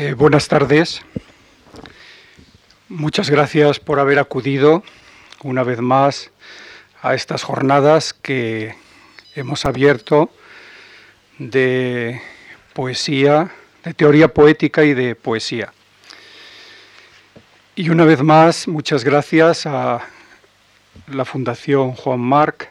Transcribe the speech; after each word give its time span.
Eh, 0.00 0.14
buenas 0.14 0.46
tardes. 0.46 1.02
Muchas 2.88 3.30
gracias 3.30 3.80
por 3.80 3.98
haber 3.98 4.20
acudido 4.20 4.84
una 5.42 5.64
vez 5.64 5.80
más 5.80 6.30
a 7.02 7.16
estas 7.16 7.42
jornadas 7.42 8.12
que 8.12 8.76
hemos 9.34 9.64
abierto 9.64 10.30
de 11.40 12.22
poesía, 12.74 13.50
de 13.82 13.92
teoría 13.92 14.28
poética 14.28 14.84
y 14.84 14.94
de 14.94 15.16
poesía. 15.16 15.72
Y 17.74 17.90
una 17.90 18.04
vez 18.04 18.22
más, 18.22 18.68
muchas 18.68 19.02
gracias 19.02 19.66
a 19.66 20.06
la 21.08 21.24
Fundación 21.24 21.94
Juan 21.94 22.20
Marc, 22.20 22.68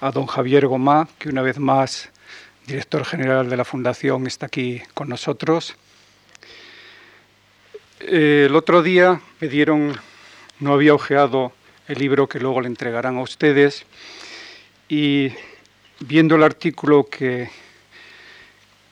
a 0.00 0.12
don 0.12 0.26
Javier 0.26 0.68
Gomá, 0.68 1.08
que 1.18 1.28
una 1.28 1.42
vez 1.42 1.58
más, 1.58 2.08
director 2.68 3.04
general 3.04 3.50
de 3.50 3.56
la 3.56 3.64
Fundación, 3.64 4.28
está 4.28 4.46
aquí 4.46 4.80
con 4.94 5.08
nosotros 5.08 5.76
el 8.00 8.54
otro 8.54 8.82
día 8.82 9.20
me 9.40 9.48
dieron, 9.48 9.96
no 10.60 10.72
había 10.72 10.94
ojeado 10.94 11.52
el 11.88 11.98
libro 11.98 12.28
que 12.28 12.38
luego 12.38 12.60
le 12.60 12.68
entregarán 12.68 13.16
a 13.16 13.22
ustedes 13.22 13.86
y 14.88 15.32
viendo 16.00 16.36
el 16.36 16.42
artículo 16.42 17.08
que, 17.08 17.50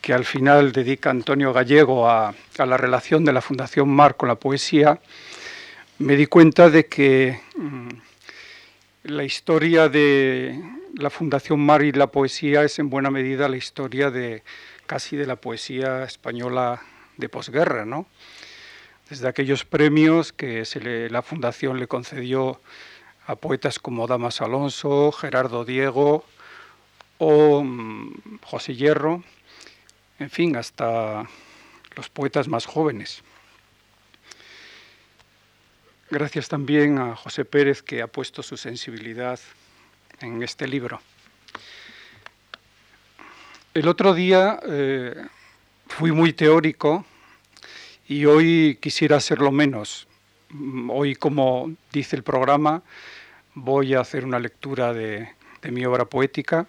que 0.01 0.13
al 0.13 0.25
final 0.25 0.71
dedica 0.71 1.09
Antonio 1.09 1.53
Gallego 1.53 2.09
a, 2.09 2.33
la 2.57 2.77
relación 2.77 3.23
de 3.23 3.33
la 3.33 3.41
Fundación 3.41 3.89
Mar 3.89 4.17
con 4.17 4.29
la 4.29 4.35
poesía, 4.35 4.99
me 5.99 6.15
di 6.15 6.25
cuenta 6.25 6.69
de 6.69 6.85
que 6.85 7.39
mm, 7.55 7.89
la 9.03 9.23
historia 9.23 9.89
de 9.89 10.59
la 10.95 11.09
Fundación 11.09 11.59
Mar 11.59 11.83
y 11.83 11.91
la 11.91 12.07
poesía 12.07 12.63
es 12.63 12.79
en 12.79 12.89
buena 12.89 13.09
medida 13.09 13.47
la 13.47 13.57
historia 13.57 14.11
de 14.11 14.43
casi 14.85 15.15
de 15.15 15.27
la 15.27 15.35
poesía 15.35 16.03
española 16.03 16.81
de 17.17 17.29
posguerra, 17.29 17.85
¿no? 17.85 18.07
Desde 19.09 19.27
aquellos 19.27 19.63
premios 19.63 20.33
que 20.33 20.63
la 21.09 21.21
Fundación 21.21 21.79
le 21.79 21.87
concedió 21.87 22.59
a 23.25 23.35
poetas 23.35 23.79
como 23.79 24.07
Damas 24.07 24.41
Alonso, 24.41 25.11
Gerardo 25.11 25.65
Diego 25.65 26.25
o 27.17 27.63
mm, 27.63 28.39
José 28.43 28.75
Hierro, 28.75 29.23
en 30.19 30.29
fin, 30.29 30.55
hasta 30.55 31.27
los 31.95 32.09
poetas 32.09 32.47
más 32.47 32.65
jóvenes. 32.65 33.23
Gracias 36.09 36.47
también 36.47 36.99
a 36.99 37.15
José 37.15 37.43
Pérez 37.43 37.81
que 37.81 38.01
ha 38.01 38.07
puesto 38.07 38.41
su 38.43 38.55
sensibilidad 38.55 39.39
en 40.21 40.41
este 40.41 40.67
libro. 40.67 41.01
El 43.73 43.87
otro 43.87 44.13
día 44.13 44.59
eh, 44.65 45.25
fui 45.87 46.11
muy 46.11 46.33
teórico 46.33 47.05
y 48.07 48.25
hoy 48.25 48.77
quisiera 48.81 49.17
hacerlo 49.17 49.51
menos. 49.51 50.07
Hoy, 50.89 51.15
como 51.15 51.73
dice 51.91 52.15
el 52.15 52.23
programa, 52.23 52.81
voy 53.53 53.93
a 53.93 53.99
hacer 53.99 54.23
una 54.23 54.39
lectura 54.39 54.93
de, 54.93 55.29
mi 55.69 55.85
obra 55.85 56.05
poética. 56.05 56.65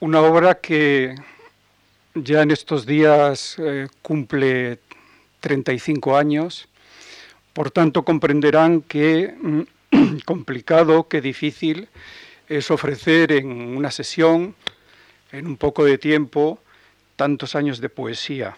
Una 0.00 0.20
obra 0.20 0.56
que 0.56 1.14
ya 2.14 2.42
en 2.42 2.50
estos 2.50 2.84
días 2.84 3.56
eh, 3.58 3.86
cumple 4.02 4.80
35 5.40 6.16
años, 6.16 6.68
por 7.52 7.70
tanto 7.70 8.04
comprenderán 8.04 8.82
qué 8.82 9.34
complicado, 10.24 11.06
qué 11.06 11.20
difícil 11.20 11.88
es 12.48 12.70
ofrecer 12.72 13.30
en 13.30 13.76
una 13.76 13.92
sesión, 13.92 14.56
en 15.30 15.46
un 15.46 15.56
poco 15.56 15.84
de 15.84 15.98
tiempo, 15.98 16.60
tantos 17.14 17.54
años 17.54 17.80
de 17.80 17.88
poesía 17.88 18.56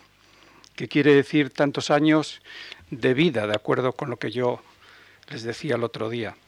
que 0.81 0.89
quiere 0.89 1.14
decir 1.14 1.50
tantos 1.50 1.91
años 1.91 2.41
de 2.91 3.12
vida, 3.12 3.47
de 3.47 3.55
acuerdo 3.55 3.92
con 3.92 4.09
lo 4.09 4.19
que 4.19 4.31
yo 4.31 4.62
les 5.28 5.42
decía 5.42 5.75
el 5.75 5.84
otro 5.84 6.09
día. 6.09 6.39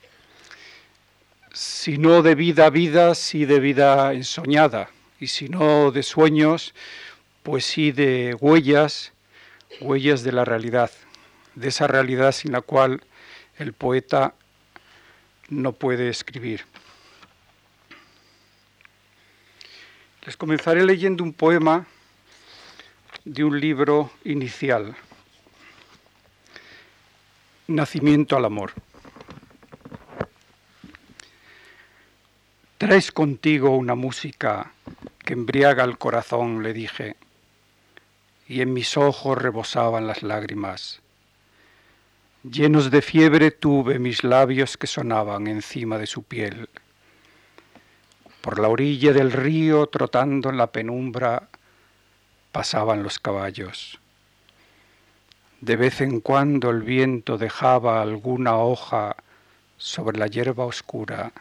Si 1.53 1.98
no 1.98 2.22
de 2.22 2.34
vida 2.34 2.65
a 2.65 2.70
vida, 2.70 3.15
sí 3.15 3.44
de 3.44 3.60
vida 3.60 4.15
ensoñada, 4.15 4.88
y 5.20 5.26
si 5.26 5.50
no 5.50 5.91
de 5.91 6.03
sueños, 6.03 6.72
pues 7.43 7.66
sí 7.66 7.93
de 7.93 8.34
huellas, 8.41 9.12
huellas 9.82 10.22
de 10.22 10.32
la 10.32 10.47
realidad, 10.47 10.91
de 11.54 11.69
esa 11.69 11.87
realidad 11.87 12.32
sin 12.32 12.53
la 12.53 12.62
cual 12.62 13.03
el 13.59 13.75
poeta 13.75 14.34
no 15.50 15.75
puede 15.75 16.09
escribir. 16.09 16.64
Les 20.25 20.38
comenzaré 20.38 20.87
leyendo 20.87 21.22
un 21.22 21.34
poema 21.34 21.87
de 23.25 23.44
un 23.44 23.60
libro 23.60 24.10
inicial, 24.25 24.97
Nacimiento 27.69 28.37
al 28.37 28.44
Amor. 28.44 28.72
Traes 32.78 33.12
contigo 33.12 33.77
una 33.77 33.94
música 33.94 34.72
que 35.21 35.34
embriaga 35.34 35.84
el 35.84 35.99
corazón, 35.99 36.65
le 36.65 36.72
dije, 36.72 37.15
y 38.49 38.61
en 38.61 38.72
mis 38.72 38.97
ojos 38.97 39.38
rebosaban 39.38 40.09
las 40.09 40.25
lágrimas. 40.25 41.00
Llenos 42.43 42.91
de 42.91 43.03
fiebre 43.03 43.53
tuve 43.53 44.00
mis 44.00 44.25
labios 44.25 44.77
que 44.77 44.88
sonaban 44.88 45.47
encima 45.47 45.97
de 45.97 46.09
su 46.09 46.25
piel. 46.25 46.69
Por 48.41 48.59
la 48.59 48.66
orilla 48.66 49.12
del 49.12 49.31
río, 49.31 49.87
trotando 49.87 50.50
en 50.50 50.56
la 50.56 50.72
penumbra, 50.72 51.49
pasaban 52.52 53.02
los 53.02 53.18
caballos. 53.18 53.98
De 55.60 55.76
vez 55.76 56.00
en 56.00 56.20
cuando 56.20 56.70
el 56.70 56.82
viento 56.82 57.38
dejaba 57.38 58.02
alguna 58.02 58.56
hoja 58.58 59.16
sobre 59.78 60.18
la 60.18 60.26
hierba 60.26 60.66
oscura, 60.66 61.32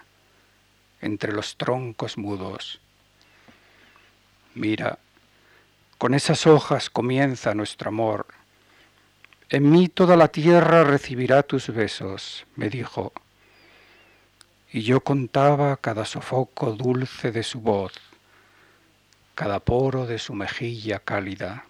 entre 1.02 1.34
los 1.34 1.58
troncos 1.58 2.18
mudos. 2.18 2.80
Mira, 4.56 5.00
con 5.98 6.14
esas 6.14 6.48
hojas 6.48 6.90
comienza 6.90 7.54
nuestro 7.54 7.90
amor. 7.90 8.28
En 9.50 9.70
mí 9.70 9.90
toda 9.90 10.16
la 10.16 10.30
tierra 10.30 10.84
recibirá 10.84 11.44
tus 11.44 11.68
besos, 11.68 12.46
me 12.56 12.70
dijo. 12.70 13.12
Y 14.72 14.84
yo 14.84 15.02
contaba 15.02 15.76
cada 15.78 16.06
sofoco 16.06 16.72
dulce 16.74 17.32
de 17.32 17.44
su 17.44 17.60
voz 17.60 18.11
cada 19.36 19.60
poro 19.60 20.06
de 20.06 20.20
su 20.20 20.34
mejilla 20.34 21.00
cálida. 21.00 21.66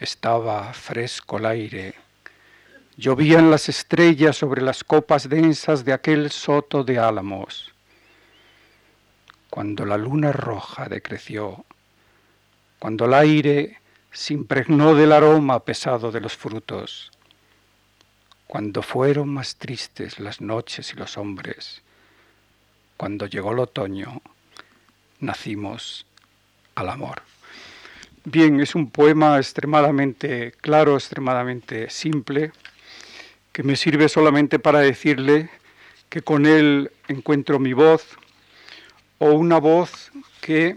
Estaba 0.00 0.72
fresco 0.72 1.38
el 1.38 1.46
aire, 1.46 1.94
llovían 2.96 3.50
las 3.50 3.68
estrellas 3.68 4.36
sobre 4.36 4.62
las 4.62 4.84
copas 4.84 5.28
densas 5.28 5.84
de 5.84 5.92
aquel 5.92 6.30
soto 6.30 6.84
de 6.84 6.98
álamos. 6.98 7.72
Cuando 9.50 9.84
la 9.84 9.96
luna 9.96 10.32
roja 10.32 10.88
decreció, 10.88 11.64
cuando 12.78 13.06
el 13.06 13.14
aire 13.14 13.80
se 14.12 14.34
impregnó 14.34 14.94
del 14.94 15.12
aroma 15.12 15.64
pesado 15.64 16.12
de 16.12 16.20
los 16.20 16.36
frutos, 16.36 17.10
cuando 18.46 18.82
fueron 18.82 19.28
más 19.28 19.56
tristes 19.56 20.18
las 20.20 20.40
noches 20.40 20.92
y 20.92 20.96
los 20.96 21.18
hombres, 21.18 21.82
cuando 22.96 23.26
llegó 23.26 23.52
el 23.52 23.58
otoño, 23.60 24.22
nacimos 25.20 26.06
al 26.74 26.88
amor. 26.88 27.22
Bien, 28.24 28.60
es 28.60 28.74
un 28.74 28.90
poema 28.90 29.38
extremadamente 29.38 30.52
claro, 30.60 30.94
extremadamente 30.94 31.88
simple, 31.90 32.52
que 33.52 33.62
me 33.62 33.76
sirve 33.76 34.08
solamente 34.08 34.58
para 34.58 34.80
decirle 34.80 35.50
que 36.08 36.22
con 36.22 36.46
él 36.46 36.90
encuentro 37.08 37.58
mi 37.58 37.72
voz, 37.72 38.06
o 39.18 39.32
una 39.32 39.58
voz 39.58 40.12
que 40.40 40.76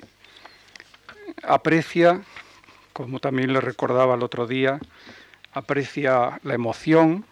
aprecia, 1.44 2.22
como 2.94 3.20
también 3.20 3.53
le 3.53 3.61
recordaba 3.61 4.16
el 4.16 4.23
otro 4.23 4.47
día, 4.47 4.79
aprecia 5.53 6.40
la 6.44 6.53
emoción, 6.53 7.26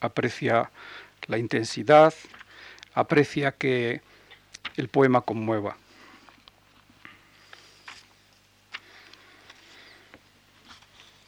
aprecia 0.00 0.70
la 1.26 1.38
intensidad, 1.38 2.14
aprecia 2.94 3.52
que 3.52 4.00
el 4.76 4.88
poema 4.88 5.22
conmueva. 5.22 5.76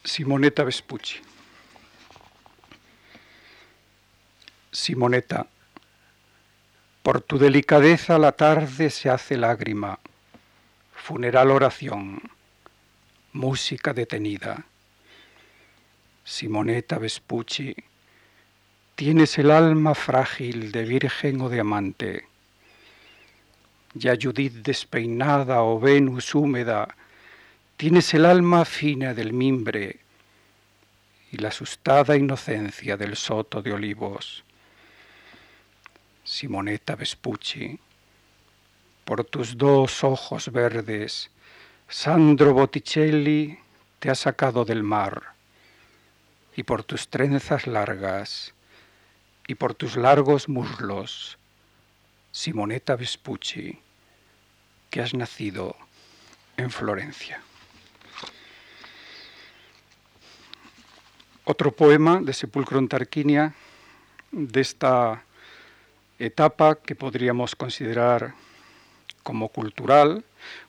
Simonetta 0.03 0.63
Vespucci. 0.63 1.21
Simonetta, 4.71 5.45
por 7.03 7.21
tu 7.21 7.37
delicadeza 7.37 8.17
la 8.17 8.31
tarde 8.31 8.89
se 8.89 9.11
hace 9.11 9.37
lágrima, 9.37 9.99
funeral 10.91 11.51
oración, 11.51 12.19
música 13.33 13.93
detenida. 13.93 14.65
Simonetta 16.23 16.97
Vespucci, 16.97 17.75
tienes 18.95 19.37
el 19.37 19.51
alma 19.51 19.93
frágil 19.93 20.71
de 20.71 20.83
virgen 20.83 21.41
o 21.41 21.49
de 21.49 21.59
amante. 21.59 22.27
Ya 23.93 24.15
Judith 24.19 24.63
despeinada 24.63 25.61
o 25.61 25.79
Venus 25.79 26.33
húmeda 26.33 26.95
Tienes 27.81 28.13
el 28.13 28.27
alma 28.27 28.63
fina 28.63 29.15
del 29.15 29.33
mimbre 29.33 30.01
y 31.31 31.37
la 31.37 31.47
asustada 31.47 32.15
inocencia 32.15 32.95
del 32.95 33.15
soto 33.15 33.63
de 33.63 33.73
olivos. 33.73 34.43
Simonetta 36.23 36.95
Vespucci, 36.95 37.79
por 39.03 39.23
tus 39.23 39.57
dos 39.57 40.03
ojos 40.03 40.51
verdes, 40.51 41.31
Sandro 41.89 42.53
Botticelli 42.53 43.57
te 43.97 44.11
ha 44.11 44.15
sacado 44.15 44.63
del 44.63 44.83
mar, 44.83 45.33
y 46.55 46.61
por 46.61 46.83
tus 46.83 47.07
trenzas 47.07 47.65
largas, 47.65 48.53
y 49.47 49.55
por 49.55 49.73
tus 49.73 49.97
largos 49.97 50.47
muslos, 50.47 51.39
Simonetta 52.31 52.95
Vespucci, 52.95 53.79
que 54.91 55.01
has 55.01 55.15
nacido 55.15 55.75
en 56.57 56.69
Florencia. 56.69 57.41
Otro 61.43 61.71
poema 61.71 62.21
de 62.21 62.33
Sepulcro 62.33 62.77
en 62.77 62.87
Tarquinia, 62.87 63.55
de 64.31 64.61
esta 64.61 65.23
etapa 66.19 66.75
que 66.75 66.93
podríamos 66.93 67.55
considerar 67.55 68.35
como 69.23 69.49
cultural, 69.49 70.23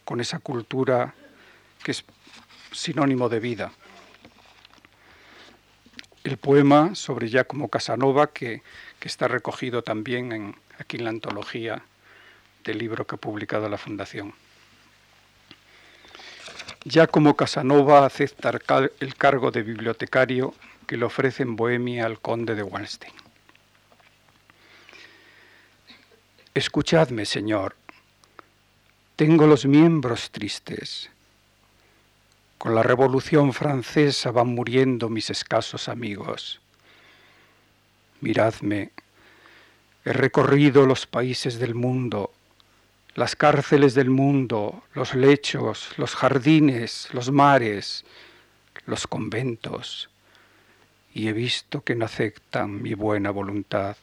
con 0.07 0.23
esa 0.23 0.39
cultura 0.39 1.15
que 1.85 1.91
es 1.91 2.05
sinónimo 2.73 3.29
de 3.29 3.41
vida. 3.41 3.73
El 6.25 6.39
poema 6.39 6.95
sobre 6.95 7.29
Giacomo 7.29 7.69
Casanova, 7.69 8.33
que, 8.33 8.63
que 8.99 9.09
está 9.09 9.29
recogido 9.29 9.83
también 9.83 10.57
aquí 10.79 10.97
en 10.97 11.05
la 11.05 11.11
antología 11.11 11.83
del 12.65 12.79
libro 12.79 13.07
que 13.07 13.17
ha 13.17 13.19
publicado 13.19 13.69
la 13.69 13.77
Fundación. 13.77 14.33
Giacomo 16.85 17.37
Casanova 17.37 18.05
acepta 18.05 18.51
el 18.99 19.15
cargo 19.15 19.53
de 19.53 19.63
bibliotecario 19.63 20.53
que 20.87 20.97
le 20.97 21.05
ofrece 21.05 21.45
en 21.45 21.55
Bohemia 21.55 22.07
al 22.07 22.19
conde 22.19 22.57
de 22.57 22.65
Wallenstein. 22.65 23.13
Escuchadme, 26.55 27.25
Señor, 27.25 27.77
tengo 29.15 29.47
los 29.47 29.65
miembros 29.65 30.31
tristes. 30.33 31.09
Con 32.59 32.75
la 32.75 32.83
Revolución 32.83 33.53
Francesa 33.53 34.33
van 34.33 34.49
muriendo 34.49 35.09
mis 35.09 35.31
escasos 35.31 35.89
amigos. 35.89 36.61
Miradme, 38.21 38.91
he 40.05 40.13
recorrido 40.13 40.85
los 40.85 41.07
países 41.07 41.61
del 41.61 41.77
mundo, 41.77 42.33
las 43.15 43.37
cárceles 43.37 43.95
del 43.95 44.09
mundo, 44.09 44.85
los 44.95 45.15
lechos, 45.15 45.91
los 45.99 46.15
jardines, 46.15 47.09
los 47.13 47.31
mares, 47.31 48.05
los 48.87 49.07
conventos, 49.07 50.09
y 51.13 51.29
he 51.29 51.33
visto 51.33 51.83
que 51.83 51.95
no 51.95 52.07
aceptan 52.07 52.81
mi 52.83 52.95
buena 52.95 53.31
voluntad. 53.31 53.97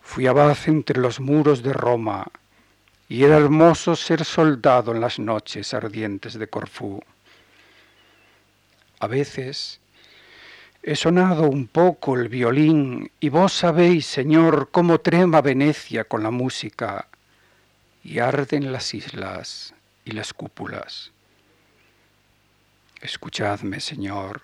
Fui 0.00 0.26
abad 0.28 0.56
entre 0.66 1.00
los 1.00 1.18
muros 1.18 1.62
de 1.62 1.72
Roma, 1.72 2.26
y 3.08 3.24
era 3.24 3.36
hermoso 3.36 3.96
ser 3.96 4.24
soldado 4.24 4.94
en 4.94 5.00
las 5.00 5.18
noches 5.18 5.74
ardientes 5.74 6.34
de 6.34 6.46
Corfú. 6.46 7.02
A 9.00 9.08
veces 9.08 9.80
he 10.84 10.94
sonado 10.94 11.48
un 11.50 11.66
poco 11.66 12.14
el 12.14 12.28
violín 12.28 13.10
y 13.18 13.28
vos 13.28 13.52
sabéis, 13.52 14.06
Señor, 14.06 14.68
cómo 14.70 15.00
trema 15.00 15.40
Venecia 15.40 16.04
con 16.04 16.22
la 16.22 16.30
música 16.30 17.08
y 18.02 18.18
arden 18.18 18.72
las 18.72 18.94
islas 18.94 19.74
y 20.04 20.12
las 20.12 20.32
cúpulas. 20.32 21.12
Escuchadme, 23.00 23.80
Señor, 23.80 24.42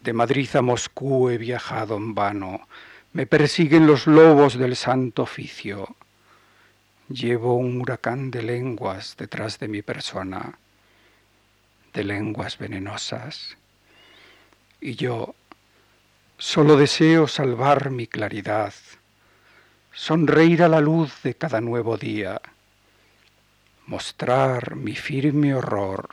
de 0.00 0.12
Madrid 0.12 0.48
a 0.54 0.62
Moscú 0.62 1.30
he 1.30 1.38
viajado 1.38 1.96
en 1.96 2.14
vano, 2.14 2.66
me 3.12 3.26
persiguen 3.26 3.86
los 3.86 4.06
lobos 4.06 4.58
del 4.58 4.74
santo 4.74 5.22
oficio 5.22 5.96
Llevo 7.12 7.56
un 7.56 7.80
huracán 7.80 8.30
de 8.30 8.42
lenguas 8.42 9.16
detrás 9.18 9.58
de 9.58 9.68
mi 9.68 9.82
persona, 9.82 10.58
de 11.92 12.04
lenguas 12.04 12.56
venenosas. 12.56 13.58
Y 14.80 14.94
yo 14.94 15.34
solo 16.38 16.76
deseo 16.76 17.28
salvar 17.28 17.90
mi 17.90 18.06
claridad, 18.06 18.72
sonreír 19.92 20.62
a 20.62 20.68
la 20.68 20.80
luz 20.80 21.22
de 21.22 21.34
cada 21.34 21.60
nuevo 21.60 21.96
día, 21.96 22.40
mostrar 23.86 24.74
mi 24.74 24.94
firme 24.94 25.54
horror 25.54 26.08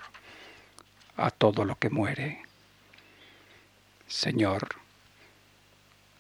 a 1.16 1.32
todo 1.32 1.64
lo 1.64 1.76
que 1.78 1.90
muere. 1.90 2.44
Señor, 4.08 4.68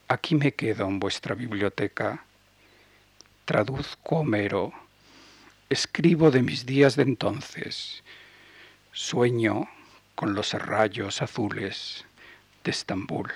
aquí 0.08 0.36
me 0.36 0.54
quedo 0.54 0.86
en 0.88 1.00
vuestra 1.00 1.36
biblioteca 1.36 2.24
traduzco 3.46 4.18
Homero, 4.18 4.72
escribo 5.70 6.30
de 6.30 6.44
mis 6.44 6.66
días 6.66 6.96
de 6.96 7.02
entonces, 7.04 8.04
sueño 8.92 9.68
con 10.14 10.36
los 10.36 10.54
rayos 10.54 11.22
azules 11.22 12.06
de 12.64 12.72
Estambul. 12.72 13.32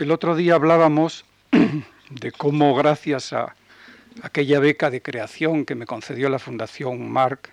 El 0.00 0.12
otro 0.12 0.34
día 0.34 0.54
hablábamos 0.54 1.26
de 2.10 2.32
cómo 2.32 2.74
gracias 2.74 3.34
a 3.34 3.54
aquella 4.22 4.58
beca 4.58 4.88
de 4.88 5.02
creación 5.02 5.66
que 5.66 5.74
me 5.74 5.84
concedió 5.84 6.30
la 6.30 6.38
Fundación 6.38 7.10
Marc, 7.10 7.50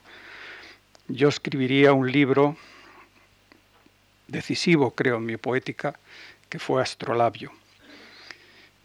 yo 1.09 1.27
escribiría 1.27 1.91
un 1.91 2.09
libro 2.09 2.55
decisivo, 4.29 4.91
creo, 4.91 5.17
en 5.17 5.25
mi 5.25 5.35
poética, 5.35 5.99
que 6.47 6.57
fue 6.57 6.81
Astrolabio. 6.81 7.51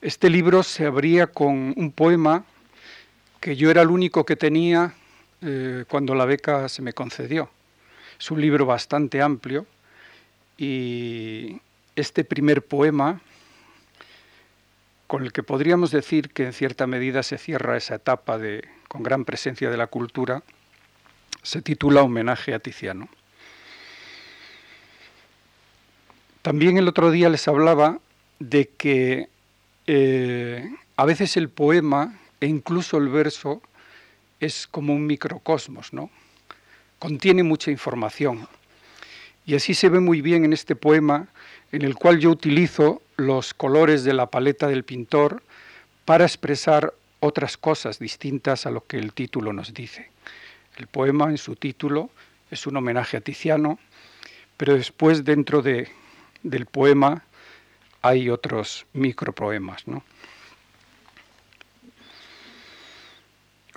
Este 0.00 0.28
libro 0.28 0.64
se 0.64 0.84
abría 0.84 1.28
con 1.28 1.72
un 1.76 1.92
poema 1.92 2.44
que 3.40 3.54
yo 3.54 3.70
era 3.70 3.82
el 3.82 3.90
único 3.90 4.26
que 4.26 4.34
tenía 4.34 4.92
eh, 5.40 5.84
cuando 5.86 6.16
la 6.16 6.24
beca 6.24 6.68
se 6.68 6.82
me 6.82 6.94
concedió. 6.94 7.48
Es 8.18 8.28
un 8.32 8.40
libro 8.40 8.66
bastante 8.66 9.22
amplio 9.22 9.68
y 10.58 11.60
este 11.94 12.24
primer 12.24 12.62
poema, 12.66 13.20
con 15.12 15.24
el 15.24 15.32
que 15.32 15.42
podríamos 15.42 15.90
decir 15.90 16.30
que 16.30 16.46
en 16.46 16.54
cierta 16.54 16.86
medida 16.86 17.22
se 17.22 17.36
cierra 17.36 17.76
esa 17.76 17.96
etapa 17.96 18.38
de, 18.38 18.66
con 18.88 19.02
gran 19.02 19.26
presencia 19.26 19.68
de 19.68 19.76
la 19.76 19.86
cultura, 19.86 20.42
se 21.42 21.60
titula 21.60 22.00
Homenaje 22.00 22.54
a 22.54 22.60
Tiziano. 22.60 23.10
También 26.40 26.78
el 26.78 26.88
otro 26.88 27.10
día 27.10 27.28
les 27.28 27.46
hablaba 27.46 27.98
de 28.38 28.70
que 28.70 29.28
eh, 29.86 30.74
a 30.96 31.04
veces 31.04 31.36
el 31.36 31.50
poema 31.50 32.18
e 32.40 32.46
incluso 32.46 32.96
el 32.96 33.10
verso 33.10 33.60
es 34.40 34.66
como 34.66 34.94
un 34.94 35.06
microcosmos, 35.06 35.92
¿no? 35.92 36.08
Contiene 36.98 37.42
mucha 37.42 37.70
información. 37.70 38.48
Y 39.44 39.56
así 39.56 39.74
se 39.74 39.90
ve 39.90 40.00
muy 40.00 40.22
bien 40.22 40.46
en 40.46 40.54
este 40.54 40.74
poema 40.74 41.28
en 41.72 41.82
el 41.82 41.94
cual 41.94 42.18
yo 42.18 42.30
utilizo 42.30 43.02
los 43.16 43.54
colores 43.54 44.04
de 44.04 44.12
la 44.12 44.26
paleta 44.26 44.68
del 44.68 44.84
pintor 44.84 45.42
para 46.04 46.24
expresar 46.24 46.94
otras 47.20 47.56
cosas 47.56 47.98
distintas 47.98 48.66
a 48.66 48.70
lo 48.70 48.86
que 48.86 48.98
el 48.98 49.14
título 49.14 49.52
nos 49.52 49.72
dice. 49.72 50.10
El 50.76 50.86
poema 50.86 51.30
en 51.30 51.38
su 51.38 51.56
título 51.56 52.10
es 52.50 52.66
un 52.66 52.76
homenaje 52.76 53.16
a 53.16 53.20
Tiziano, 53.20 53.78
pero 54.56 54.74
después 54.74 55.24
dentro 55.24 55.62
de, 55.62 55.90
del 56.42 56.66
poema 56.66 57.24
hay 58.02 58.28
otros 58.28 58.86
micropoemas. 58.92 59.86
¿no? 59.88 60.04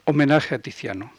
Homenaje 0.04 0.56
a 0.56 0.60
Tiziano. 0.60 1.14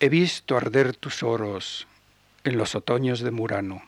He 0.00 0.08
visto 0.08 0.56
arder 0.56 0.96
tus 0.96 1.22
oros 1.22 1.86
en 2.48 2.58
los 2.58 2.74
otoños 2.74 3.20
de 3.20 3.30
Murano, 3.30 3.82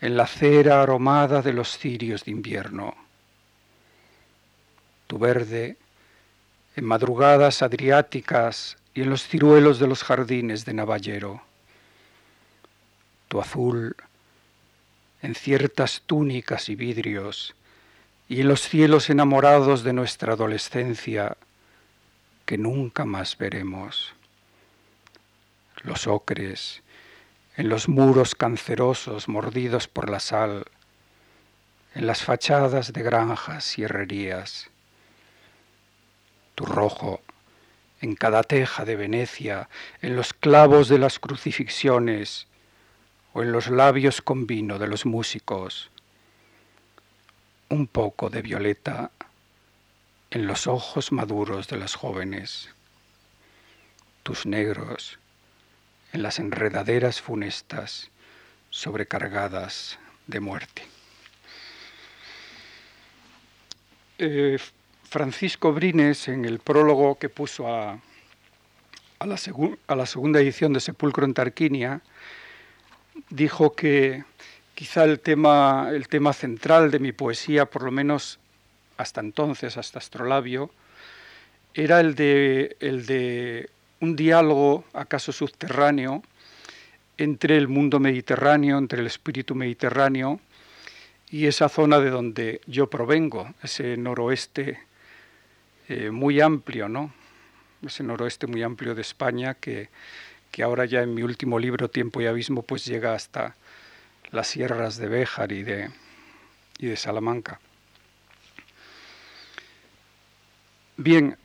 en 0.00 0.16
la 0.16 0.26
cera 0.26 0.82
aromada 0.82 1.42
de 1.42 1.52
los 1.52 1.78
cirios 1.78 2.24
de 2.24 2.30
invierno. 2.30 2.94
Tu 5.06 5.18
verde 5.18 5.76
en 6.76 6.84
madrugadas 6.84 7.62
adriáticas 7.62 8.76
y 8.94 9.02
en 9.02 9.10
los 9.10 9.26
ciruelos 9.26 9.78
de 9.78 9.86
los 9.86 10.02
jardines 10.02 10.64
de 10.64 10.74
Navallero. 10.74 11.42
Tu 13.28 13.40
azul 13.40 13.96
en 15.22 15.34
ciertas 15.34 16.02
túnicas 16.06 16.68
y 16.68 16.76
vidrios, 16.76 17.54
y 18.28 18.42
en 18.42 18.48
los 18.48 18.60
cielos 18.60 19.08
enamorados 19.08 19.82
de 19.82 19.92
nuestra 19.92 20.34
adolescencia 20.34 21.36
que 22.44 22.58
nunca 22.58 23.04
más 23.04 23.38
veremos. 23.38 24.12
Los 25.82 26.06
ocres, 26.06 26.82
en 27.56 27.70
los 27.70 27.88
muros 27.88 28.34
cancerosos 28.34 29.28
mordidos 29.28 29.88
por 29.88 30.10
la 30.10 30.20
sal, 30.20 30.66
en 31.94 32.06
las 32.06 32.22
fachadas 32.22 32.92
de 32.92 33.02
granjas 33.02 33.78
y 33.78 33.84
herrerías. 33.84 34.70
tu 36.54 36.64
rojo, 36.64 37.20
en 38.00 38.14
cada 38.14 38.42
teja 38.42 38.86
de 38.86 38.96
Venecia, 38.96 39.68
en 40.00 40.16
los 40.16 40.32
clavos 40.32 40.88
de 40.88 40.98
las 40.98 41.18
crucifixiones 41.18 42.46
o 43.34 43.42
en 43.42 43.52
los 43.52 43.68
labios 43.68 44.22
con 44.22 44.46
vino 44.46 44.78
de 44.78 44.86
los 44.86 45.04
músicos, 45.04 45.90
un 47.68 47.86
poco 47.86 48.30
de 48.30 48.40
violeta 48.40 49.10
en 50.30 50.46
los 50.46 50.66
ojos 50.66 51.12
maduros 51.12 51.68
de 51.68 51.76
las 51.76 51.94
jóvenes, 51.94 52.70
tus 54.22 54.46
negros 54.46 55.18
en 56.16 56.22
las 56.22 56.38
enredaderas 56.38 57.20
funestas 57.20 58.10
sobrecargadas 58.70 59.98
de 60.26 60.40
muerte. 60.40 60.82
Eh, 64.18 64.58
Francisco 65.04 65.74
Brines, 65.74 66.28
en 66.28 66.46
el 66.46 66.58
prólogo 66.58 67.18
que 67.18 67.28
puso 67.28 67.68
a, 67.68 68.00
la 69.26 69.38
a, 69.88 69.94
la 69.94 70.06
segunda 70.06 70.40
edición 70.40 70.72
de 70.72 70.80
Sepulcro 70.80 71.26
en 71.26 71.34
Tarquinia, 71.34 72.00
dijo 73.28 73.74
que 73.74 74.24
quizá 74.74 75.04
el 75.04 75.20
tema, 75.20 75.90
el 75.92 76.08
tema 76.08 76.32
central 76.32 76.90
de 76.90 76.98
mi 76.98 77.12
poesía, 77.12 77.66
por 77.66 77.82
lo 77.82 77.90
menos 77.90 78.38
hasta 78.96 79.20
entonces, 79.20 79.76
hasta 79.76 79.98
Astrolabio, 79.98 80.70
era 81.74 82.00
el 82.00 82.14
de, 82.14 82.78
el 82.80 83.04
de 83.04 83.68
un 84.00 84.16
diálogo, 84.16 84.84
acaso 84.92 85.32
subterráneo, 85.32 86.22
entre 87.18 87.56
el 87.56 87.68
mundo 87.68 87.98
mediterráneo, 87.98 88.78
entre 88.78 89.00
el 89.00 89.06
espíritu 89.06 89.54
mediterráneo 89.54 90.40
y 91.30 91.46
esa 91.46 91.68
zona 91.68 91.98
de 91.98 92.10
donde 92.10 92.60
yo 92.66 92.88
provengo, 92.88 93.54
ese 93.62 93.96
noroeste 93.96 94.78
eh, 95.88 96.10
muy 96.10 96.40
amplio, 96.40 96.88
¿no? 96.88 97.12
Ese 97.82 98.02
noroeste 98.02 98.46
muy 98.46 98.62
amplio 98.62 98.94
de 98.94 99.02
España 99.02 99.54
que, 99.54 99.88
que 100.50 100.62
ahora 100.62 100.84
ya 100.84 101.02
en 101.02 101.14
mi 101.14 101.22
último 101.22 101.58
libro, 101.58 101.88
Tiempo 101.90 102.20
y 102.20 102.26
Abismo, 102.26 102.62
pues 102.62 102.84
llega 102.84 103.14
hasta 103.14 103.56
las 104.30 104.48
sierras 104.48 104.96
de 104.96 105.08
Béjar 105.08 105.52
y 105.52 105.62
de, 105.62 105.90
y 106.78 106.86
de 106.86 106.96
Salamanca. 106.96 107.60
Bien, 110.96 111.36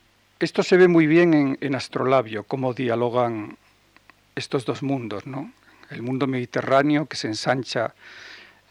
esto 0.45 0.63
se 0.63 0.77
ve 0.77 0.87
muy 0.87 1.07
bien 1.07 1.57
en, 1.59 1.75
Astrolabio, 1.75 2.43
cómo 2.43 2.73
dialogan 2.73 3.57
estos 4.35 4.65
dos 4.65 4.81
mundos, 4.81 5.27
¿no? 5.27 5.51
El 5.89 6.01
mundo 6.01 6.25
mediterráneo 6.25 7.05
que 7.05 7.15
se 7.15 7.27
ensancha 7.27 7.93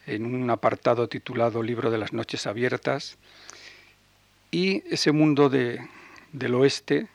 en 0.06 0.26
un 0.26 0.50
apartado 0.50 1.08
titulado 1.08 1.62
Libro 1.62 1.90
de 1.90 1.98
las 1.98 2.12
Noches 2.12 2.46
Abiertas, 2.46 3.18
y 4.50 4.82
ese 4.92 5.12
mundo 5.12 5.48
de, 5.48 5.86
del 6.32 6.54
oeste, 6.54 7.06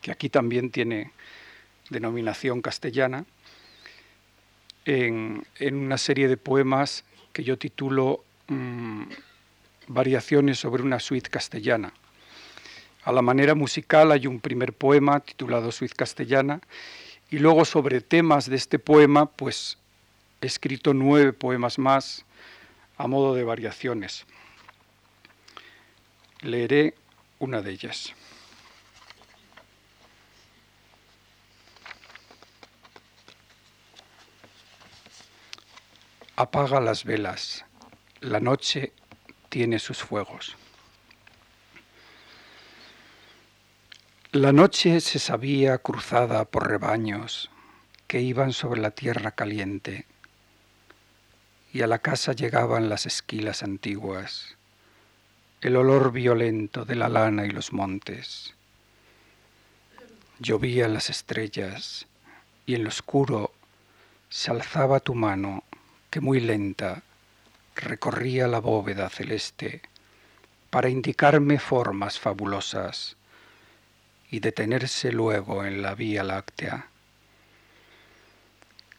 que 0.00 0.10
aquí 0.10 0.28
también 0.28 0.70
tiene 0.70 1.12
denominación 1.90 2.60
castellana, 2.60 3.24
en, 4.84 5.46
una 5.60 5.98
serie 5.98 6.26
de 6.26 6.36
poemas 6.36 7.04
que 7.32 7.44
yo 7.44 7.56
titulo 7.56 8.24
mmm, 8.48 9.04
Variaciones 9.88 10.58
sobre 10.58 10.82
una 10.82 11.00
suite 11.00 11.28
castellana. 11.28 11.92
A 13.04 13.10
la 13.10 13.22
manera 13.22 13.54
musical 13.56 14.12
hay 14.12 14.28
un 14.28 14.38
primer 14.38 14.72
poema 14.72 15.18
titulado 15.20 15.72
Suite 15.72 15.94
castellana 15.94 16.60
y 17.30 17.38
luego 17.38 17.64
sobre 17.64 18.00
temas 18.00 18.48
de 18.48 18.56
este 18.56 18.78
poema 18.78 19.26
pues 19.26 19.78
he 20.40 20.46
escrito 20.46 20.94
nueve 20.94 21.32
poemas 21.32 21.78
más 21.78 22.24
a 22.96 23.08
modo 23.08 23.34
de 23.34 23.42
variaciones. 23.42 24.24
Leeré 26.42 26.94
una 27.40 27.60
de 27.60 27.72
ellas. 27.72 28.12
Apaga 36.36 36.80
las 36.80 37.04
velas, 37.04 37.64
la 38.20 38.40
noche 38.40 38.92
tiene 39.48 39.78
sus 39.78 39.98
fuegos. 39.98 40.56
La 44.34 44.50
noche 44.50 45.02
se 45.02 45.18
sabía 45.18 45.76
cruzada 45.76 46.46
por 46.46 46.66
rebaños 46.66 47.50
que 48.06 48.22
iban 48.22 48.54
sobre 48.54 48.80
la 48.80 48.90
tierra 48.90 49.32
caliente, 49.32 50.06
y 51.70 51.82
a 51.82 51.86
la 51.86 51.98
casa 51.98 52.32
llegaban 52.32 52.88
las 52.88 53.04
esquilas 53.04 53.62
antiguas, 53.62 54.56
el 55.60 55.76
olor 55.76 56.12
violento 56.12 56.86
de 56.86 56.94
la 56.94 57.10
lana 57.10 57.44
y 57.44 57.50
los 57.50 57.74
montes. 57.74 58.54
Llovían 60.38 60.94
las 60.94 61.10
estrellas, 61.10 62.06
y 62.64 62.74
en 62.74 62.84
lo 62.84 62.88
oscuro 62.88 63.52
se 64.30 64.50
alzaba 64.50 65.00
tu 65.00 65.14
mano 65.14 65.62
que 66.08 66.22
muy 66.22 66.40
lenta 66.40 67.02
recorría 67.76 68.48
la 68.48 68.60
bóveda 68.60 69.10
celeste 69.10 69.82
para 70.70 70.88
indicarme 70.88 71.58
formas 71.58 72.18
fabulosas 72.18 73.18
y 74.32 74.40
detenerse 74.40 75.12
luego 75.12 75.62
en 75.66 75.82
la 75.82 75.94
Vía 75.94 76.24
Láctea. 76.24 76.86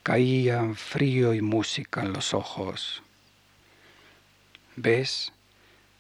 Caían 0.04 0.76
frío 0.76 1.34
y 1.34 1.42
música 1.42 2.02
en 2.02 2.14
los 2.14 2.36
ojos. 2.36 3.02
¿Ves? 4.76 5.34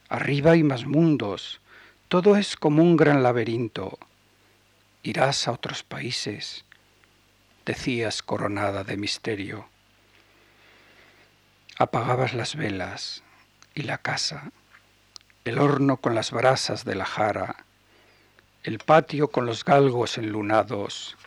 Arriba 0.07 0.51
hay 0.51 0.61
más 0.61 0.85
mundos. 0.85 1.61
Todo 2.09 2.37
es 2.37 2.55
como 2.55 2.83
un 2.83 2.95
gran 2.95 3.23
laberinto. 3.23 3.97
Irás 5.01 5.47
a 5.47 5.51
otros 5.51 5.81
países, 5.81 6.63
decías 7.65 8.21
coronada 8.21 8.83
de 8.83 8.97
misterio. 8.97 9.67
Apagabas 11.79 12.35
las 12.35 12.55
velas 12.55 13.23
y 13.73 13.81
la 13.81 13.97
casa, 13.97 14.51
el 15.43 15.57
horno 15.57 15.97
con 15.97 16.13
las 16.13 16.29
brasas 16.29 16.85
de 16.85 16.93
la 16.93 17.05
jara, 17.05 17.65
el 18.63 18.79
patio 18.79 19.27
con 19.27 19.45
los 19.45 19.65
galgos 19.65 20.17
enlunados 20.17 21.17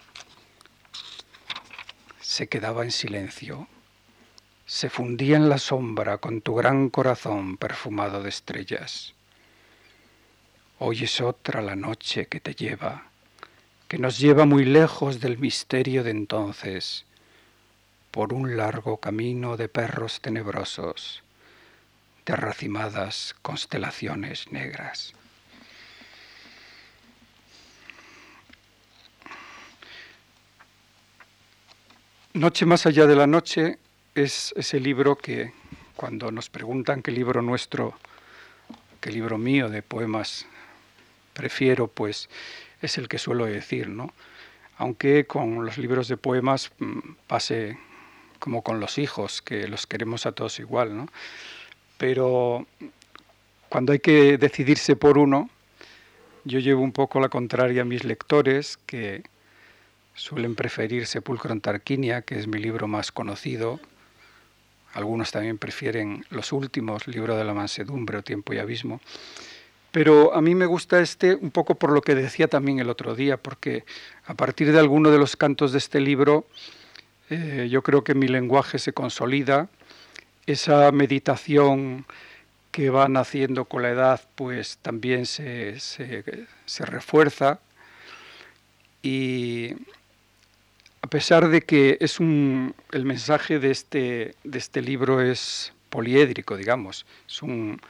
se 2.18 2.48
quedaba 2.48 2.82
en 2.82 2.90
silencio, 2.90 3.68
se 4.64 4.88
fundía 4.88 5.36
en 5.36 5.50
la 5.50 5.58
sombra 5.58 6.16
con 6.16 6.40
tu 6.40 6.54
gran 6.54 6.88
corazón 6.88 7.58
perfumado 7.58 8.22
de 8.22 8.30
estrellas. 8.30 9.12
Hoy 10.78 11.04
es 11.04 11.20
otra 11.20 11.60
la 11.60 11.76
noche 11.76 12.26
que 12.26 12.40
te 12.40 12.54
lleva, 12.54 13.10
que 13.86 13.98
nos 13.98 14.18
lleva 14.18 14.46
muy 14.46 14.64
lejos 14.64 15.20
del 15.20 15.36
misterio 15.36 16.04
de 16.04 16.12
entonces, 16.12 17.04
por 18.12 18.32
un 18.32 18.56
largo 18.56 18.96
camino 18.96 19.58
de 19.58 19.68
perros 19.68 20.22
tenebrosos, 20.22 21.22
de 22.24 22.34
racimadas 22.34 23.36
constelaciones 23.42 24.50
negras. 24.50 25.12
Noche 32.36 32.66
más 32.66 32.84
allá 32.84 33.06
de 33.06 33.16
la 33.16 33.26
noche 33.26 33.78
es 34.14 34.52
ese 34.58 34.78
libro 34.78 35.16
que 35.16 35.54
cuando 35.96 36.30
nos 36.30 36.50
preguntan 36.50 37.00
qué 37.00 37.10
libro 37.10 37.40
nuestro, 37.40 37.94
qué 39.00 39.10
libro 39.10 39.38
mío 39.38 39.70
de 39.70 39.80
poemas 39.80 40.44
prefiero, 41.32 41.88
pues 41.88 42.28
es 42.82 42.98
el 42.98 43.08
que 43.08 43.16
suelo 43.16 43.46
decir, 43.46 43.88
¿no? 43.88 44.12
Aunque 44.76 45.26
con 45.26 45.64
los 45.64 45.78
libros 45.78 46.08
de 46.08 46.18
poemas 46.18 46.72
mm, 46.78 46.98
pase 47.26 47.78
como 48.38 48.60
con 48.60 48.80
los 48.80 48.98
hijos, 48.98 49.40
que 49.40 49.66
los 49.66 49.86
queremos 49.86 50.26
a 50.26 50.32
todos 50.32 50.58
igual, 50.58 50.94
¿no? 50.94 51.08
Pero 51.96 52.66
cuando 53.70 53.92
hay 53.92 54.00
que 54.00 54.36
decidirse 54.36 54.94
por 54.94 55.16
uno, 55.16 55.48
yo 56.44 56.58
llevo 56.58 56.82
un 56.82 56.92
poco 56.92 57.18
la 57.18 57.30
contraria 57.30 57.80
a 57.80 57.86
mis 57.86 58.04
lectores, 58.04 58.76
que 58.84 59.22
Suelen 60.16 60.54
preferir 60.54 61.06
Sepulcro 61.06 61.52
en 61.52 61.60
Tarquinia, 61.60 62.22
que 62.22 62.38
es 62.38 62.46
mi 62.46 62.58
libro 62.58 62.88
más 62.88 63.12
conocido. 63.12 63.78
Algunos 64.94 65.30
también 65.30 65.58
prefieren 65.58 66.24
los 66.30 66.52
últimos, 66.52 67.06
Libro 67.06 67.36
de 67.36 67.44
la 67.44 67.52
Mansedumbre 67.52 68.16
o 68.16 68.22
Tiempo 68.22 68.54
y 68.54 68.58
Abismo. 68.58 69.02
Pero 69.92 70.34
a 70.34 70.40
mí 70.40 70.54
me 70.54 70.64
gusta 70.64 71.00
este 71.00 71.34
un 71.34 71.50
poco 71.50 71.74
por 71.74 71.92
lo 71.92 72.00
que 72.00 72.14
decía 72.14 72.48
también 72.48 72.78
el 72.78 72.88
otro 72.88 73.14
día, 73.14 73.36
porque 73.36 73.84
a 74.24 74.32
partir 74.32 74.72
de 74.72 74.78
alguno 74.78 75.10
de 75.10 75.18
los 75.18 75.36
cantos 75.36 75.72
de 75.72 75.78
este 75.78 76.00
libro, 76.00 76.46
eh, 77.28 77.68
yo 77.70 77.82
creo 77.82 78.02
que 78.02 78.14
mi 78.14 78.26
lenguaje 78.26 78.78
se 78.78 78.94
consolida, 78.94 79.68
esa 80.46 80.90
meditación 80.92 82.06
que 82.70 82.88
van 82.88 83.18
haciendo 83.18 83.66
con 83.66 83.82
la 83.82 83.90
edad, 83.90 84.22
pues 84.34 84.78
también 84.78 85.26
se, 85.26 85.78
se, 85.78 86.24
se 86.64 86.86
refuerza 86.86 87.60
y, 89.02 89.74
a 91.06 91.08
pesar 91.08 91.50
de 91.50 91.62
que 91.62 91.98
es 92.00 92.18
un, 92.18 92.74
el 92.90 93.04
mensaje 93.04 93.60
de 93.60 93.70
este, 93.70 94.34
de 94.42 94.58
este 94.58 94.82
libro 94.82 95.20
es 95.20 95.72
poliédrico, 95.88 96.56
digamos, 96.56 97.06
es 97.28 97.42
un, 97.42 97.80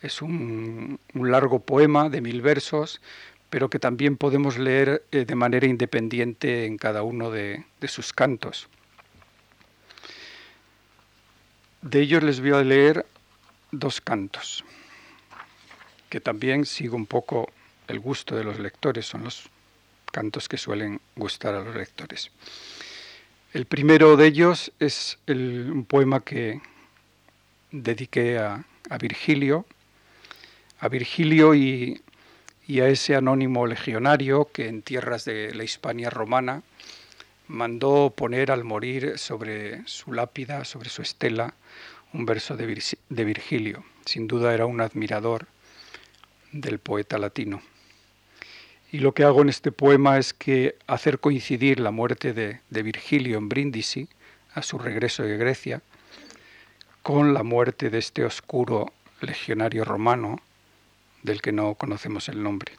Es 0.00 0.22
un, 0.22 1.00
largo 1.12 1.58
poema 1.58 2.08
de 2.08 2.20
mil 2.20 2.42
versos, 2.42 3.00
pero 3.50 3.68
que 3.68 3.80
también 3.80 4.16
podemos 4.16 4.58
leer 4.58 5.02
eh, 5.10 5.24
de 5.24 5.34
manera 5.34 5.66
independiente 5.66 6.66
en 6.66 6.78
cada 6.78 7.02
uno 7.02 7.32
de, 7.32 7.64
de 7.80 7.88
sus 7.88 8.12
cantos. 8.12 8.68
De 11.82 12.00
ellos 12.00 12.22
les 12.22 12.40
voy 12.40 12.52
a 12.52 12.62
leer 12.62 13.06
dos 13.72 14.00
cantos, 14.00 14.64
que 16.10 16.20
también 16.20 16.64
sigo 16.64 16.94
un 16.94 17.06
poco 17.06 17.48
el 17.88 17.98
gusto 17.98 18.36
de 18.36 18.44
los 18.44 18.60
lectores, 18.60 19.04
son 19.04 19.24
los 19.24 19.50
cantos 20.16 20.48
que 20.48 20.56
suelen 20.56 20.98
gustar 21.14 21.54
a 21.54 21.60
los 21.60 21.76
lectores. 21.76 22.30
El 23.52 23.66
primero 23.66 24.16
de 24.16 24.26
ellos 24.26 24.72
es 24.80 25.18
un 25.28 25.84
poema 25.86 26.20
que 26.20 26.62
dediqué 27.70 28.38
a, 28.38 28.64
Virgilio, 28.98 29.66
a 30.80 30.88
Virgilio 30.88 31.54
y, 31.54 32.00
a 32.80 32.88
ese 32.88 33.14
anónimo 33.14 33.66
legionario 33.66 34.48
que 34.50 34.68
en 34.68 34.80
tierras 34.80 35.26
de 35.26 35.54
la 35.54 35.64
Hispania 35.64 36.08
romana 36.08 36.62
mandó 37.46 38.10
poner 38.16 38.50
al 38.50 38.64
morir 38.64 39.18
sobre 39.18 39.86
su 39.86 40.14
lápida, 40.14 40.64
sobre 40.64 40.88
su 40.88 41.02
estela, 41.02 41.52
un 42.14 42.24
verso 42.24 42.56
de 42.56 43.24
Virgilio. 43.24 43.84
Sin 44.06 44.26
duda 44.26 44.54
era 44.54 44.64
un 44.64 44.80
admirador 44.80 45.46
del 46.52 46.78
poeta 46.78 47.18
latino. 47.18 47.60
Y 48.92 49.00
lo 49.00 49.12
que 49.12 49.24
hago 49.24 49.42
en 49.42 49.48
este 49.48 49.72
poema 49.72 50.18
es 50.18 50.32
que 50.32 50.76
hacer 50.86 51.18
coincidir 51.18 51.80
la 51.80 51.90
muerte 51.90 52.32
de, 52.32 52.82
Virgilio 52.82 53.38
en 53.38 53.48
Brindisi, 53.48 54.08
a 54.54 54.62
su 54.62 54.78
regreso 54.78 55.22
de 55.22 55.36
Grecia, 55.36 55.82
con 57.02 57.34
la 57.34 57.42
muerte 57.42 57.90
de 57.90 57.98
este 57.98 58.24
oscuro 58.24 58.92
legionario 59.20 59.84
romano 59.84 60.40
del 61.22 61.42
que 61.42 61.52
no 61.52 61.74
conocemos 61.74 62.28
el 62.28 62.42
nombre. 62.42 62.72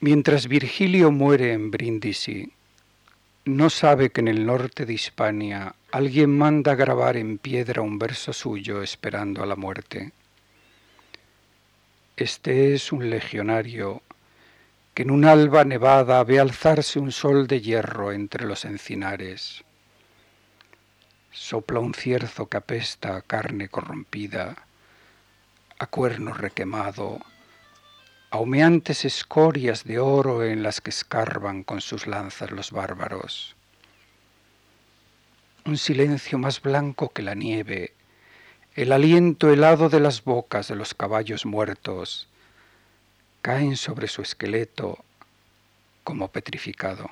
Mientras 0.00 0.48
Virgilio 0.48 1.10
muere 1.10 1.52
en 1.52 1.70
Brindisi, 1.70 2.52
no 3.44 3.70
sabe 3.70 4.10
que 4.10 4.20
en 4.20 4.28
el 4.28 4.44
norte 4.44 4.84
de 4.84 4.92
Hispania 4.92 5.74
alguien 5.92 6.36
manda 6.36 6.74
grabar 6.74 7.16
en 7.16 7.38
piedra 7.38 7.80
un 7.82 7.98
verso 7.98 8.32
suyo 8.32 8.82
esperando 8.82 9.42
a 9.42 9.46
la 9.46 9.56
muerte. 9.56 10.12
Este 12.16 12.72
es 12.72 12.92
un 12.92 13.10
legionario 13.10 14.00
que 14.94 15.02
en 15.02 15.10
un 15.10 15.26
alba 15.26 15.64
nevada 15.64 16.24
ve 16.24 16.40
alzarse 16.40 16.98
un 16.98 17.12
sol 17.12 17.46
de 17.46 17.60
hierro 17.60 18.10
entre 18.10 18.46
los 18.46 18.64
encinares. 18.64 19.64
Sopla 21.30 21.78
un 21.78 21.92
cierzo 21.92 22.48
que 22.48 22.56
apesta 22.56 23.16
a 23.16 23.20
carne 23.20 23.68
corrompida, 23.68 24.56
a 25.78 25.86
cuerno 25.88 26.32
requemado, 26.32 27.20
a 28.30 28.38
humeantes 28.38 29.04
escorias 29.04 29.84
de 29.84 29.98
oro 29.98 30.42
en 30.42 30.62
las 30.62 30.80
que 30.80 30.88
escarban 30.88 31.64
con 31.64 31.82
sus 31.82 32.06
lanzas 32.06 32.50
los 32.50 32.70
bárbaros. 32.70 33.56
Un 35.66 35.76
silencio 35.76 36.38
más 36.38 36.62
blanco 36.62 37.10
que 37.10 37.20
la 37.20 37.34
nieve 37.34 37.92
el 38.76 38.92
aliento 38.92 39.50
helado 39.50 39.88
de 39.88 40.00
las 40.00 40.22
bocas 40.22 40.68
de 40.68 40.76
los 40.76 40.92
caballos 40.92 41.46
muertos 41.46 42.28
caen 43.40 43.74
sobre 43.74 44.06
su 44.06 44.20
esqueleto 44.20 45.02
como 46.04 46.28
petrificado. 46.28 47.10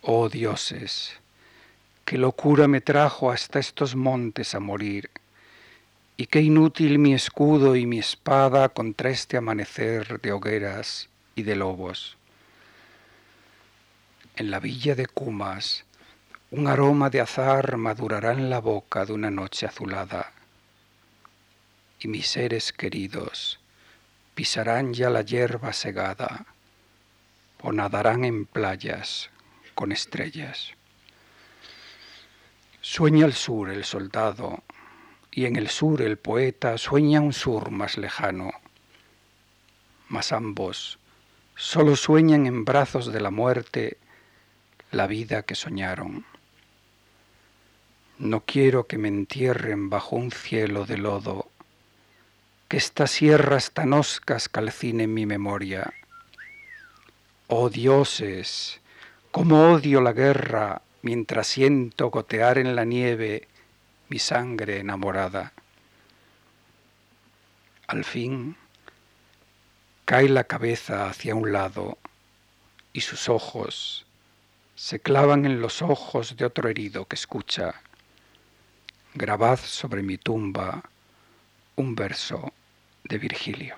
Oh 0.00 0.28
dioses, 0.28 1.12
qué 2.04 2.18
locura 2.18 2.66
me 2.66 2.80
trajo 2.80 3.30
hasta 3.30 3.60
estos 3.60 3.94
montes 3.94 4.56
a 4.56 4.60
morir, 4.60 5.08
y 6.16 6.26
qué 6.26 6.40
inútil 6.40 6.98
mi 6.98 7.14
escudo 7.14 7.76
y 7.76 7.86
mi 7.86 8.00
espada 8.00 8.70
contra 8.70 9.08
este 9.10 9.36
amanecer 9.36 10.20
de 10.20 10.32
hogueras 10.32 11.10
y 11.36 11.44
de 11.44 11.54
lobos. 11.54 12.16
En 14.34 14.50
la 14.50 14.58
villa 14.58 14.96
de 14.96 15.06
Cumas, 15.06 15.84
un 16.52 16.66
aroma 16.66 17.08
de 17.08 17.18
azar 17.18 17.78
madurará 17.78 18.32
en 18.32 18.50
la 18.50 18.58
boca 18.58 19.06
de 19.06 19.14
una 19.14 19.30
noche 19.30 19.64
azulada, 19.64 20.32
y 21.98 22.08
mis 22.08 22.26
seres 22.26 22.74
queridos 22.74 23.58
pisarán 24.34 24.92
ya 24.92 25.08
la 25.08 25.22
hierba 25.22 25.72
segada 25.72 26.44
o 27.62 27.72
nadarán 27.72 28.26
en 28.26 28.44
playas 28.44 29.30
con 29.74 29.92
estrellas. 29.92 30.72
Sueña 32.82 33.24
el 33.24 33.32
sur 33.32 33.70
el 33.70 33.84
soldado, 33.84 34.62
y 35.30 35.46
en 35.46 35.56
el 35.56 35.70
sur 35.70 36.02
el 36.02 36.18
poeta 36.18 36.76
sueña 36.76 37.22
un 37.22 37.32
sur 37.32 37.70
más 37.70 37.96
lejano, 37.96 38.50
mas 40.10 40.32
ambos 40.32 40.98
solo 41.56 41.96
sueñan 41.96 42.44
en 42.44 42.66
brazos 42.66 43.10
de 43.10 43.20
la 43.22 43.30
muerte 43.30 43.96
la 44.90 45.06
vida 45.06 45.44
que 45.44 45.54
soñaron. 45.54 46.26
No 48.22 48.44
quiero 48.44 48.86
que 48.86 48.98
me 48.98 49.08
entierren 49.08 49.90
bajo 49.90 50.14
un 50.14 50.30
cielo 50.30 50.86
de 50.86 50.96
lodo, 50.96 51.50
que 52.68 52.76
estas 52.76 53.10
sierras 53.10 53.72
tan 53.72 53.92
oscas 53.92 54.48
calcinen 54.48 55.12
mi 55.12 55.26
memoria. 55.26 55.92
Oh 57.48 57.68
dioses, 57.68 58.80
cómo 59.32 59.72
odio 59.72 60.00
la 60.00 60.12
guerra 60.12 60.82
mientras 61.02 61.48
siento 61.48 62.10
gotear 62.10 62.58
en 62.58 62.76
la 62.76 62.84
nieve 62.84 63.48
mi 64.08 64.20
sangre 64.20 64.78
enamorada. 64.78 65.52
Al 67.88 68.04
fin 68.04 68.54
cae 70.04 70.28
la 70.28 70.44
cabeza 70.44 71.08
hacia 71.08 71.34
un 71.34 71.50
lado 71.50 71.98
y 72.92 73.00
sus 73.00 73.28
ojos 73.28 74.06
se 74.76 75.00
clavan 75.00 75.44
en 75.44 75.60
los 75.60 75.82
ojos 75.82 76.36
de 76.36 76.44
otro 76.44 76.68
herido 76.68 77.06
que 77.06 77.16
escucha 77.16 77.82
grabad 79.14 79.58
sobre 79.58 80.02
mi 80.02 80.18
tumba 80.18 80.82
un 81.76 81.94
verso 81.94 82.52
de 83.04 83.18
Virgilio. 83.18 83.76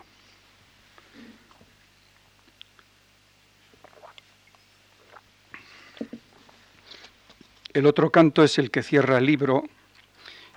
El 7.73 7.87
otro 7.87 8.11
canto 8.11 8.45
es 8.45 8.59
el 8.59 8.71
que 8.71 8.85
cierra 8.85 9.19
el 9.19 9.27
libro, 9.27 9.65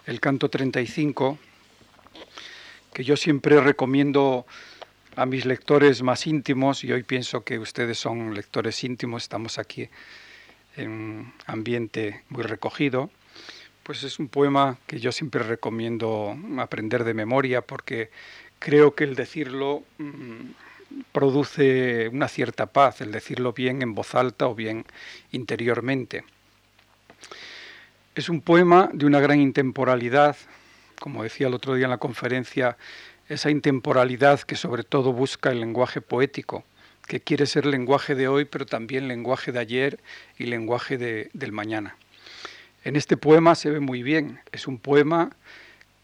el 0.06 0.20
canto 0.20 0.50
35, 0.50 1.40
que 2.94 3.04
yo 3.04 3.18
siempre 3.18 3.60
recomiendo 3.60 4.46
a 5.16 5.26
mis 5.26 5.46
lectores 5.46 6.04
más 6.04 6.28
íntimos, 6.28 6.84
y 6.84 6.92
hoy 6.92 7.02
pienso 7.02 7.44
que 7.44 7.58
ustedes 7.58 7.98
son 7.98 8.36
lectores 8.36 8.84
íntimos, 8.84 9.24
estamos 9.24 9.58
aquí 9.58 9.90
en 10.76 10.92
un 10.92 11.34
ambiente 11.48 12.24
muy 12.30 12.44
recogido. 12.44 13.10
Pues 13.88 14.04
es 14.04 14.20
un 14.20 14.28
poema 14.28 14.78
que 14.86 15.00
yo 15.00 15.14
siempre 15.14 15.44
recomiendo 15.44 16.38
aprender 16.58 17.06
de 17.06 17.14
memoria 17.14 17.62
porque 17.62 18.10
creo 18.60 18.96
que 18.96 19.06
el 19.06 19.16
decirlo 19.16 19.82
mm, 19.98 20.50
produce 21.14 22.10
una 22.10 22.28
cierta 22.28 22.66
paz, 22.66 23.00
el 23.00 23.14
decirlo 23.14 23.54
bien 23.54 23.82
en 23.82 23.96
voz 23.96 24.14
alta 24.14 24.48
o 24.48 24.56
bien 24.56 24.84
interiormente. 25.32 26.26
Es 28.14 28.28
un 28.28 28.42
poema 28.42 28.90
de 28.92 29.06
una 29.06 29.22
gran 29.22 29.40
intemporalidad, 29.40 30.36
como 31.00 31.24
decía 31.24 31.48
el 31.48 31.54
otro 31.54 31.74
día 31.74 31.86
en 31.86 31.92
la 31.92 31.98
conferencia, 31.98 32.76
esa 33.30 33.52
intemporalidad 33.52 34.42
que 34.42 34.58
sobre 34.58 34.84
todo 34.84 35.14
busca 35.14 35.50
el 35.52 35.62
lenguaje 35.62 36.02
poético, 36.02 36.66
que 37.08 37.22
quiere 37.22 37.46
ser 37.46 37.66
lenguaje 37.66 38.16
de 38.16 38.28
hoy, 38.28 38.44
pero 38.44 38.66
también 38.66 39.08
lenguaje 39.08 39.54
de 39.54 39.60
ayer 39.60 40.00
y 40.38 40.48
lenguaje 40.48 40.98
del 40.98 41.52
mañana. 41.54 41.96
En 42.84 42.96
este 42.96 43.18
poema 43.18 43.56
se 43.56 43.70
ve 43.70 43.80
muy 43.80 44.04
bien, 44.04 44.40
es 44.52 44.68
un 44.68 44.78
poema 44.78 45.32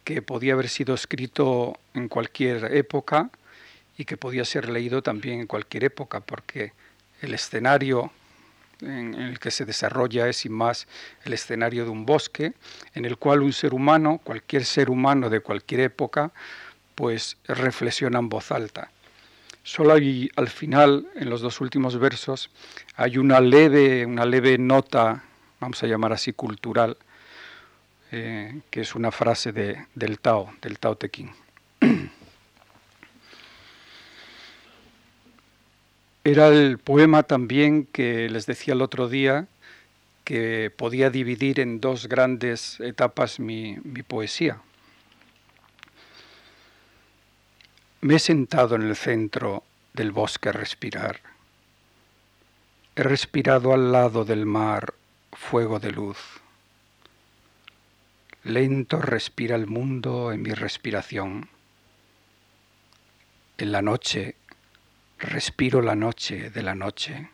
que 0.04 0.22
podía 0.22 0.54
haber 0.54 0.70
sido 0.70 0.96
escrito 0.96 1.80
en 1.94 2.08
cualquier 2.10 2.76
época 2.76 3.30
y 3.98 4.06
que 4.06 4.18
podía 4.18 4.44
ser 4.44 4.70
leído 4.70 5.02
también 5.02 5.42
en 5.42 5.48
cualquier 5.48 5.86
época, 5.86 6.20
porque 6.20 6.74
el 7.22 7.34
escenario 7.34 8.12
en 8.82 9.14
el 9.14 9.40
que 9.40 9.52
se 9.52 9.66
desarrolla 9.66 10.28
es 10.28 10.38
sin 10.38 10.52
más 10.52 10.88
el 11.24 11.34
escenario 11.34 11.86
de 11.86 11.92
un 11.92 12.06
bosque, 12.06 12.54
en 12.94 13.06
el 13.06 13.18
cual 13.18 13.42
un 13.42 13.54
ser 13.54 13.74
humano, 13.74 14.20
cualquier 14.24 14.66
ser 14.66 14.90
humano 14.90 15.30
de 15.30 15.40
cualquier 15.40 15.82
época, 15.82 16.32
pues 16.96 17.38
reflexiona 17.48 18.20
en 18.20 18.30
voz 18.30 18.52
alta. 18.52 18.92
Solo 19.64 19.94
hay 19.94 20.30
al 20.36 20.50
final, 20.50 21.08
en 21.16 21.30
los 21.30 21.40
dos 21.40 21.62
últimos 21.62 21.98
versos, 21.98 22.50
hay 22.96 23.18
una 23.18 23.40
leve, 23.40 24.06
una 24.06 24.26
leve 24.26 24.58
nota 24.58 25.24
vamos 25.64 25.82
a 25.82 25.88
llamar 25.88 26.12
así, 26.12 26.34
cultural, 26.34 26.98
eh, 28.12 28.60
que 28.70 28.82
es 28.82 28.96
una 28.96 29.12
frase 29.12 29.54
de, 29.54 29.86
del 29.96 30.20
Tao, 30.20 30.54
del 30.62 30.78
Tao 30.78 30.98
Te 30.98 31.10
Ching. 31.10 31.32
Era 36.26 36.50
el 36.50 36.80
poema 36.80 37.24
también 37.24 37.86
que 37.86 38.30
les 38.30 38.46
decía 38.46 38.74
el 38.74 38.82
otro 38.82 39.08
día 39.08 39.48
que 40.26 40.70
podía 40.76 41.10
dividir 41.10 41.62
en 41.62 41.80
dos 41.80 42.08
grandes 42.08 42.80
etapas 42.82 43.40
mi, 43.40 43.78
mi 43.84 44.04
poesía. 44.04 44.62
Me 48.02 48.16
he 48.16 48.20
sentado 48.20 48.76
en 48.76 48.82
el 48.82 48.98
centro 48.98 49.64
del 49.94 50.12
bosque 50.12 50.50
a 50.50 50.52
respirar. 50.52 51.22
He 52.96 53.04
respirado 53.04 53.74
al 53.74 53.94
lado 53.94 54.26
del 54.26 54.46
mar 54.46 54.94
fuego 55.36 55.80
de 55.80 55.92
luz. 55.92 56.18
Lento 58.44 59.02
respira 59.02 59.56
el 59.56 59.68
mundo 59.68 60.32
en 60.32 60.42
mi 60.42 60.54
respiración. 60.54 61.50
En 63.58 63.72
la 63.72 63.82
noche 63.82 64.36
respiro 65.18 65.82
la 65.82 65.96
noche 65.96 66.50
de 66.50 66.64
la 66.64 66.76
noche. 66.76 67.30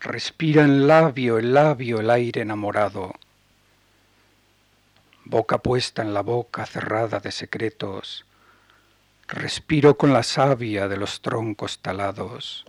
Respira 0.00 0.64
en 0.64 0.86
labio 0.86 1.38
el 1.38 1.54
labio 1.54 2.00
el 2.00 2.10
aire 2.10 2.42
enamorado. 2.42 3.14
Boca 5.24 5.58
puesta 5.58 6.02
en 6.02 6.12
la 6.12 6.20
boca 6.20 6.66
cerrada 6.66 7.20
de 7.20 7.32
secretos. 7.32 8.26
Respiro 9.26 9.96
con 9.96 10.12
la 10.12 10.22
savia 10.22 10.86
de 10.86 10.98
los 10.98 11.22
troncos 11.22 11.78
talados. 11.78 12.66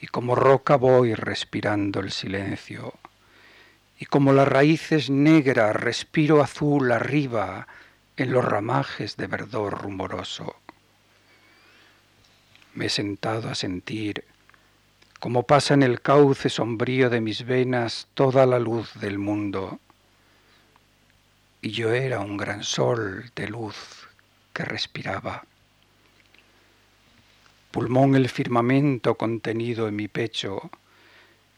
Y 0.00 0.06
como 0.06 0.34
roca 0.34 0.76
voy 0.76 1.14
respirando 1.14 2.00
el 2.00 2.10
silencio. 2.10 2.94
Y 3.98 4.06
como 4.06 4.32
las 4.32 4.48
raíces 4.48 5.10
negras 5.10 5.76
respiro 5.76 6.42
azul 6.42 6.90
arriba 6.90 7.66
en 8.16 8.32
los 8.32 8.44
ramajes 8.44 9.16
de 9.16 9.26
verdor 9.26 9.82
rumoroso. 9.82 10.56
Me 12.74 12.86
he 12.86 12.88
sentado 12.88 13.50
a 13.50 13.54
sentir 13.54 14.24
como 15.20 15.42
pasa 15.42 15.74
en 15.74 15.82
el 15.82 16.00
cauce 16.00 16.48
sombrío 16.48 17.10
de 17.10 17.20
mis 17.20 17.44
venas 17.44 18.08
toda 18.14 18.46
la 18.46 18.58
luz 18.58 18.94
del 18.94 19.18
mundo. 19.18 19.78
Y 21.60 21.72
yo 21.72 21.92
era 21.92 22.20
un 22.20 22.38
gran 22.38 22.64
sol 22.64 23.30
de 23.36 23.46
luz 23.48 23.76
que 24.54 24.64
respiraba. 24.64 25.44
Pulmón 27.70 28.16
el 28.16 28.28
firmamento 28.28 29.14
contenido 29.14 29.86
en 29.86 29.94
mi 29.94 30.08
pecho, 30.08 30.70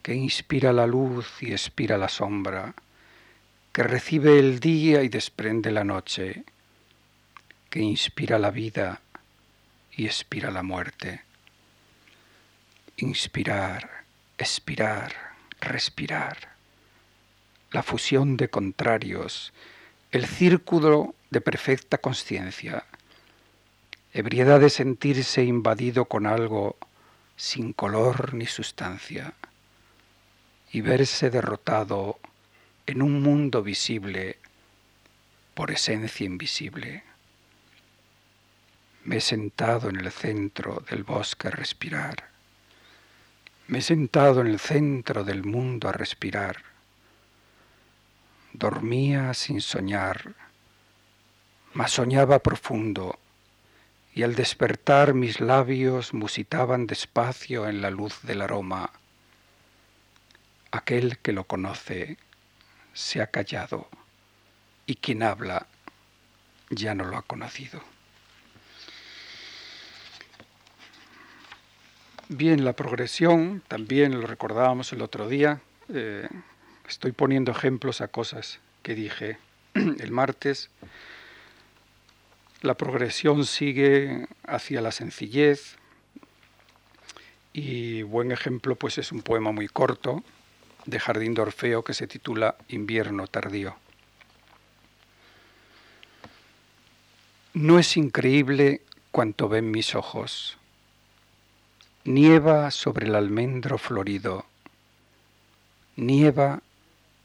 que 0.03 0.15
inspira 0.15 0.73
la 0.73 0.87
luz 0.87 1.43
y 1.43 1.53
expira 1.53 1.97
la 1.97 2.09
sombra, 2.09 2.75
que 3.73 3.83
recibe 3.83 4.39
el 4.39 4.61
día 4.61 5.03
y 5.03 5.09
desprende 5.09 5.71
la 5.71 5.85
noche, 5.85 6.45
que 7.71 7.81
inspira 7.81 8.39
la 8.39 8.51
vida 8.51 9.01
y 9.93 10.05
expira 10.05 10.51
la 10.51 10.63
muerte. 10.63 11.23
Inspirar, 12.99 14.05
expirar, 14.37 15.15
respirar, 15.61 16.37
la 17.71 17.83
fusión 17.83 18.37
de 18.37 18.51
contrarios, 18.51 19.55
el 20.11 20.27
círculo 20.27 21.15
de 21.31 21.41
perfecta 21.41 21.97
conciencia, 21.97 22.85
ebriedad 24.13 24.61
de 24.61 24.71
sentirse 24.71 25.45
invadido 25.45 26.05
con 26.07 26.27
algo 26.27 26.77
sin 27.37 27.73
color 27.73 28.35
ni 28.35 28.47
sustancia, 28.47 29.35
y 30.71 30.81
verse 30.81 31.31
derrotado 31.31 32.19
en 32.87 33.03
un 33.03 33.23
mundo 33.23 33.63
visible 33.63 34.39
por 35.55 35.71
esencia 35.71 36.27
invisible. 36.27 37.05
Me 39.05 39.17
he 39.17 39.21
sentado 39.21 39.89
en 39.89 39.97
el 39.97 40.11
centro 40.11 40.83
del 40.89 41.03
bosque 41.03 41.49
a 41.49 41.51
respirar 41.51 42.33
me 43.73 43.79
he 43.79 43.83
sentado 43.83 44.41
en 44.41 44.49
el 44.49 44.59
centro 44.59 45.25
del 45.25 45.45
mundo 45.45 45.89
a 45.89 45.93
respirar. 45.93 46.57
Dormía 48.53 49.33
sin 49.33 49.63
soñar, 49.63 50.35
mas 51.73 51.93
soñaba 51.93 52.41
profundo, 52.41 53.19
y 54.15 54.23
al 54.23 54.35
despertar 54.35 55.15
mis 55.15 55.41
labios 55.41 56.13
musitaban 56.13 56.87
despacio 56.87 57.69
en 57.69 57.81
la 57.81 57.91
luz 57.91 58.21
del 58.23 58.43
aroma. 58.43 58.91
Aquel 60.71 61.19
que 61.19 61.33
lo 61.33 61.45
conoce 61.45 62.19
se 62.93 63.23
ha 63.23 63.29
callado, 63.29 63.89
y 64.87 64.97
quien 64.97 65.23
habla 65.23 65.67
ya 66.71 66.95
no 66.95 67.05
lo 67.05 67.17
ha 67.17 67.23
conocido. 67.23 67.83
Bien, 72.29 72.65
la 72.65 72.73
progresión, 72.73 73.63
también 73.69 74.19
lo 74.19 74.27
recordábamos 74.27 74.93
el 74.93 75.03
otro 75.03 75.29
día. 75.29 75.61
Eh, 75.91 76.29
estoy 76.89 77.13
poniendo 77.13 77.53
ejemplos 77.53 78.01
a 78.01 78.09
cosas 78.09 78.61
que 78.83 78.95
dije 78.95 79.39
el 79.75 80.11
martes. 80.11 80.71
La 82.63 82.75
progresión 82.75 83.45
sigue 83.45 84.29
hacia 84.47 84.81
la 84.81 84.93
sencillez 84.93 85.77
y 87.53 88.03
buen 88.03 88.31
ejemplo 88.31 88.77
pues 88.77 88.99
es 88.99 89.11
un 89.11 89.21
poema 89.21 89.51
muy 89.51 89.67
corto 89.67 90.23
de 90.87 91.01
Jardín 91.01 91.35
de 91.35 91.43
Orfeo 91.43 91.83
que 91.83 91.93
se 91.93 92.07
titula 92.07 92.55
Invierno 92.69 93.27
tardío. 93.27 93.75
No 97.53 97.81
es 97.81 97.97
increíble 97.97 98.83
cuanto 99.11 99.49
ven 99.49 99.73
mis 99.73 99.97
ojos 99.97 100.57
Nieva 102.05 102.71
sobre 102.71 103.07
el 103.07 103.15
almendro 103.15 103.79
florido, 103.79 104.45
nieva 105.95 106.63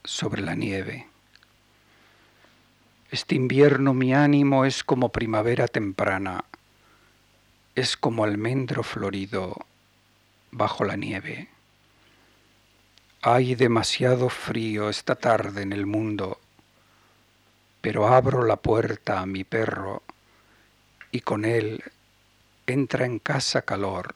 sobre 0.03 0.43
la 0.43 0.53
nieve. 0.53 1.06
Este 3.09 3.35
invierno 3.35 3.93
mi 3.93 4.13
ánimo 4.13 4.65
es 4.65 4.83
como 4.83 5.09
primavera 5.09 5.67
temprana, 5.67 6.43
es 7.75 7.95
como 7.95 8.23
almendro 8.23 8.83
florido 8.83 9.55
bajo 10.51 10.83
la 10.83 10.95
nieve. 10.95 11.47
Hay 13.21 13.55
demasiado 13.55 14.29
frío 14.29 14.89
esta 14.89 15.15
tarde 15.15 15.61
en 15.61 15.73
el 15.73 15.85
mundo, 15.85 16.39
pero 17.81 18.07
abro 18.07 18.43
la 18.43 18.57
puerta 18.57 19.21
a 19.21 19.25
mi 19.25 19.43
perro 19.43 20.03
y 21.11 21.21
con 21.21 21.45
él 21.45 21.83
entra 22.65 23.05
en 23.05 23.19
casa 23.19 23.61
calor 23.61 24.15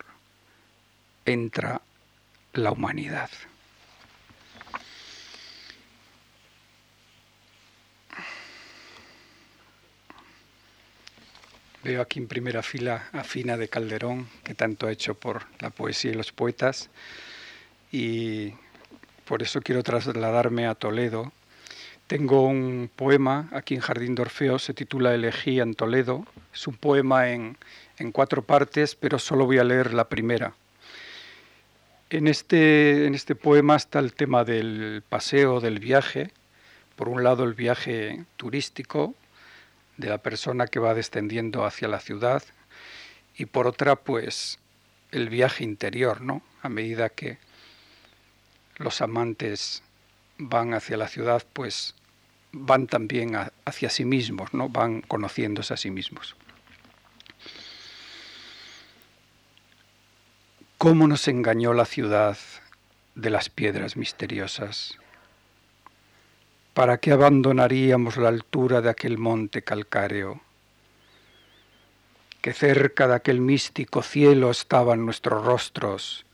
entra 1.25 1.81
la 2.53 2.71
humanidad. 2.71 3.29
Veo 11.83 11.99
aquí 11.99 12.19
en 12.19 12.27
primera 12.27 12.61
fila 12.61 13.09
a 13.11 13.23
Fina 13.23 13.57
de 13.57 13.67
Calderón, 13.67 14.27
que 14.43 14.53
tanto 14.53 14.85
ha 14.85 14.91
hecho 14.91 15.15
por 15.15 15.45
la 15.59 15.71
poesía 15.71 16.11
y 16.11 16.13
los 16.13 16.31
poetas, 16.31 16.91
y 17.91 18.53
por 19.25 19.41
eso 19.41 19.61
quiero 19.61 19.81
trasladarme 19.81 20.67
a 20.67 20.75
Toledo. 20.75 21.31
Tengo 22.05 22.45
un 22.45 22.87
poema 22.95 23.49
aquí 23.51 23.73
en 23.73 23.81
Jardín 23.81 24.13
de 24.13 24.21
Orfeo, 24.21 24.59
se 24.59 24.75
titula 24.75 25.15
Elegía 25.15 25.63
en 25.63 25.73
Toledo. 25.73 26.27
Es 26.53 26.67
un 26.67 26.75
poema 26.75 27.29
en, 27.29 27.57
en 27.97 28.11
cuatro 28.11 28.43
partes, 28.43 28.93
pero 28.93 29.17
solo 29.17 29.47
voy 29.47 29.57
a 29.57 29.63
leer 29.63 29.95
la 29.95 30.07
primera. 30.07 30.53
En 32.11 32.27
este, 32.27 33.07
en 33.07 33.15
este 33.15 33.33
poema 33.33 33.75
está 33.75 33.97
el 33.97 34.13
tema 34.13 34.43
del 34.43 35.01
paseo, 35.09 35.59
del 35.59 35.79
viaje. 35.79 36.29
Por 36.95 37.09
un 37.09 37.23
lado, 37.23 37.43
el 37.43 37.55
viaje 37.55 38.23
turístico 38.37 39.15
de 40.01 40.09
la 40.09 40.17
persona 40.17 40.67
que 40.67 40.79
va 40.79 40.93
descendiendo 40.93 41.63
hacia 41.63 41.87
la 41.87 42.01
ciudad 42.01 42.43
y 43.37 43.45
por 43.45 43.67
otra, 43.67 43.95
pues, 43.95 44.59
el 45.11 45.29
viaje 45.29 45.63
interior, 45.63 46.19
¿no? 46.21 46.41
A 46.61 46.69
medida 46.69 47.09
que 47.09 47.37
los 48.77 49.01
amantes 49.01 49.83
van 50.37 50.73
hacia 50.73 50.97
la 50.97 51.07
ciudad, 51.07 51.45
pues 51.53 51.95
van 52.51 52.87
también 52.87 53.37
hacia 53.63 53.89
sí 53.89 54.03
mismos, 54.03 54.53
¿no? 54.53 54.69
Van 54.69 55.01
conociéndose 55.01 55.73
a 55.73 55.77
sí 55.77 55.91
mismos. 55.91 56.35
¿Cómo 60.77 61.07
nos 61.07 61.27
engañó 61.27 61.73
la 61.73 61.85
ciudad 61.85 62.37
de 63.13 63.29
las 63.29 63.49
piedras 63.49 63.95
misteriosas? 63.95 64.97
¿Para 66.73 66.99
qué 66.99 67.11
abandonaríamos 67.11 68.15
la 68.15 68.29
altura 68.29 68.79
de 68.79 68.89
aquel 68.89 69.17
monte 69.17 69.61
calcáreo? 69.61 70.39
Que 72.39 72.53
cerca 72.53 73.09
de 73.09 73.15
aquel 73.15 73.41
místico 73.41 74.01
cielo 74.01 74.49
estaban 74.49 75.05
nuestros 75.05 75.43
rostros, 75.43 76.25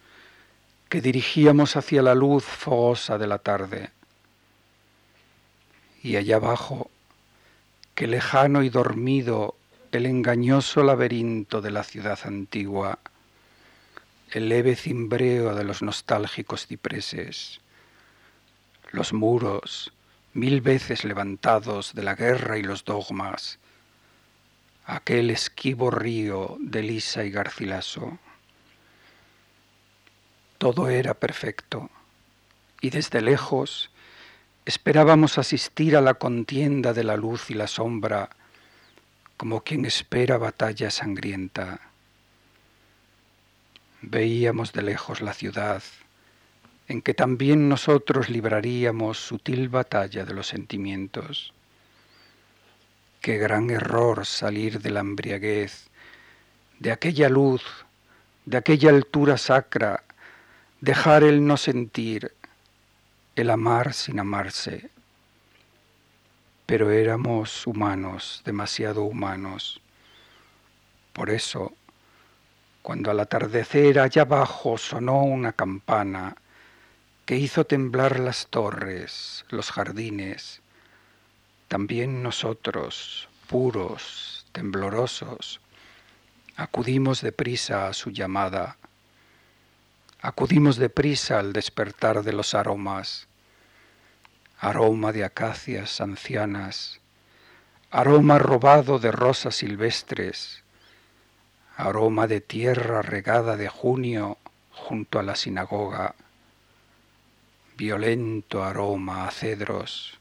que 0.90 1.02
dirigíamos 1.02 1.76
hacia 1.76 2.04
la 2.04 2.14
luz 2.14 2.44
fogosa 2.44 3.18
de 3.18 3.26
la 3.26 3.40
tarde. 3.40 3.90
Y 6.04 6.18
allá 6.18 6.36
abajo, 6.36 6.92
que 7.96 8.06
lejano 8.06 8.62
y 8.62 8.70
dormido 8.70 9.56
el 9.92 10.06
engañoso 10.06 10.84
laberinto 10.84 11.62
de 11.62 11.72
la 11.72 11.84
ciudad 11.84 12.20
antigua, 12.26 13.00
el 14.30 14.50
leve 14.50 14.76
cimbreo 14.76 15.56
de 15.56 15.64
los 15.64 15.82
nostálgicos 15.82 16.68
cipreses, 16.68 17.60
los 18.92 19.14
muros, 19.14 19.92
mil 20.38 20.62
veces 20.62 21.04
levantados 21.04 21.96
de 21.96 22.04
la 22.04 22.14
guerra 22.14 22.60
y 22.60 22.62
los 22.62 22.86
dogmas, 22.86 23.58
aquel 24.86 25.32
esquivo 25.32 25.90
río 25.90 26.58
de 26.60 26.84
Lisa 26.84 27.24
y 27.24 27.32
Garcilaso. 27.32 28.20
Todo 30.60 30.90
era 30.90 31.16
perfecto, 31.16 31.90
y 32.82 32.92
desde 32.92 33.22
lejos 33.22 33.90
esperábamos 34.64 35.40
asistir 35.40 35.98
a 35.98 36.02
la 36.02 36.14
contienda 36.14 36.94
de 36.94 37.04
la 37.04 37.18
luz 37.18 37.50
y 37.50 37.56
la 37.56 37.66
sombra 37.66 38.30
como 39.38 39.64
quien 39.64 39.86
espera 39.86 40.38
batalla 40.38 40.92
sangrienta. 40.92 41.80
Veíamos 44.04 44.72
de 44.72 44.84
lejos 44.84 45.22
la 45.22 45.34
ciudad, 45.34 45.82
en 46.88 47.02
que 47.02 47.14
también 47.14 47.68
nosotros 47.68 48.30
libraríamos 48.30 49.18
sutil 49.18 49.68
batalla 49.68 50.24
de 50.24 50.34
los 50.34 50.48
sentimientos. 50.48 51.54
Qué 53.20 53.38
gran 53.38 53.70
error 53.70 54.26
salir 54.26 54.80
de 54.80 54.92
la 54.92 55.02
embriaguez, 55.02 55.90
de 56.80 56.92
aquella 56.92 57.28
luz, 57.28 57.64
de 58.46 58.58
aquella 58.58 58.90
altura 58.90 59.38
sacra, 59.38 60.04
dejar 60.80 61.24
el 61.24 61.46
no 61.46 61.58
sentir, 61.58 62.34
el 63.36 63.50
amar 63.50 63.94
sin 63.94 64.20
amarse. 64.20 64.90
Pero 66.66 66.92
éramos 66.92 67.68
humanos, 67.68 68.42
demasiado 68.46 69.04
humanos. 69.04 69.82
Por 71.12 71.30
eso, 71.30 71.74
cuando 72.82 73.12
al 73.12 73.20
atardecer 73.20 74.00
allá 74.00 74.22
abajo 74.22 74.78
sonó 74.78 75.24
una 75.24 75.52
campana, 75.52 76.36
que 77.28 77.36
hizo 77.36 77.66
temblar 77.66 78.22
las 78.22 78.48
torres, 78.48 79.44
los 79.50 79.70
jardines, 79.70 80.62
también 81.68 82.24
nosotros, 82.24 83.28
puros, 83.48 84.46
temblorosos, 84.54 85.60
acudimos 86.56 87.20
deprisa 87.20 87.90
a 87.90 87.94
su 87.94 88.12
llamada, 88.12 88.78
acudimos 90.22 90.78
deprisa 90.78 91.40
al 91.40 91.52
despertar 91.52 92.24
de 92.24 92.32
los 92.32 92.54
aromas, 92.56 93.28
aroma 94.58 95.12
de 95.12 95.26
acacias 95.26 96.00
ancianas, 96.00 97.02
aroma 97.92 98.40
robado 98.40 99.00
de 99.00 99.12
rosas 99.12 99.58
silvestres, 99.58 100.64
aroma 101.76 102.26
de 102.26 102.40
tierra 102.40 103.02
regada 103.02 103.58
de 103.58 103.68
junio 103.68 104.38
junto 104.72 105.20
a 105.20 105.24
la 105.24 105.36
sinagoga, 105.36 106.16
violento 107.78 108.64
aroma 108.64 109.28
a 109.28 109.32
cedros, 109.32 110.18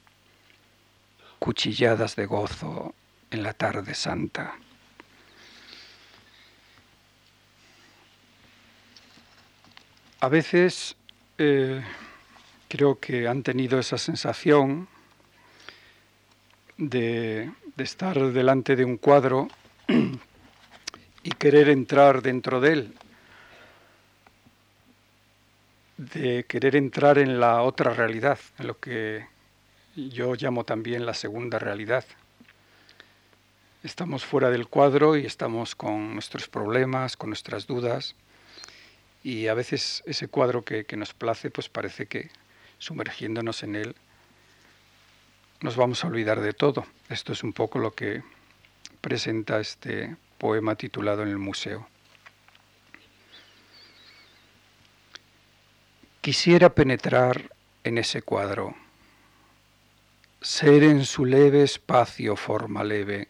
cuchilladas 1.38 2.14
de 2.14 2.27
gozo 2.27 2.95
en 3.31 3.42
la 3.42 3.55
tarde 3.55 3.95
santa. 3.95 4.55
A 10.21 10.29
veces 10.29 10.97
eh, 11.38 11.83
creo 12.69 13.01
que 13.01 13.27
han 13.27 13.42
tenido 13.42 13.79
esa 13.79 13.97
sensación 13.97 14.88
de, 16.77 17.51
de 17.75 17.85
estar 17.85 18.33
delante 18.33 18.77
de 18.77 18.85
un 18.85 18.99
cuadro 18.99 19.49
y 21.23 21.31
querer 21.31 21.71
entrar 21.71 22.21
dentro 22.21 22.61
de 22.61 22.73
él 22.73 22.95
de 25.96 26.44
querer 26.44 26.76
entrar 26.76 27.18
en 27.18 27.40
la 27.40 27.62
otra 27.62 27.92
realidad, 27.92 28.38
en 28.59 28.66
lo 28.66 28.78
que 28.78 29.26
yo 29.96 30.35
llamo 30.35 30.64
también 30.64 31.06
la 31.06 31.14
segunda 31.14 31.59
realidad. 31.59 32.04
Estamos 33.82 34.24
fuera 34.24 34.50
del 34.50 34.68
cuadro 34.68 35.16
y 35.16 35.24
estamos 35.24 35.74
con 35.74 36.14
nuestros 36.14 36.48
problemas, 36.48 37.16
con 37.16 37.30
nuestras 37.30 37.66
dudas, 37.66 38.14
y 39.22 39.46
a 39.46 39.54
veces 39.54 40.02
ese 40.06 40.28
cuadro 40.28 40.62
que, 40.62 40.85
que 40.85 40.96
nos 40.96 41.14
place, 41.14 41.50
pues 41.50 41.68
parece 41.68 42.06
que 42.06 42.30
sumergiéndonos 42.78 43.62
en 43.62 43.76
él 43.76 43.96
nos 45.61 45.76
vamos 45.76 46.04
a 46.04 46.09
olvidar 46.09 46.40
de 46.40 46.52
todo. 46.52 46.87
Esto 47.09 47.32
es 47.32 47.42
un 47.42 47.52
poco 47.52 47.78
lo 47.78 47.94
que 47.94 48.22
presenta 49.00 49.59
este 49.61 50.16
poema 50.38 50.74
titulado 50.74 51.22
en 51.22 51.28
el 51.28 51.38
museo. 51.38 51.88
Quisiera 56.27 56.75
penetrar 56.75 57.53
en 57.85 57.99
ese 57.99 58.21
cuadro, 58.21 58.75
ser 60.41 60.83
en 60.83 61.05
su 61.05 61.25
leve 61.25 61.62
espacio 61.62 62.35
forma 62.35 62.83
leve, 62.83 63.29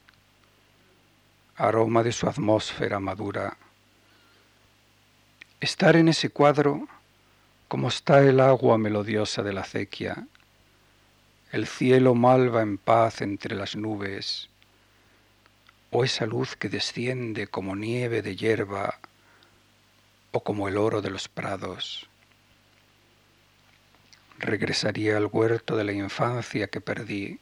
aroma 1.56 2.02
de 2.02 2.12
su 2.12 2.26
atmósfera 2.26 2.98
madura, 2.98 3.58
estar 5.60 5.94
en 5.94 6.08
ese 6.08 6.30
cuadro 6.30 6.88
como 7.68 7.88
está 7.88 8.22
el 8.22 8.40
agua 8.40 8.78
melodiosa 8.78 9.42
de 9.42 9.52
la 9.52 9.60
acequia, 9.60 10.26
el 11.52 11.66
cielo 11.66 12.14
malva 12.14 12.62
en 12.62 12.78
paz 12.78 13.20
entre 13.20 13.56
las 13.56 13.76
nubes, 13.76 14.48
o 15.90 16.02
esa 16.02 16.24
luz 16.24 16.56
que 16.56 16.70
desciende 16.70 17.46
como 17.46 17.76
nieve 17.76 18.22
de 18.22 18.36
hierba 18.36 18.98
o 20.32 20.40
como 20.42 20.66
el 20.66 20.78
oro 20.78 21.02
de 21.02 21.10
los 21.10 21.28
prados 21.28 22.08
regresaría 24.38 25.16
al 25.16 25.28
huerto 25.30 25.76
de 25.76 25.84
la 25.84 25.92
infancia 25.92 26.68
que 26.68 26.80
perdí, 26.80 27.40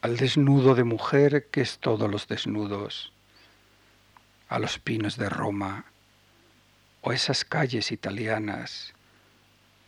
al 0.00 0.16
desnudo 0.16 0.74
de 0.74 0.84
mujer 0.84 1.48
que 1.50 1.60
es 1.60 1.78
todos 1.78 2.10
los 2.10 2.28
desnudos, 2.28 3.12
a 4.48 4.58
los 4.58 4.78
pinos 4.78 5.16
de 5.16 5.28
Roma 5.28 5.86
o 7.00 7.12
esas 7.12 7.44
calles 7.44 7.92
italianas 7.92 8.94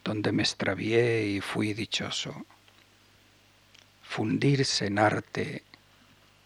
donde 0.05 0.33
me 0.33 0.43
extravié 0.43 1.27
y 1.27 1.41
fui 1.41 1.73
dichoso. 1.73 2.45
Fundirse 4.03 4.87
en 4.87 4.99
arte 4.99 5.63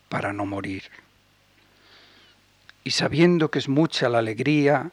para 0.09 0.33
no 0.33 0.47
morir. 0.47 0.85
Y 2.85 2.93
sabiendo 2.93 3.51
que 3.51 3.59
es 3.59 3.69
mucha 3.69 4.09
la 4.09 4.19
alegría, 4.19 4.93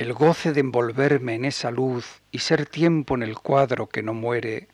el 0.00 0.14
goce 0.14 0.52
de 0.52 0.60
envolverme 0.60 1.34
en 1.34 1.44
esa 1.44 1.70
luz 1.70 2.22
y 2.32 2.38
ser 2.38 2.64
tiempo 2.64 3.14
en 3.14 3.22
el 3.22 3.36
cuadro 3.36 3.86
que 3.86 4.02
no 4.02 4.14
muere, 4.14 4.66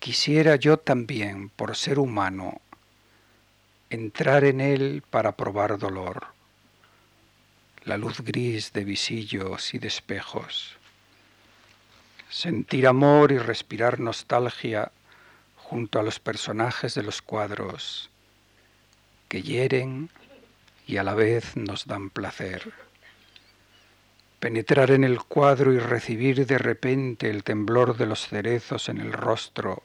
quisiera 0.00 0.56
yo 0.56 0.78
también, 0.78 1.48
por 1.50 1.76
ser 1.76 2.00
humano, 2.00 2.60
entrar 3.88 4.42
en 4.42 4.60
él 4.60 5.04
para 5.08 5.36
probar 5.36 5.78
dolor, 5.78 6.26
la 7.84 7.96
luz 7.96 8.20
gris 8.22 8.72
de 8.72 8.82
visillos 8.82 9.72
y 9.72 9.78
de 9.78 9.86
espejos, 9.86 10.74
sentir 12.28 12.84
amor 12.84 13.30
y 13.30 13.38
respirar 13.38 14.00
nostalgia 14.00 14.90
junto 15.56 16.00
a 16.00 16.02
los 16.02 16.18
personajes 16.18 16.96
de 16.96 17.04
los 17.04 17.22
cuadros 17.22 18.10
que 19.28 19.40
hieren 19.40 20.10
y 20.84 20.96
a 20.96 21.04
la 21.04 21.14
vez 21.14 21.56
nos 21.56 21.86
dan 21.86 22.10
placer 22.10 22.87
penetrar 24.40 24.92
en 24.92 25.04
el 25.04 25.20
cuadro 25.22 25.72
y 25.72 25.78
recibir 25.78 26.46
de 26.46 26.58
repente 26.58 27.28
el 27.30 27.42
temblor 27.42 27.96
de 27.96 28.06
los 28.06 28.28
cerezos 28.28 28.88
en 28.88 28.98
el 28.98 29.12
rostro 29.12 29.82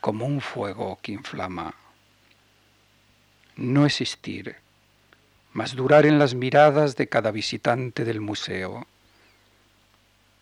como 0.00 0.26
un 0.26 0.40
fuego 0.40 0.98
que 1.02 1.12
inflama. 1.12 1.74
No 3.56 3.86
existir, 3.86 4.56
mas 5.52 5.74
durar 5.76 6.04
en 6.04 6.18
las 6.18 6.34
miradas 6.34 6.96
de 6.96 7.08
cada 7.08 7.30
visitante 7.30 8.04
del 8.04 8.20
museo. 8.20 8.86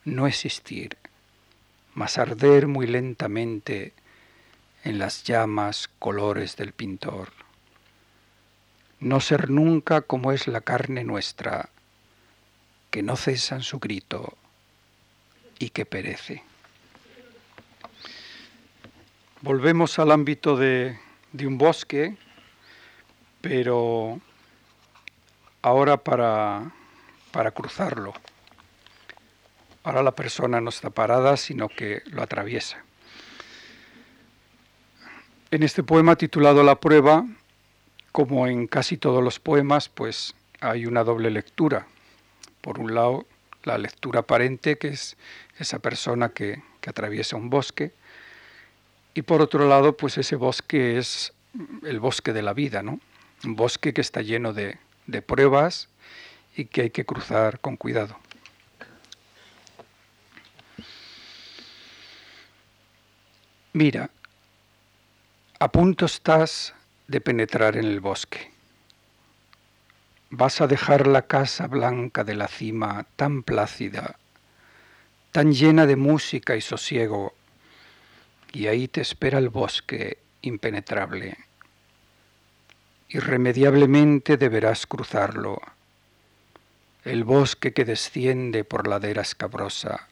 No 0.03 0.27
existir, 0.27 0.97
mas 1.93 2.17
arder 2.17 2.67
muy 2.67 2.87
lentamente 2.87 3.93
en 4.83 4.99
las 4.99 5.23
llamas 5.23 5.89
colores 5.99 6.57
del 6.57 6.73
pintor. 6.73 7.29
No 8.99 9.19
ser 9.19 9.49
nunca 9.49 10.01
como 10.01 10.31
es 10.31 10.47
la 10.47 10.61
carne 10.61 11.03
nuestra, 11.03 11.69
que 12.93 13.01
no 13.01 13.15
cesan 13.17 13.63
su 13.63 13.79
grito 13.79 14.37
y 15.57 15.71
que 15.71 15.83
perece. 15.83 16.43
Volvemos 19.41 19.97
al 19.97 20.11
ámbito 20.11 20.55
de, 20.55 20.99
un 21.41 21.57
bosque, 21.57 22.15
pero 23.41 24.21
ahora 25.63 25.97
para, 26.03 26.71
para 27.31 27.49
cruzarlo. 27.49 28.13
Ahora 29.83 30.03
la 30.03 30.11
persona 30.11 30.61
no 30.61 30.69
está 30.69 30.91
parada, 30.91 31.35
sino 31.35 31.69
que 31.69 32.03
lo 32.05 32.21
atraviesa. 32.21 32.85
En 35.49 35.63
este 35.63 35.81
poema 35.81 36.15
titulado 36.15 36.61
La 36.61 36.79
prueba, 36.79 37.25
como 38.11 38.45
en 38.45 38.67
casi 38.67 38.97
todos 38.97 39.23
los 39.23 39.39
poemas, 39.39 39.89
pues 39.89 40.35
hay 40.59 40.85
una 40.85 41.03
doble 41.03 41.31
lectura. 41.31 41.87
Por 42.63 42.79
un 42.79 42.95
lado, 42.95 43.27
la 43.63 43.77
lectura 43.77 44.21
aparente, 44.21 44.77
que 44.77 44.87
es 44.87 45.17
esa 45.59 45.79
persona 45.79 46.29
que, 46.29 46.63
que 46.79 46.89
atraviesa 46.89 47.35
un 47.35 47.49
bosque, 47.49 47.91
y 49.13 49.23
por 49.23 49.41
otro 49.41 49.67
lado, 49.67 49.97
pues 49.97 50.17
ese 50.17 50.37
bosque 50.37 50.97
es 50.97 51.33
el 51.83 51.99
bosque 51.99 52.31
de 52.31 52.41
la 52.41 52.53
vida, 52.53 52.81
¿no? 52.81 53.01
Un 53.43 53.57
bosque 53.57 53.93
que 53.93 53.99
está 53.99 54.21
lleno 54.21 54.53
de, 54.53 54.77
de 55.07 55.21
pruebas 55.21 55.89
y 56.55 56.65
que 56.65 56.83
hay 56.83 56.89
que 56.89 57.05
cruzar 57.05 57.59
con 57.59 57.75
cuidado. 57.75 58.17
Mira, 63.73 64.09
a 65.59 65.71
punto 65.71 66.05
estás 66.05 66.73
de 67.07 67.19
penetrar 67.19 67.75
en 67.75 67.85
el 67.85 67.99
bosque. 67.99 68.52
Vas 70.35 70.61
a 70.61 70.65
dejar 70.65 71.05
la 71.05 71.27
casa 71.27 71.67
blanca 71.67 72.23
de 72.23 72.33
la 72.33 72.47
cima 72.47 73.05
tan 73.15 73.43
plácida, 73.43 74.17
tan 75.31 75.53
llena 75.53 75.85
de 75.85 75.95
música 75.95 76.55
y 76.55 76.61
sosiego, 76.61 77.35
y 78.51 78.65
ahí 78.65 78.87
te 78.87 79.01
espera 79.01 79.37
el 79.37 79.49
bosque 79.49 80.17
impenetrable. 80.41 81.37
Irremediablemente 83.09 84.37
deberás 84.37 84.87
cruzarlo, 84.87 85.61
el 87.03 87.25
bosque 87.25 87.71
que 87.71 87.85
desciende 87.85 88.63
por 88.63 88.87
ladera 88.87 89.21
escabrosa, 89.21 90.07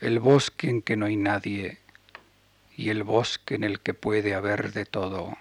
el 0.00 0.18
bosque 0.18 0.70
en 0.70 0.80
que 0.80 0.96
no 0.96 1.04
hay 1.04 1.16
nadie, 1.16 1.76
y 2.74 2.88
el 2.88 3.02
bosque 3.02 3.56
en 3.56 3.64
el 3.64 3.80
que 3.80 3.92
puede 3.92 4.34
haber 4.34 4.72
de 4.72 4.86
todo. 4.86 5.36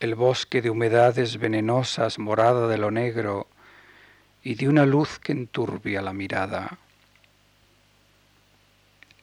El 0.00 0.14
bosque 0.14 0.62
de 0.62 0.70
humedades 0.70 1.38
venenosas 1.38 2.18
morada 2.18 2.66
de 2.68 2.78
lo 2.78 2.90
negro 2.90 3.46
y 4.42 4.54
de 4.54 4.68
una 4.68 4.86
luz 4.86 5.18
que 5.18 5.32
enturbia 5.32 6.02
la 6.02 6.12
mirada. 6.12 6.78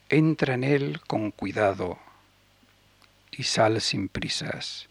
Entra 0.10 0.54
en 0.54 0.64
él 0.64 1.02
con 1.06 1.32
cuidado 1.32 1.98
y 3.32 3.44
sal 3.44 3.82
sin 3.82 4.08
prisas. 4.08 4.88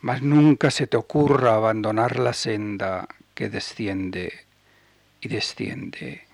Mas 0.00 0.22
nunca 0.22 0.70
se 0.70 0.86
te 0.86 0.96
ocurra 0.96 1.54
abandonar 1.54 2.18
la 2.18 2.32
senda 2.32 3.06
que 3.34 3.48
desciende 3.48 4.46
y 5.20 5.28
desciende 5.28 6.26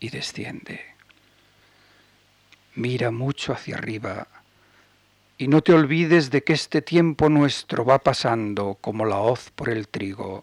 y 0.00 0.08
desciende 0.10 0.98
mira 2.78 3.10
mucho 3.10 3.52
hacia 3.52 3.76
arriba 3.76 4.28
y 5.38 5.46
no 5.46 5.62
te 5.62 5.72
olvides 5.72 6.30
de 6.30 6.42
que 6.42 6.52
este 6.52 6.82
tiempo 6.82 7.28
nuestro 7.28 7.84
va 7.84 8.00
pasando 8.00 8.76
como 8.80 9.04
la 9.04 9.18
hoz 9.18 9.50
por 9.54 9.68
el 9.68 9.86
trigo. 9.86 10.42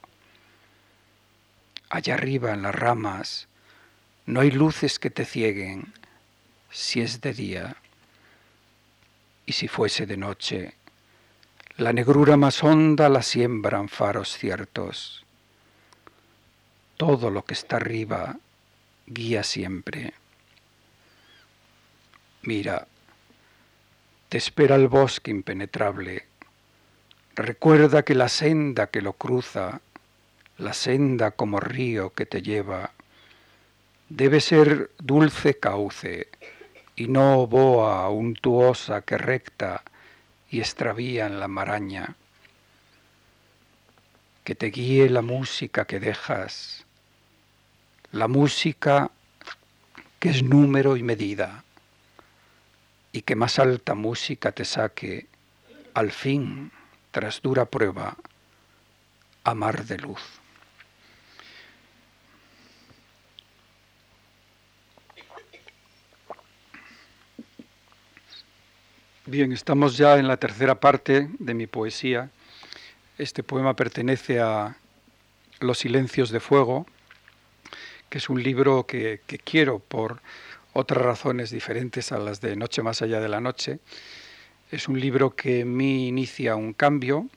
Allá 1.90 2.14
arriba 2.14 2.54
en 2.54 2.62
las 2.62 2.74
ramas 2.74 3.50
no 4.26 4.40
hay 4.40 4.52
luces 4.52 4.98
que 4.98 5.10
te 5.10 5.26
cieguen 5.26 5.94
si 6.72 7.02
es 7.02 7.20
de 7.20 7.34
día 7.34 7.76
y 9.46 9.52
si 9.52 9.68
fuese 9.68 10.06
de 10.06 10.16
noche. 10.16 10.76
La 11.76 11.92
negrura 11.92 12.38
más 12.38 12.64
honda 12.64 13.10
la 13.10 13.22
siembran 13.22 13.90
faros 13.90 14.38
ciertos. 14.38 15.26
Todo 16.96 17.30
lo 17.30 17.44
que 17.44 17.54
está 17.54 17.76
arriba 17.76 18.38
guía 19.06 19.44
siempre. 19.44 20.14
Mira, 22.44 22.88
te 24.30 24.38
espera 24.38 24.76
el 24.76 24.88
bosque 24.88 25.32
impenetrable. 25.32 26.26
Recuerda 27.36 28.04
que 28.04 28.16
la 28.16 28.30
senda 28.30 28.88
que 28.88 29.02
lo 29.02 29.14
cruza, 29.14 29.82
la 30.58 30.74
senda 30.74 31.32
como 31.32 31.60
río 31.60 32.12
que 32.14 32.26
te 32.26 32.42
lleva, 32.42 32.92
debe 34.10 34.42
ser 34.42 34.92
dulce 34.98 35.60
cauce 35.60 36.30
y 36.96 37.08
no 37.08 37.46
boa 37.46 38.10
untuosa 38.10 39.02
que 39.02 39.18
recta 39.18 39.84
y 40.50 40.60
extravía 40.60 41.28
en 41.28 41.40
la 41.40 41.48
maraña. 41.48 42.16
Que 44.44 44.56
te 44.56 44.68
guíe 44.68 45.10
la 45.10 45.22
música 45.22 45.86
que 45.86 46.00
dejas, 46.00 46.86
la 48.12 48.28
música 48.28 49.12
que 50.20 50.30
es 50.30 50.44
número 50.44 50.98
y 50.98 51.04
medida 51.04 51.66
y 53.16 53.22
que 53.22 53.38
más 53.38 53.60
alta 53.60 53.96
música 53.96 54.52
te 54.52 54.66
saque, 54.66 55.28
al 55.94 56.12
fin, 56.12 56.70
tras 57.12 57.42
dura 57.42 57.64
prueba, 57.64 58.18
a 59.46 59.56
mar 59.56 59.86
de 59.86 59.98
luz. 60.00 60.20
Bien, 69.26 69.54
estamos 69.54 69.96
ya 69.96 70.18
en 70.18 70.28
la 70.28 70.36
tercera 70.36 70.76
parte 70.82 71.30
de 71.40 71.54
mi 71.54 71.68
poesía. 71.68 72.32
Este 73.18 73.44
poema 73.44 73.78
pertenece 73.78 74.42
a 74.42 74.76
Los 75.62 75.78
Silencios 75.78 76.32
de 76.32 76.42
Fuego, 76.42 76.86
que 78.10 78.18
es 78.18 78.28
un 78.28 78.44
libro 78.44 78.86
que, 78.86 79.22
que 79.26 79.38
quiero 79.40 79.80
por 79.80 80.20
otras 80.76 81.02
razones 81.02 81.52
diferentes 81.52 82.12
a 82.12 82.18
las 82.18 82.42
de 82.42 82.58
Noche 82.58 82.84
más 82.84 83.02
allá 83.02 83.22
de 83.22 83.30
la 83.30 83.40
noche. 83.40 83.80
Es 84.72 84.90
un 84.90 85.00
libro 85.00 85.34
que 85.34 85.62
en 85.62 85.76
mí 85.76 86.10
inicia 86.10 86.58
un 86.58 86.74
cambio. 86.74 87.30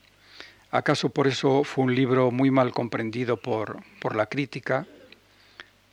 ¿Acaso 0.73 1.11
por 1.11 1.29
eso 1.29 1.63
fue 1.63 1.85
un 1.85 1.95
libro 1.95 2.33
muy 2.33 2.51
mal 2.51 2.73
comprendido 2.73 3.37
por, 3.37 3.81
por 4.01 4.17
la 4.17 4.27
crítica? 4.27 4.89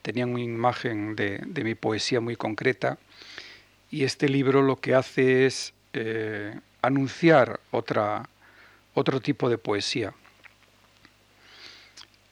Tenían 0.01 0.33
una 0.33 0.41
imagen 0.41 1.15
de, 1.15 1.45
mi 1.63 1.75
poesía 1.75 2.19
muy 2.19 2.35
concreta 2.35 2.97
y 3.91 4.05
este 4.05 4.27
libro 4.27 4.63
lo 4.63 4.77
que 4.77 4.95
hace 4.95 5.45
es 5.45 5.75
eh, 5.93 6.59
anunciar 6.81 7.59
otra, 7.69 8.27
otro 8.95 9.21
tipo 9.21 9.51
de 9.51 9.59
poesía. 9.59 10.15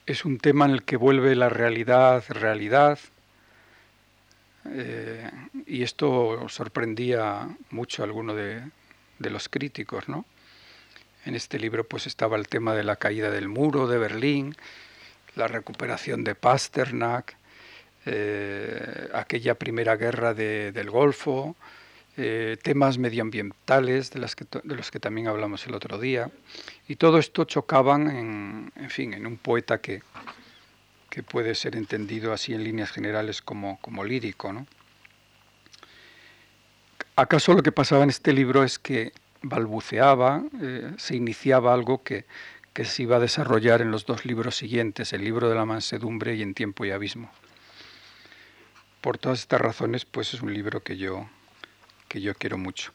Es 0.06 0.24
un 0.24 0.38
tema 0.38 0.64
en 0.64 0.72
el 0.72 0.82
que 0.82 0.96
vuelve 0.96 1.36
la 1.36 1.50
realidad 1.50 2.24
realidad, 2.28 2.98
eh, 4.70 5.30
y 5.66 5.82
esto 5.82 6.48
sorprendía 6.48 7.48
mucho 7.70 8.02
a 8.02 8.06
alguno 8.06 8.34
de, 8.34 8.62
los 9.18 9.48
críticos, 9.48 10.08
¿no? 10.08 10.24
En 11.24 11.34
este 11.34 11.58
libro 11.58 11.84
pues 11.84 12.06
estaba 12.06 12.36
el 12.36 12.48
tema 12.48 12.74
de 12.74 12.84
la 12.84 12.96
caída 12.96 13.30
del 13.30 13.48
muro 13.48 13.86
de 13.86 13.98
Berlín, 13.98 14.54
la 15.36 15.48
recuperación 15.48 16.24
de 16.24 16.34
Pasternak, 16.34 17.36
eh, 18.04 19.08
aquella 19.14 19.54
primera 19.54 19.96
guerra 19.96 20.34
del 20.34 20.90
Golfo, 20.90 21.56
eh, 22.16 22.58
temas 22.62 22.98
medioambientales 22.98 24.10
de, 24.10 24.20
de, 24.20 24.74
los 24.76 24.90
que 24.90 25.00
también 25.00 25.26
hablamos 25.26 25.66
el 25.66 25.74
otro 25.74 25.98
día, 25.98 26.30
y 26.86 26.96
todo 26.96 27.18
esto 27.18 27.44
chocaban 27.44 28.70
en 28.76 28.90
fin, 28.90 29.14
en 29.14 29.26
un 29.26 29.38
poeta 29.38 29.78
que, 29.80 30.02
que 31.14 31.22
puede 31.22 31.54
ser 31.54 31.76
entendido 31.76 32.32
así 32.32 32.54
en 32.54 32.64
líneas 32.64 32.90
generales 32.90 33.40
como, 33.40 33.78
como 33.80 34.02
lírico. 34.02 34.52
¿no? 34.52 34.66
¿Acaso 37.14 37.54
lo 37.54 37.62
que 37.62 37.70
pasaba 37.70 38.02
en 38.02 38.10
este 38.10 38.32
libro 38.32 38.64
es 38.64 38.80
que 38.80 39.12
balbuceaba, 39.40 40.42
eh, 40.60 40.90
se 40.96 41.14
iniciaba 41.14 41.72
algo 41.72 42.02
que, 42.02 42.24
que 42.72 42.84
se 42.84 43.04
iba 43.04 43.18
a 43.18 43.20
desarrollar 43.20 43.80
en 43.80 43.92
los 43.92 44.06
dos 44.06 44.24
libros 44.24 44.56
siguientes, 44.56 45.12
el 45.12 45.22
libro 45.22 45.48
de 45.48 45.54
la 45.54 45.64
mansedumbre 45.64 46.34
y 46.34 46.42
en 46.42 46.52
tiempo 46.52 46.84
y 46.84 46.90
abismo? 46.90 47.30
Por 49.00 49.16
todas 49.16 49.38
estas 49.38 49.60
razones, 49.60 50.04
pues 50.04 50.34
es 50.34 50.42
un 50.42 50.52
libro 50.52 50.82
que 50.82 50.96
yo, 50.96 51.28
que 52.08 52.20
yo 52.20 52.34
quiero 52.34 52.58
mucho. 52.58 52.90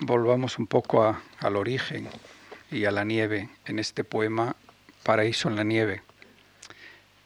Volvamos 0.00 0.58
un 0.58 0.66
poco 0.66 1.16
al 1.38 1.56
origen 1.56 2.08
y 2.72 2.86
a 2.86 2.90
la 2.90 3.04
nieve 3.04 3.50
en 3.66 3.78
este 3.78 4.02
poema 4.02 4.56
Paraíso 5.02 5.48
en 5.48 5.56
la 5.56 5.64
nieve, 5.64 6.02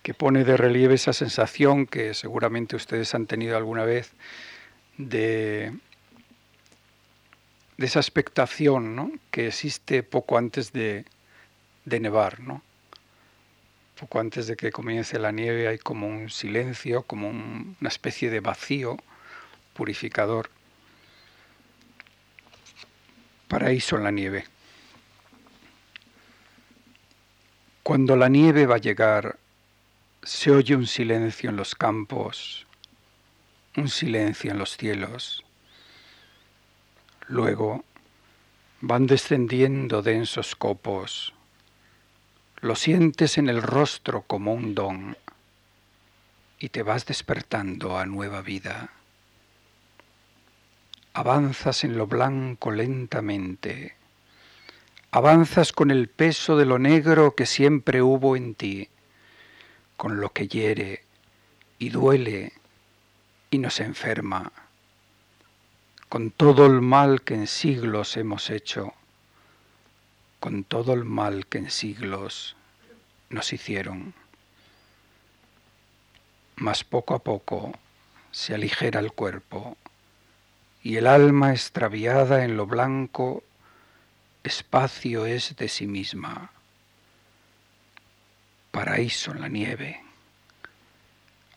que 0.03 0.15
pone 0.15 0.45
de 0.45 0.57
relieve 0.57 0.95
esa 0.95 1.13
sensación 1.13 1.87
que 1.87 2.15
seguramente 2.15 2.75
ustedes 2.75 3.15
han 3.15 3.27
tenido 3.27 3.57
alguna 3.57 3.85
vez 3.85 4.13
de, 4.97 5.77
de 7.77 7.87
esa 7.87 8.01
expectación 8.01 8.97
¿no? 8.97 9.11
que 9.31 9.49
existe 9.49 10.03
poco 10.03 10.39
antes 10.39 10.73
de, 10.73 11.05
de 11.85 12.01
nevar. 12.01 12.41
¿no? 12.41 12.63
Poco 14.01 14.21
antes 14.21 14.47
de 14.47 14.57
que 14.57 14.73
comience 14.73 15.19
la 15.19 15.33
nieve 15.33 15.69
hay 15.69 15.79
como 15.79 16.09
un 16.09 16.31
silencio, 16.31 17.03
como 17.03 17.29
una 17.29 17.89
especie 17.89 18.31
de 18.31 18.41
vacío 18.41 18.97
purificador. 19.75 20.51
Paraíso 23.49 23.97
en 23.97 24.05
la 24.05 24.11
nieve. 24.11 24.47
Cuando 27.87 28.17
la 28.17 28.29
nieve 28.29 28.67
va 28.67 28.75
a 28.75 28.79
llegar, 28.79 29.39
se 30.25 30.51
oye 30.51 30.75
un 30.75 30.89
silencio 30.89 31.51
en 31.51 31.57
los 31.57 31.77
campos, 31.77 32.67
un 33.77 33.89
silencio 33.89 34.51
en 34.51 34.59
los 34.59 34.77
cielos. 34.77 35.45
Luego 37.29 37.85
van 38.81 39.07
descendiendo 39.07 40.03
densos 40.03 40.57
copos. 40.57 41.33
Lo 42.61 42.75
sientes 42.75 43.39
en 43.39 43.49
el 43.49 43.63
rostro 43.63 44.23
como 44.23 44.53
un 44.53 44.75
don. 44.75 45.17
y 46.59 46.71
te 46.71 46.83
vas 46.83 47.07
despertando 47.07 47.97
a 47.97 48.05
nueva 48.05 48.43
vida. 48.43 48.91
Avanzas 51.13 51.85
en 51.85 51.97
lo 51.97 52.09
blanco 52.09 52.73
lentamente. 52.73 53.95
Avanzas 55.17 55.73
con 55.73 55.91
el 55.91 56.09
peso 56.11 56.59
de 56.59 56.67
lo 56.67 56.79
negro 56.79 57.35
que 57.35 57.47
siempre 57.47 58.03
hubo 58.03 58.37
en 58.37 58.55
ti, 58.55 58.91
con 59.97 60.21
lo 60.21 60.35
que 60.35 60.47
hiere 60.47 61.05
y 61.79 61.89
duele 61.89 62.53
y 63.51 63.57
nos 63.57 63.81
enferma, 63.81 64.53
con 66.11 66.31
todo 66.31 66.67
el 66.67 66.83
mal 66.83 67.23
que 67.23 67.33
en 67.33 67.47
siglos 67.47 68.19
hemos 68.19 68.51
hecho, 68.51 68.93
con 70.39 70.65
todo 70.65 70.93
el 70.93 71.07
mal 71.07 71.47
que 71.47 71.57
en 71.61 71.71
siglos 71.71 72.55
nos 73.31 73.55
hicieron. 73.55 74.13
Mas 76.57 76.85
poco 76.85 77.15
a 77.15 77.21
poco 77.21 77.73
se 78.33 78.55
aligera 78.55 79.01
el 79.01 79.13
cuerpo 79.13 79.79
y 80.83 80.97
el 80.97 81.07
alma 81.07 81.53
extraviada 81.53 82.45
en 82.45 82.59
lo 82.59 82.67
blanco, 82.67 83.43
espacio 84.47 85.27
es 85.27 85.57
de 85.57 85.69
sí 85.69 85.87
misma, 85.87 86.51
paraíso 88.71 89.33
en 89.33 89.41
la 89.41 89.49
nieve. 89.49 90.03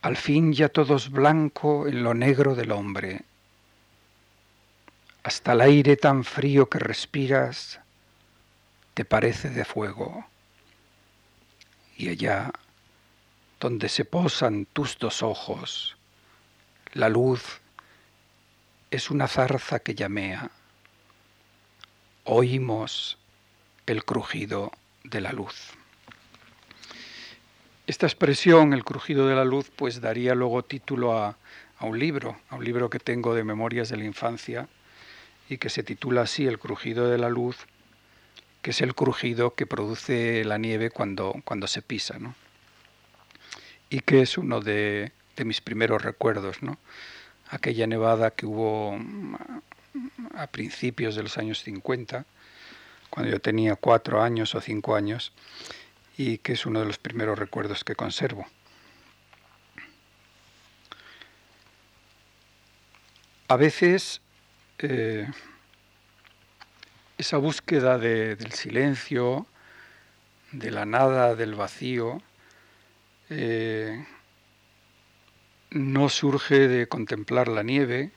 Al 0.01 0.15
fin 0.17 0.53
ya 0.53 0.69
todo 0.69 0.95
es 0.95 1.09
blanco 1.09 1.87
en 1.87 2.03
lo 2.03 2.13
negro 2.13 2.55
del 2.55 2.71
hombre, 2.71 3.23
hasta 5.23 5.51
el 5.53 5.61
aire 5.61 5.97
tan 5.97 6.23
frío 6.23 6.69
que 6.69 6.79
respiras 6.79 7.79
te 8.93 9.05
parece 9.05 9.49
de 9.49 9.65
fuego, 9.65 10.25
y 11.97 12.09
allá 12.09 12.51
donde 13.59 13.89
se 13.89 14.05
posan 14.05 14.65
tus 14.65 14.97
dos 14.97 15.21
ojos. 15.21 15.97
La 16.93 17.09
luz 17.09 17.59
es 18.89 19.11
una 19.11 19.27
zarza 19.27 19.79
que 19.79 19.95
llamea. 19.95 20.49
Oímos 22.31 23.17
el 23.87 24.05
crujido 24.05 24.71
de 25.03 25.19
la 25.19 25.31
luz. 25.31 25.71
Esta 27.87 28.05
expresión, 28.05 28.73
el 28.73 28.83
crujido 28.83 29.27
de 29.27 29.35
la 29.35 29.45
luz, 29.45 29.71
pues 29.75 29.99
daría 29.99 30.35
luego 30.35 30.63
título 30.63 31.17
a, 31.17 31.37
a, 31.79 31.85
un 31.85 31.97
libro, 31.97 32.37
a 32.49 32.55
un 32.57 32.63
libro 32.63 32.91
que 32.91 32.99
tengo 32.99 33.33
de 33.33 33.43
memorias 33.43 33.89
de 33.89 33.97
la 33.97 34.05
infancia 34.05 34.67
y 35.49 35.57
que 35.57 35.69
se 35.69 35.81
titula 35.81 36.21
así, 36.21 36.45
El 36.45 36.59
crujido 36.59 37.09
de 37.09 37.17
la 37.17 37.29
luz, 37.29 37.57
que 38.61 38.71
es 38.71 38.81
el 38.81 38.93
crujido 38.93 39.55
que 39.55 39.65
produce 39.65 40.43
la 40.45 40.59
nieve 40.59 40.91
cuando, 40.91 41.33
cuando 41.43 41.65
se 41.65 41.81
pisa. 41.81 42.19
¿no? 42.19 42.35
y 43.89 44.01
que 44.01 44.21
es 44.21 44.37
uno 44.37 44.61
de, 44.61 45.11
mis 45.43 45.61
primeros 45.61 46.01
recuerdos, 46.01 46.61
¿no? 46.61 46.77
Aquella 47.49 47.87
nevada 47.87 48.31
que 48.31 48.45
hubo 48.45 48.99
a 50.35 50.47
principios 50.47 51.15
de 51.15 51.23
los 51.23 51.37
años 51.37 51.61
50, 51.63 52.25
cuando 53.09 53.31
yo 53.31 53.39
tenía 53.39 53.75
cuatro 53.75 54.21
años 54.21 54.55
o 54.55 54.61
cinco 54.61 54.95
años, 54.95 55.33
y 56.17 56.37
que 56.39 56.53
es 56.53 56.65
uno 56.65 56.79
de 56.79 56.85
los 56.85 56.97
primeros 56.97 57.39
recuerdos 57.39 57.83
que 57.83 57.95
conservo. 57.95 58.45
A 63.47 63.55
veces 63.55 64.21
eh, 64.77 65.27
esa 67.17 67.37
búsqueda 67.37 67.97
del 67.97 68.51
silencio, 68.51 69.47
de 70.51 70.71
la 70.71 70.85
nada, 70.85 71.35
del 71.35 71.55
vacío, 71.55 72.21
eh, 73.29 74.05
no 75.71 76.09
surge 76.09 76.67
de 76.67 76.87
contemplar 76.87 77.47
la 77.47 77.63
nieve, 77.63 78.11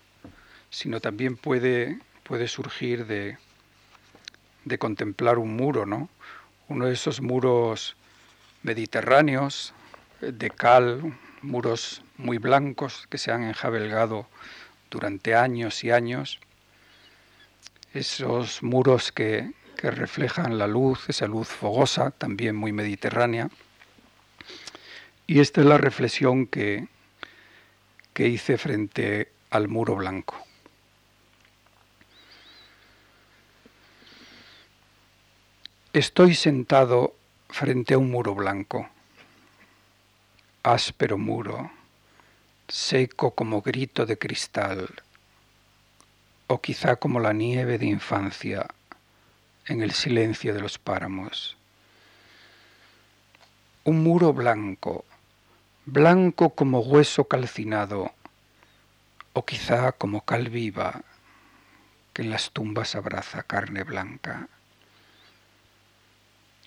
sino 0.72 1.00
también 1.00 1.36
puede, 1.36 1.98
puede 2.24 2.48
surgir 2.48 3.06
de, 3.06 3.36
de 4.64 4.78
contemplar 4.78 5.38
un 5.38 5.54
muro, 5.54 5.84
¿no? 5.84 6.08
Uno 6.68 6.86
de 6.86 6.94
esos 6.94 7.20
muros 7.20 7.94
mediterráneos 8.62 9.74
de 10.20 10.50
cal, 10.50 11.18
muros 11.42 12.02
muy 12.16 12.38
blancos 12.38 13.06
que 13.10 13.18
se 13.18 13.30
han 13.30 13.42
enjabelgado 13.42 14.26
durante 14.90 15.34
años 15.34 15.84
y 15.84 15.90
años, 15.90 16.40
esos 17.92 18.62
muros 18.62 19.12
que, 19.12 19.52
que 19.76 19.90
reflejan 19.90 20.56
la 20.56 20.66
luz, 20.66 21.06
esa 21.10 21.26
luz 21.26 21.48
fogosa, 21.48 22.12
también 22.12 22.56
muy 22.56 22.72
mediterránea, 22.72 23.50
y 25.26 25.40
esta 25.40 25.60
es 25.60 25.66
la 25.66 25.76
reflexión 25.76 26.46
que, 26.46 26.88
que 28.14 28.28
hice 28.28 28.56
frente 28.56 29.30
al 29.50 29.68
muro 29.68 29.96
blanco. 29.96 30.51
Estoy 35.94 36.34
sentado 36.34 37.14
frente 37.50 37.92
a 37.92 37.98
un 37.98 38.10
muro 38.10 38.34
blanco, 38.34 38.88
áspero 40.62 41.18
muro, 41.18 41.70
seco 42.66 43.32
como 43.32 43.60
grito 43.60 44.06
de 44.06 44.16
cristal, 44.16 44.88
o 46.46 46.62
quizá 46.62 46.96
como 46.96 47.20
la 47.20 47.34
nieve 47.34 47.76
de 47.76 47.84
infancia 47.84 48.68
en 49.66 49.82
el 49.82 49.92
silencio 49.92 50.54
de 50.54 50.62
los 50.62 50.78
páramos. 50.78 51.58
Un 53.84 54.02
muro 54.02 54.32
blanco, 54.32 55.04
blanco 55.84 56.54
como 56.54 56.80
hueso 56.80 57.24
calcinado, 57.24 58.12
o 59.34 59.44
quizá 59.44 59.92
como 59.92 60.24
cal 60.24 60.48
viva 60.48 61.02
que 62.14 62.22
en 62.22 62.30
las 62.30 62.50
tumbas 62.50 62.94
abraza 62.94 63.42
carne 63.42 63.84
blanca. 63.84 64.48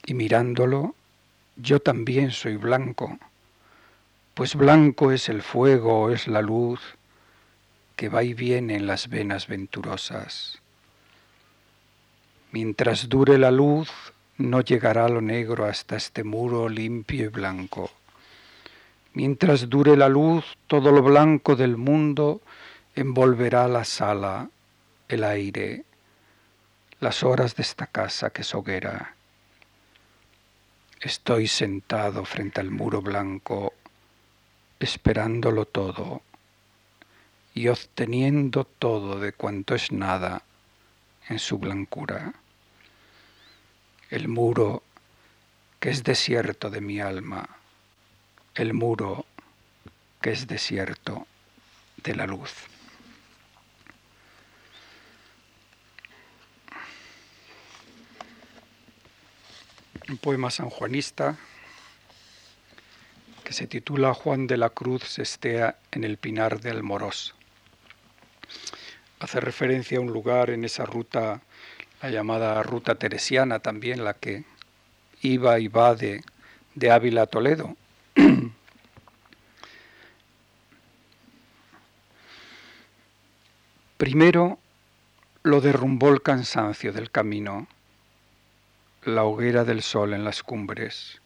Y 0.06 0.14
mirándolo, 0.14 0.96
yo 1.56 1.80
también 1.80 2.32
soy 2.32 2.58
blanco, 2.58 3.18
pues 4.34 4.56
blanco 4.56 5.12
es 5.12 5.30
el 5.30 5.42
fuego, 5.42 6.12
es 6.12 6.28
la 6.28 6.42
luz 6.42 6.82
que 7.96 8.10
va 8.10 8.24
y 8.24 8.34
viene 8.34 8.76
en 8.76 8.88
las 8.88 9.08
venas 9.08 9.48
venturosas. 9.48 10.60
Mientras 12.52 13.10
dure 13.10 13.38
la 13.38 13.52
luz, 13.52 13.90
no 14.38 14.62
llegará 14.62 15.08
lo 15.10 15.22
negro 15.22 15.66
hasta 15.66 15.96
este 15.96 16.24
muro 16.24 16.68
limpio 16.68 17.26
y 17.26 17.28
blanco 17.30 17.90
Mientras 19.16 19.70
dure 19.70 19.96
la 19.96 20.10
luz, 20.10 20.44
todo 20.68 20.92
lo 20.92 21.02
blanco 21.02 21.56
del 21.56 21.78
mundo 21.78 22.42
envolverá 22.96 23.70
la 23.70 23.86
sala, 23.86 24.50
el 25.08 25.24
aire, 25.24 25.86
las 27.00 27.24
horas 27.24 27.56
de 27.56 27.64
esta 27.64 27.88
casa 27.88 28.32
que 28.32 28.42
es 28.42 28.54
hoguera. 28.54 29.15
Estoy 31.02 31.48
sentado 31.48 32.26
frente 32.26 32.62
al 32.62 32.72
muro 32.72 33.02
blanco, 33.02 33.74
esperándolo 34.80 35.66
todo 35.66 36.22
y 37.54 37.68
obteniendo 37.68 38.66
todo 38.66 39.20
de 39.20 39.34
cuanto 39.34 39.76
es 39.76 39.92
nada 39.92 40.44
en 41.30 41.40
su 41.40 41.58
blancura. 41.58 42.34
El 44.10 44.28
muro 44.28 44.84
que 45.80 45.90
es 45.90 46.04
desierto 46.04 46.70
de 46.70 46.82
mi 46.82 47.00
alma 47.00 47.48
el 48.56 48.74
muro 48.74 49.26
que 50.22 50.32
es 50.32 50.48
desierto 50.48 51.28
de 52.04 52.16
la 52.16 52.26
luz. 52.26 52.52
Un 60.08 60.18
poema 60.18 60.52
sanjuanista 60.52 61.38
que 63.44 63.54
se 63.54 63.68
titula 63.68 64.14
Juan 64.14 64.48
de 64.48 64.58
la 64.58 64.70
Cruz 64.70 65.04
se 65.04 65.24
estea 65.24 65.78
en 65.92 66.04
el 66.04 66.18
Pinar 66.18 66.62
de 66.62 66.72
Almorós. 66.72 67.36
Hace 69.20 69.40
referencia 69.40 69.98
a 69.98 70.02
un 70.02 70.12
lugar 70.12 70.50
en 70.50 70.64
esa 70.64 70.86
ruta, 70.86 71.42
la 72.02 72.10
llamada 72.10 72.62
ruta 72.64 72.96
teresiana 72.96 73.60
también, 73.60 74.04
la 74.04 74.14
que 74.14 74.44
iba 75.22 75.60
y 75.60 75.68
va 75.68 75.96
de, 75.96 76.24
de 76.76 76.92
Ávila 76.92 77.24
a 77.24 77.28
Toledo, 77.28 77.76
Primero 83.98 84.60
lo 85.44 85.62
derrumbó 85.62 86.10
el 86.10 86.22
cansancio 86.22 86.92
del 86.92 87.12
camino, 87.12 87.68
la 89.06 89.24
hoguera 89.24 89.64
del 89.64 89.82
sol 89.82 90.14
en 90.14 90.24
las 90.24 90.44
cumbres. 90.44 91.22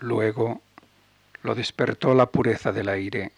Luego 0.00 0.60
lo 1.42 1.54
despertó 1.54 2.14
la 2.14 2.26
pureza 2.26 2.72
del 2.72 2.88
aire, 2.88 3.32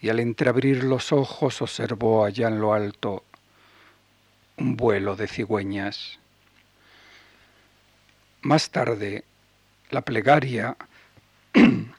y 0.00 0.08
al 0.08 0.20
entreabrir 0.20 0.84
los 0.84 1.12
ojos 1.12 1.60
observó 1.62 2.24
allá 2.24 2.48
en 2.48 2.60
lo 2.60 2.74
alto 2.74 3.24
un 4.56 4.76
vuelo 4.76 5.16
de 5.16 5.26
cigüeñas. 5.28 6.18
Más 8.42 8.70
tarde, 8.70 9.24
la 9.90 10.02
plegaria 10.02 10.76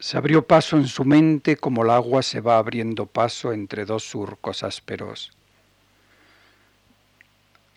Se 0.00 0.16
abrió 0.16 0.46
paso 0.46 0.76
en 0.76 0.86
su 0.86 1.04
mente 1.04 1.56
como 1.56 1.82
el 1.82 1.90
agua 1.90 2.22
se 2.22 2.40
va 2.40 2.58
abriendo 2.58 3.06
paso 3.06 3.52
entre 3.52 3.84
dos 3.84 4.04
surcos 4.04 4.62
ásperos. 4.62 5.32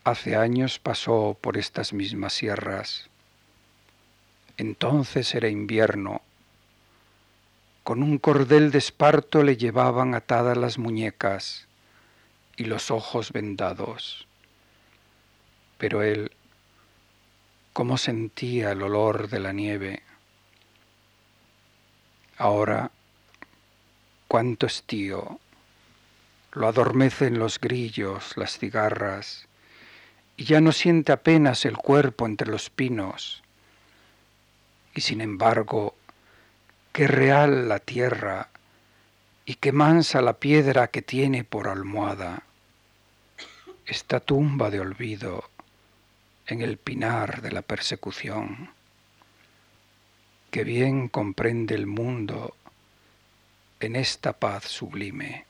Hace 0.03 0.35
años 0.35 0.79
pasó 0.79 1.37
por 1.39 1.57
estas 1.57 1.93
mismas 1.93 2.33
sierras. 2.33 3.09
Entonces 4.57 5.33
era 5.35 5.49
invierno. 5.49 6.21
Con 7.83 8.03
un 8.03 8.17
cordel 8.17 8.71
de 8.71 8.77
esparto 8.77 9.43
le 9.43 9.57
llevaban 9.57 10.15
atadas 10.15 10.57
las 10.57 10.77
muñecas 10.77 11.67
y 12.57 12.65
los 12.65 12.91
ojos 12.91 13.31
vendados. 13.31 14.27
Pero 15.77 16.03
él, 16.03 16.31
cómo 17.73 17.97
sentía 17.97 18.71
el 18.71 18.83
olor 18.83 19.29
de 19.29 19.39
la 19.39 19.51
nieve, 19.51 20.03
Ahora, 22.41 22.89
cuánto 24.27 24.65
estío, 24.65 25.39
lo 26.53 26.67
adormecen 26.67 27.37
los 27.37 27.59
grillos, 27.59 28.35
las 28.35 28.57
cigarras, 28.57 29.47
y 30.41 30.43
ya 30.43 30.59
no 30.59 30.71
siente 30.71 31.11
apenas 31.11 31.65
el 31.65 31.77
cuerpo 31.77 32.25
entre 32.25 32.49
los 32.49 32.71
pinos. 32.71 33.43
Y 34.95 35.01
sin 35.01 35.21
embargo, 35.21 35.93
qué 36.91 37.07
real 37.07 37.69
la 37.69 37.77
tierra 37.77 38.49
y 39.45 39.53
qué 39.53 39.71
mansa 39.71 40.19
la 40.19 40.39
piedra 40.39 40.87
que 40.87 41.03
tiene 41.03 41.43
por 41.43 41.67
almohada. 41.67 42.41
Esta 43.85 44.19
tumba 44.19 44.71
de 44.71 44.79
olvido 44.79 45.47
en 46.47 46.63
el 46.63 46.77
pinar 46.77 47.43
de 47.43 47.51
la 47.51 47.61
persecución 47.61 48.71
que 50.49 50.63
bien 50.63 51.07
comprende 51.07 51.75
el 51.75 51.85
mundo 51.85 52.55
en 53.79 53.95
esta 53.95 54.33
paz 54.33 54.63
sublime. 54.63 55.45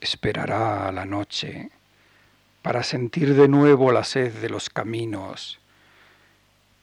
Esperará 0.00 0.88
a 0.88 0.90
la 0.90 1.04
noche 1.04 1.70
para 2.62 2.82
sentir 2.82 3.34
de 3.34 3.48
nuevo 3.48 3.92
la 3.92 4.04
sed 4.04 4.32
de 4.40 4.50
los 4.50 4.70
caminos, 4.70 5.58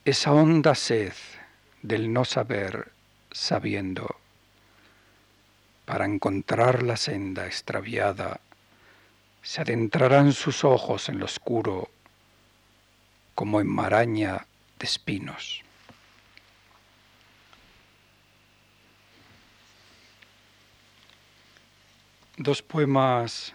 esa 0.06 0.32
honda 0.32 0.76
sed 0.76 1.14
del 1.82 2.12
no 2.12 2.26
saber 2.26 2.92
sabiendo, 3.32 4.18
para 5.86 6.06
encontrar 6.06 6.84
la 6.84 6.98
senda 6.98 7.46
extraviada, 7.46 8.40
se 9.42 9.62
adentrarán 9.62 10.34
sus 10.34 10.64
ojos 10.64 11.10
en 11.10 11.20
lo 11.20 11.26
oscuro 11.26 11.90
como 13.36 13.62
en 13.62 13.68
maraña 13.68 14.46
de 14.80 14.86
espinos. 14.86 15.64
dos 22.38 22.62
poemas 22.62 23.54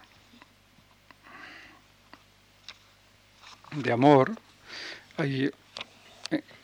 de 3.74 3.92
amor. 3.92 4.32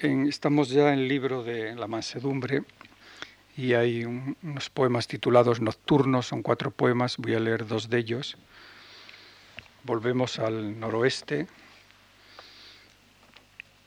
estamos 0.00 0.68
ya 0.70 0.92
en 0.92 1.00
el 1.00 1.08
libro 1.08 1.42
de 1.42 1.74
La 1.74 1.86
Mansedumbre 1.86 2.62
y 3.56 3.74
hay 3.74 4.04
unos 4.04 4.70
poemas 4.70 5.08
titulados 5.08 5.60
Nocturnos, 5.60 6.26
son 6.26 6.42
cuatro 6.42 6.70
poemas, 6.70 7.16
voy 7.16 7.34
a 7.34 7.40
leer 7.40 7.66
dos 7.66 7.88
de 7.88 7.98
ellos. 7.98 8.36
Volvemos 9.84 10.38
al 10.38 10.78
noroeste 10.78 11.46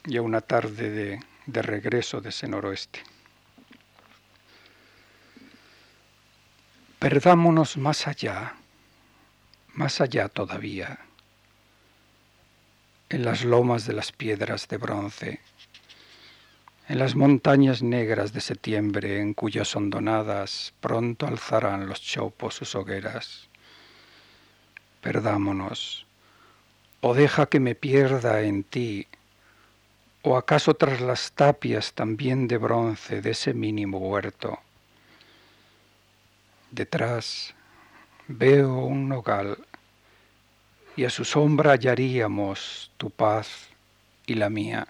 y 0.05 0.17
a 0.17 0.21
una 0.21 0.41
tarde 0.41 1.19
de 1.45 1.61
regreso 1.61 2.21
de 2.21 2.29
ese 2.29 2.47
noroeste. 2.47 3.03
Perdámonos 6.99 7.77
más 7.77 8.07
allá, 8.07 8.55
más 9.73 10.01
allá 10.01 10.27
todavía, 10.29 10.99
en 13.11 13.25
las 13.25 13.43
lomas 13.43 13.85
de 13.85 13.93
las 13.93 14.11
piedras 14.11 14.67
de 14.69 14.77
bronce, 14.77 15.39
en 16.87 16.97
las 16.97 17.15
montañas 17.15 17.83
negras 17.83 18.33
de 18.33 18.41
septiembre 18.41 19.19
en 19.19 19.33
cuyas 19.33 19.75
hondonadas 19.75 20.73
pronto 20.79 21.27
alzarán 21.27 21.87
los 21.87 22.01
chopos 22.01 22.55
sus 22.55 22.73
hogueras. 22.73 23.49
Perdámonos, 25.01 26.05
o 27.01 27.13
deja 27.13 27.47
que 27.47 27.59
me 27.59 27.75
pierda 27.75 28.41
en 28.41 28.63
ti, 28.63 29.07
o 30.21 30.37
acaso 30.37 30.73
tras 30.75 31.01
las 31.01 31.33
tapias 31.33 31.93
también 31.93 32.47
de 32.47 32.57
bronce 32.57 33.21
de 33.21 33.31
ese 33.31 33.53
mínimo 33.53 33.97
huerto 33.97 34.59
Detrás 36.71 37.53
veo 38.29 38.85
un 38.85 39.09
nogal 39.09 39.57
y 40.95 41.05
a 41.05 41.09
su 41.09 41.23
sombra 41.23 41.71
hallaríamos 41.71 42.91
tu 42.97 43.09
paz 43.09 43.69
y 44.25 44.35
la 44.35 44.49
mía. 44.49 44.87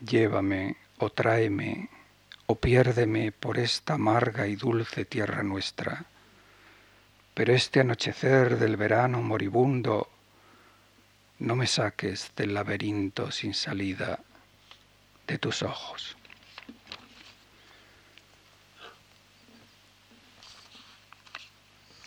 Llévame 0.00 0.76
o 0.98 1.10
tráeme 1.10 1.88
o 2.46 2.54
piérdeme 2.54 3.32
por 3.32 3.58
esta 3.58 3.94
amarga 3.94 4.46
y 4.46 4.56
dulce 4.56 5.04
tierra 5.04 5.42
nuestra. 5.42 6.04
Pero 7.34 7.54
este 7.54 7.80
anochecer 7.80 8.58
del 8.58 8.76
verano 8.76 9.22
moribundo, 9.22 10.08
no 11.38 11.56
me 11.56 11.66
saques 11.66 12.32
del 12.36 12.54
laberinto 12.54 13.30
sin 13.30 13.54
salida 13.54 14.20
de 15.26 15.38
tus 15.38 15.62
ojos. 15.62 16.17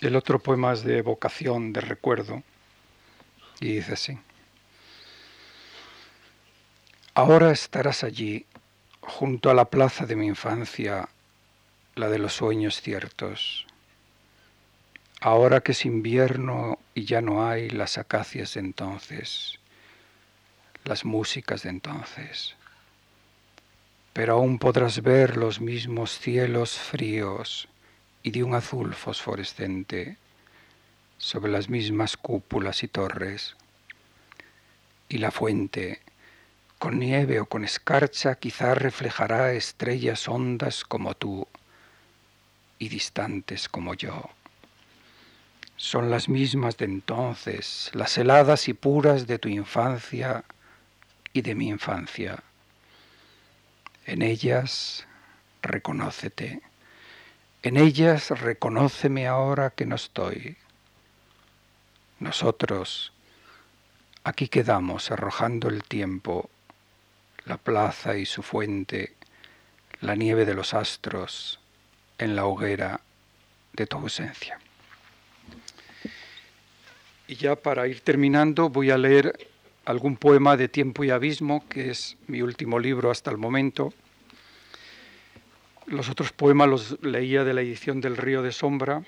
El 0.01 0.15
otro 0.15 0.39
poema 0.39 0.73
es 0.73 0.83
de 0.83 0.97
evocación, 0.97 1.73
de 1.73 1.81
recuerdo, 1.81 2.41
y 3.59 3.75
dice 3.75 3.93
así. 3.93 4.17
Ahora 7.13 7.51
estarás 7.51 8.03
allí, 8.03 8.47
junto 8.99 9.51
a 9.51 9.53
la 9.53 9.65
plaza 9.65 10.07
de 10.07 10.15
mi 10.15 10.25
infancia, 10.25 11.07
la 11.93 12.09
de 12.09 12.17
los 12.17 12.33
sueños 12.33 12.81
ciertos. 12.81 13.67
Ahora 15.19 15.61
que 15.61 15.73
es 15.73 15.85
invierno 15.85 16.79
y 16.95 17.05
ya 17.05 17.21
no 17.21 17.47
hay 17.47 17.69
las 17.69 17.99
acacias 17.99 18.55
de 18.55 18.61
entonces, 18.61 19.59
las 20.83 21.05
músicas 21.05 21.61
de 21.61 21.69
entonces, 21.69 22.55
pero 24.13 24.33
aún 24.33 24.57
podrás 24.57 25.03
ver 25.03 25.37
los 25.37 25.61
mismos 25.61 26.17
cielos 26.17 26.71
fríos, 26.71 27.67
y 28.23 28.31
de 28.31 28.43
un 28.43 28.53
azul 28.53 28.93
fosforescente 28.93 30.17
sobre 31.17 31.51
las 31.51 31.69
mismas 31.69 32.17
cúpulas 32.17 32.83
y 32.83 32.87
torres. 32.87 33.55
Y 35.09 35.17
la 35.17 35.31
fuente, 35.31 36.01
con 36.79 36.99
nieve 36.99 37.39
o 37.39 37.45
con 37.45 37.63
escarcha, 37.63 38.35
quizá 38.35 38.75
reflejará 38.75 39.53
estrellas 39.53 40.27
hondas 40.27 40.83
como 40.83 41.15
tú 41.15 41.47
y 42.79 42.89
distantes 42.89 43.69
como 43.69 43.93
yo. 43.93 44.29
Son 45.75 46.09
las 46.11 46.29
mismas 46.29 46.77
de 46.77 46.85
entonces, 46.85 47.91
las 47.93 48.17
heladas 48.17 48.67
y 48.67 48.73
puras 48.73 49.27
de 49.27 49.39
tu 49.39 49.49
infancia 49.49 50.43
y 51.33 51.41
de 51.41 51.55
mi 51.55 51.69
infancia. 51.69 52.43
En 54.05 54.21
ellas 54.21 55.07
reconócete 55.61 56.61
en 57.63 57.77
ellas 57.77 58.29
reconóceme 58.31 59.27
ahora 59.27 59.69
que 59.69 59.85
no 59.85 59.95
estoy. 59.95 60.57
Nosotros 62.19 63.13
aquí 64.23 64.47
quedamos 64.47 65.11
arrojando 65.11 65.69
el 65.69 65.83
tiempo, 65.83 66.49
la 67.45 67.57
plaza 67.57 68.17
y 68.17 68.25
su 68.25 68.41
fuente, 68.41 69.15
la 69.99 70.15
nieve 70.15 70.45
de 70.45 70.55
los 70.55 70.73
astros, 70.73 71.59
en 72.17 72.35
la 72.35 72.45
hoguera 72.45 73.01
de 73.73 73.87
tu 73.87 73.97
ausencia. 73.97 74.59
Y 77.27 77.35
ya 77.35 77.55
para 77.55 77.87
ir 77.87 78.01
terminando 78.01 78.69
voy 78.69 78.91
a 78.91 78.97
leer 78.97 79.49
algún 79.85 80.17
poema 80.17 80.57
de 80.57 80.67
Tiempo 80.67 81.03
y 81.03 81.11
Abismo, 81.11 81.67
que 81.67 81.89
es 81.89 82.17
mi 82.27 82.41
último 82.41 82.79
libro 82.79 83.09
hasta 83.09 83.31
el 83.31 83.37
momento 83.37 83.93
los 85.87 86.09
otros 86.09 86.31
poemas 86.31 86.69
los 86.69 87.03
leía 87.03 87.43
de 87.43 87.53
la 87.53 87.61
edición 87.61 88.01
del 88.01 88.17
Río 88.17 88.41
de 88.41 88.51
Sombra 88.51 89.03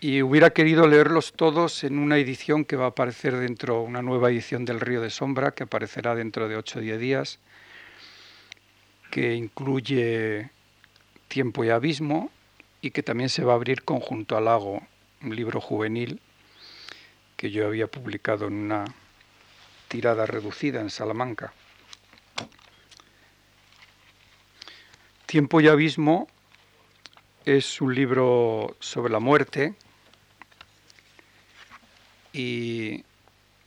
y 0.00 0.22
hubiera 0.22 0.50
querido 0.50 0.86
leerlos 0.86 1.32
todos 1.32 1.82
en 1.82 1.98
una 1.98 2.18
edición 2.18 2.64
que 2.64 2.76
va 2.76 2.86
a 2.86 2.88
aparecer 2.88 3.36
dentro, 3.36 3.82
una 3.82 4.02
nueva 4.02 4.30
edición 4.30 4.64
del 4.64 4.80
Río 4.80 5.00
de 5.00 5.10
Sombra, 5.10 5.52
que 5.52 5.64
aparecerá 5.64 6.14
dentro 6.14 6.48
de 6.48 6.56
8 6.56 6.78
o 6.78 6.82
10 6.82 7.00
días, 7.00 7.38
que 9.10 9.34
incluye 9.34 10.50
Tiempo 11.26 11.64
y 11.64 11.70
Abismo 11.70 12.30
y 12.80 12.92
que 12.92 13.02
también 13.02 13.28
se 13.28 13.44
va 13.44 13.52
a 13.54 13.56
abrir 13.56 13.82
conjunto 13.82 14.36
al 14.36 14.44
lago, 14.44 14.82
un 15.22 15.34
libro 15.34 15.60
juvenil 15.60 16.20
que 17.36 17.50
yo 17.50 17.66
había 17.66 17.88
publicado 17.88 18.46
en 18.46 18.54
una 18.54 18.84
tirada 19.88 20.26
reducida 20.26 20.80
en 20.80 20.90
Salamanca. 20.90 21.52
Tiempo 25.28 25.60
y 25.60 25.68
Abismo 25.68 26.26
es 27.44 27.82
un 27.82 27.94
libro 27.94 28.74
sobre 28.80 29.12
la 29.12 29.20
muerte 29.20 29.74
y, 32.32 33.04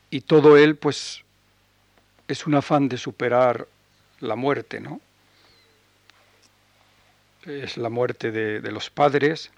y 0.09 0.21
todo 0.21 0.57
él 0.57 0.75
pues 0.75 1.23
es 2.27 2.47
un 2.47 2.55
afán 2.55 2.89
de 2.89 2.97
superar 2.97 3.67
la 4.21 4.35
muerte, 4.35 4.79
¿no? 4.79 5.01
Es 7.45 7.77
la 7.77 7.89
muerte 7.89 8.31
de, 8.31 8.59
de 8.59 8.71
los 8.71 8.89
padres 8.89 9.51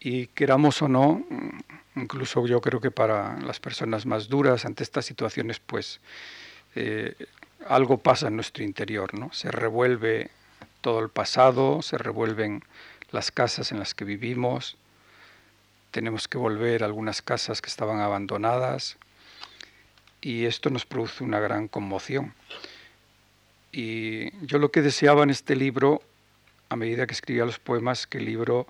y 0.00 0.28
queramos 0.28 0.80
o 0.80 0.88
no, 0.88 1.26
incluso 1.94 2.46
yo 2.46 2.62
creo 2.62 2.80
que 2.80 2.90
para 2.90 3.38
las 3.40 3.60
personas 3.60 4.06
más 4.06 4.30
duras 4.30 4.64
ante 4.64 4.82
estas 4.82 5.04
situaciones, 5.04 5.60
pues 5.60 6.00
eh, 6.74 7.14
algo 7.68 7.98
pasa 7.98 8.28
en 8.28 8.36
nuestro 8.36 8.64
interior, 8.64 9.12
¿no? 9.12 9.30
Se 9.30 9.50
revuelve 9.50 10.30
todo 10.84 11.00
el 11.00 11.08
pasado, 11.08 11.80
se 11.80 11.96
revuelven 11.96 12.62
las 13.10 13.30
casas 13.30 13.72
en 13.72 13.78
las 13.78 13.94
que 13.94 14.04
vivimos, 14.04 14.76
tenemos 15.92 16.28
que 16.28 16.36
volver 16.36 16.82
a 16.82 16.86
algunas 16.86 17.22
casas 17.22 17.62
que 17.62 17.70
estaban 17.70 18.00
abandonadas 18.00 18.98
y 20.20 20.44
esto 20.44 20.68
nos 20.68 20.84
produce 20.84 21.24
una 21.24 21.40
gran 21.40 21.68
conmoción. 21.68 22.34
Y 23.72 24.30
yo 24.44 24.58
lo 24.58 24.70
que 24.70 24.82
deseaba 24.82 25.22
en 25.22 25.30
este 25.30 25.56
libro, 25.56 26.02
a 26.68 26.76
medida 26.76 27.06
que 27.06 27.14
escribía 27.14 27.46
los 27.46 27.58
poemas, 27.58 28.06
que 28.06 28.18
el 28.18 28.26
libro 28.26 28.66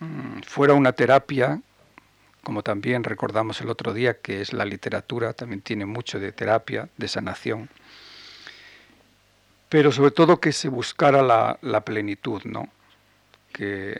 mm, 0.00 0.40
fuera 0.46 0.72
una 0.72 0.92
terapia 0.92 1.60
como 2.42 2.62
también 2.62 3.04
recordamos 3.04 3.60
el 3.60 3.68
otro 3.68 3.92
día 3.92 4.14
que 4.14 4.40
es 4.40 4.54
la 4.54 4.64
literatura, 4.64 5.34
también 5.34 5.60
tiene 5.60 5.86
mucho 5.86 6.18
de 6.18 6.32
terapia, 6.32 6.88
de 6.96 7.08
sanación, 7.08 7.68
pero 9.72 9.90
sobre 9.90 10.10
todo 10.10 10.38
que 10.38 10.52
se 10.52 10.68
buscara 10.68 11.22
la, 11.22 11.80
plenitud, 11.80 12.42
¿no? 12.44 12.68
Que, 13.54 13.98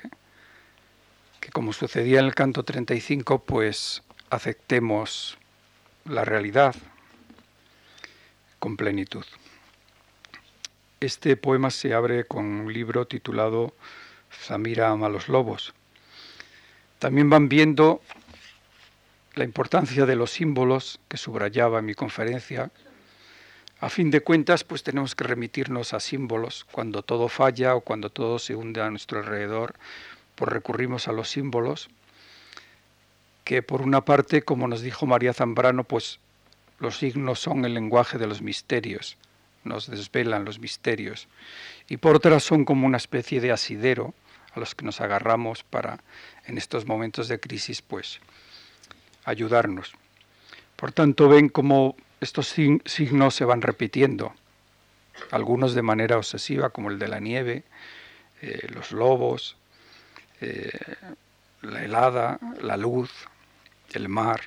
que 1.41 1.49
como 1.49 1.73
sucedía 1.73 2.19
en 2.19 2.27
el 2.27 2.35
canto 2.35 2.63
35, 2.63 3.39
pues 3.39 4.03
aceptemos 4.29 5.39
la 6.05 6.27
realidad 6.27 6.75
con 8.59 8.77
plenitud. 8.77 9.25
Este 11.01 11.39
poema 11.39 11.71
se 11.71 11.95
abre 11.95 12.27
con 12.27 12.45
un 12.45 12.71
libro 12.71 13.07
titulado 13.07 13.75
Zamira 14.31 14.91
ama 14.91 15.07
a 15.07 15.09
los 15.09 15.31
lobos. 15.31 15.73
También 16.99 17.31
van 17.31 17.49
viendo 17.49 18.03
la 19.37 19.45
importancia 19.45 20.05
de 20.05 20.17
los 20.17 20.33
símbolos 20.33 21.01
que 21.09 21.17
subrayaba 21.17 21.79
en 21.79 21.87
mi 21.87 21.95
conferencia. 21.95 22.71
A 23.83 23.89
fin 23.89 24.13
de 24.13 24.21
cuentas, 24.21 24.63
pues 24.63 24.85
tenemos 24.85 25.17
que 25.17 25.25
remitirnos 25.25 25.93
a 25.93 25.99
símbolos. 25.99 26.65
Cuando 26.71 27.03
todo 27.03 27.27
falla 27.29 27.75
o 27.75 27.81
cuando 27.81 28.11
todo 28.11 28.39
se 28.39 28.55
hunde 28.55 28.81
a 28.81 28.89
nuestro 28.91 29.19
alrededor, 29.19 29.75
pues 30.37 30.53
recurrimos 30.53 31.09
a 31.09 31.13
los 31.13 31.31
símbolos, 31.31 31.91
que 33.43 33.61
por 33.61 33.83
una 33.83 34.05
parte, 34.05 34.43
como 34.43 34.69
nos 34.69 34.83
dijo 34.83 35.05
María 35.05 35.35
Zambrano, 35.35 35.83
pues 35.83 36.21
los 36.79 36.99
signos 36.99 37.41
son 37.41 37.65
el 37.65 37.75
lenguaje 37.75 38.19
de 38.19 38.29
los 38.29 38.41
misterios, 38.41 39.17
nos 39.65 39.91
desvelan 39.91 40.45
los 40.45 40.61
misterios, 40.61 41.27
y 41.89 41.97
por 41.97 42.15
otra 42.15 42.39
son 42.39 42.65
como 42.65 42.87
una 42.87 42.99
especie 42.99 43.41
de 43.41 43.51
asidero 43.51 44.15
a 44.55 44.61
los 44.61 44.77
que 44.77 44.85
nos 44.85 45.01
agarramos 45.01 45.65
para, 45.65 45.99
en 46.47 46.57
estos 46.57 46.87
momentos 46.87 47.27
de 47.27 47.41
crisis, 47.41 47.83
pues 47.83 48.21
ayudarnos. 49.25 49.93
Por 50.77 50.93
tanto, 50.93 51.29
ven 51.29 51.49
cómo 51.49 51.97
estos 52.23 52.47
signos 52.49 53.35
se 53.35 53.45
van 53.45 53.63
repitiendo, 53.63 54.33
algunos 55.33 55.75
de 55.75 55.83
manera 55.83 56.17
obsesiva, 56.17 56.71
como 56.71 56.89
el 56.89 57.01
de 57.01 57.09
la 57.09 57.19
nieve, 57.19 57.65
eh, 58.41 58.69
los 58.71 58.93
lobos, 58.93 59.57
eh, 60.41 60.71
la 61.63 61.85
helada, 61.85 62.39
la 62.61 62.77
luz, 62.77 63.11
el 63.93 64.09
mar. 64.09 64.43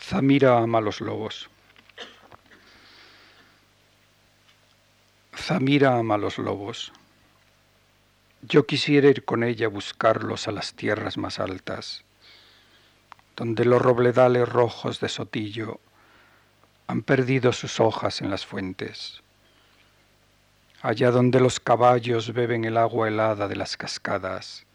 Zamira 0.00 0.58
ama 0.58 0.82
los 0.82 1.00
lobos. 1.00 1.48
Zamira 5.34 5.96
ama 5.96 6.18
los 6.18 6.36
lobos. 6.36 6.92
Yo 8.44 8.66
quisiera 8.66 9.08
ir 9.08 9.24
con 9.24 9.44
ella 9.44 9.66
a 9.66 9.68
buscarlos 9.68 10.48
a 10.48 10.50
las 10.50 10.74
tierras 10.74 11.16
más 11.16 11.38
altas, 11.38 12.04
donde 13.36 13.64
los 13.64 13.80
robledales 13.80 14.48
rojos 14.48 14.98
de 14.98 15.08
Sotillo 15.08 15.78
han 16.88 17.02
perdido 17.02 17.52
sus 17.52 17.78
hojas 17.78 18.20
en 18.20 18.30
las 18.30 18.44
fuentes, 18.44 19.22
allá 20.82 21.12
donde 21.12 21.38
los 21.38 21.60
caballos 21.60 22.32
beben 22.32 22.64
el 22.64 22.78
agua 22.78 23.06
helada 23.06 23.46
de 23.46 23.54
las 23.54 23.76
cascadas 23.76 24.66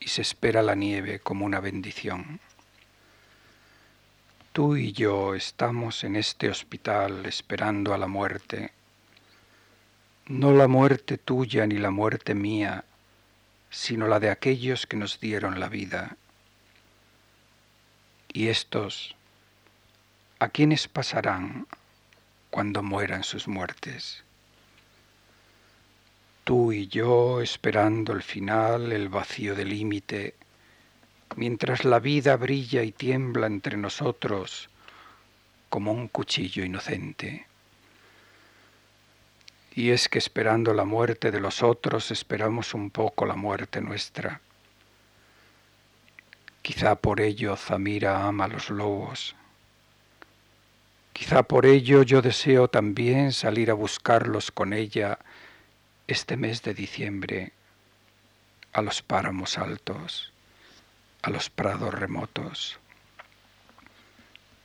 y 0.00 0.08
se 0.08 0.22
espera 0.22 0.62
la 0.62 0.74
nieve 0.74 1.20
como 1.20 1.44
una 1.44 1.60
bendición. 1.60 2.40
Tú 4.54 4.78
y 4.78 4.92
yo 4.92 5.34
estamos 5.34 6.02
en 6.02 6.16
este 6.16 6.48
hospital 6.48 7.26
esperando 7.26 7.92
a 7.92 7.98
la 7.98 8.06
muerte 8.06 8.72
no 10.26 10.52
la 10.52 10.68
muerte 10.68 11.18
tuya 11.18 11.66
ni 11.66 11.78
la 11.78 11.90
muerte 11.90 12.34
mía, 12.34 12.84
sino 13.70 14.06
la 14.06 14.20
de 14.20 14.30
aquellos 14.30 14.86
que 14.86 14.96
nos 14.96 15.18
dieron 15.18 15.58
la 15.58 15.68
vida. 15.68 16.16
Y 18.32 18.48
estos, 18.48 19.16
¿a 20.38 20.48
quiénes 20.48 20.88
pasarán 20.88 21.66
cuando 22.50 22.82
mueran 22.82 23.24
sus 23.24 23.48
muertes? 23.48 24.22
Tú 26.44 26.72
y 26.72 26.88
yo 26.88 27.40
esperando 27.40 28.12
el 28.12 28.22
final, 28.22 28.92
el 28.92 29.08
vacío 29.08 29.54
del 29.54 29.68
límite, 29.70 30.34
mientras 31.36 31.84
la 31.84 31.98
vida 31.98 32.36
brilla 32.36 32.82
y 32.82 32.92
tiembla 32.92 33.46
entre 33.46 33.76
nosotros 33.76 34.68
como 35.68 35.92
un 35.92 36.08
cuchillo 36.08 36.64
inocente. 36.64 37.46
Y 39.74 39.90
es 39.90 40.08
que 40.08 40.18
esperando 40.18 40.74
la 40.74 40.84
muerte 40.84 41.30
de 41.30 41.40
los 41.40 41.62
otros 41.62 42.10
esperamos 42.10 42.74
un 42.74 42.90
poco 42.90 43.24
la 43.24 43.36
muerte 43.36 43.80
nuestra. 43.80 44.40
Quizá 46.60 46.94
por 46.94 47.20
ello 47.20 47.56
Zamira 47.56 48.26
ama 48.26 48.44
a 48.44 48.48
los 48.48 48.70
lobos. 48.70 49.34
Quizá 51.12 51.42
por 51.42 51.66
ello 51.66 52.02
yo 52.02 52.22
deseo 52.22 52.68
también 52.68 53.32
salir 53.32 53.70
a 53.70 53.74
buscarlos 53.74 54.50
con 54.50 54.72
ella 54.72 55.18
este 56.06 56.36
mes 56.36 56.62
de 56.62 56.74
diciembre 56.74 57.52
a 58.72 58.82
los 58.82 59.02
páramos 59.02 59.58
altos, 59.58 60.32
a 61.22 61.30
los 61.30 61.50
prados 61.50 61.92
remotos. 61.92 62.78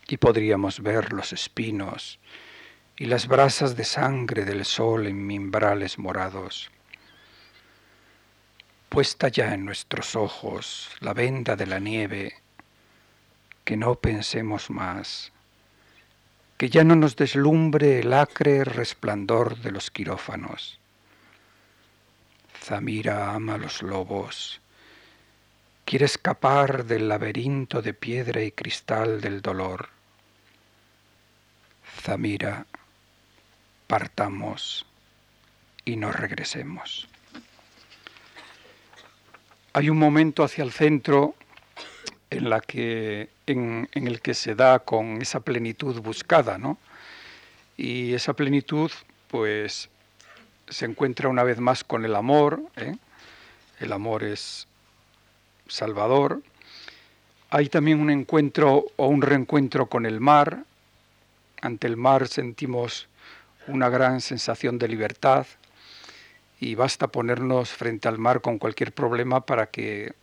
Y 0.07 0.17
podríamos 0.17 0.81
ver 0.81 1.11
los 1.11 1.33
espinos, 1.33 2.19
y 2.99 3.05
las 3.05 3.27
brasas 3.27 3.75
de 3.75 3.83
sangre 3.83 4.43
del 4.43 4.65
sol 4.65 5.05
en 5.05 5.25
mimbrales 5.25 5.99
morados. 5.99 6.71
Puesta 8.89 9.27
ya 9.27 9.53
en 9.53 9.65
nuestros 9.65 10.15
ojos 10.15 10.89
la 10.99 11.13
venda 11.13 11.55
de 11.55 11.67
la 11.67 11.79
nieve, 11.79 12.33
que 13.63 13.77
no 13.77 13.95
pensemos 13.95 14.71
más, 14.71 15.31
que 16.57 16.69
ya 16.69 16.83
no 16.83 16.95
nos 16.95 17.15
deslumbre 17.15 17.99
el 17.99 18.13
acre 18.13 18.63
resplandor 18.63 19.57
de 19.59 19.71
los 19.71 19.91
quirófanos. 19.91 20.79
Zamira 22.63 23.35
ama 23.35 23.59
los 23.59 23.83
lobos, 23.83 24.59
quiere 25.85 26.05
escapar 26.05 26.85
del 26.85 27.07
laberinto 27.07 27.83
de 27.83 27.93
piedra 27.93 28.41
y 28.41 28.51
cristal 28.51 29.21
del 29.21 29.43
dolor. 29.43 29.89
Zamira 32.01 32.65
partamos 33.87 34.85
y 35.85 35.95
nos 35.95 36.15
regresemos. 36.15 37.07
Hay 39.73 39.89
un 39.89 39.97
momento 39.97 40.43
hacia 40.43 40.63
el 40.63 40.71
centro 40.71 41.35
en, 42.29 42.49
la 42.49 42.59
que, 42.59 43.29
en, 43.45 43.87
el 43.93 44.21
que 44.21 44.33
se 44.33 44.55
da 44.55 44.79
con 44.79 45.21
esa 45.21 45.39
plenitud 45.39 46.01
buscada, 46.01 46.57
¿no? 46.57 46.77
Y 47.77 48.13
esa 48.13 48.33
plenitud, 48.33 48.91
pues, 49.27 49.89
se 50.67 50.85
encuentra 50.85 51.29
una 51.29 51.43
vez 51.43 51.59
más 51.59 51.83
con 51.83 52.05
el 52.05 52.15
amor. 52.15 52.61
¿eh? 52.75 52.95
El 53.79 53.93
amor 53.93 54.23
es 54.23 54.67
salvador. 55.67 56.41
Hay 57.49 57.69
también 57.69 57.99
un 58.01 58.09
encuentro 58.09 58.85
o 58.95 59.07
un 59.07 59.21
reencuentro 59.21 59.85
con 59.85 60.05
el 60.05 60.19
mar. 60.19 60.63
Ante 61.61 61.87
el 61.87 61.97
mar 61.97 62.27
sentimos 62.27 63.07
una 63.67 63.89
gran 63.89 64.21
sensación 64.21 64.79
de 64.79 64.87
libertad 64.87 65.45
y 66.59 66.75
basta 66.75 67.07
ponernos 67.07 67.69
frente 67.69 68.07
al 68.07 68.17
mar 68.17 68.41
con 68.41 68.57
cualquier 68.57 68.93
problema 68.93 69.45
para 69.45 69.67
que 69.67 70.13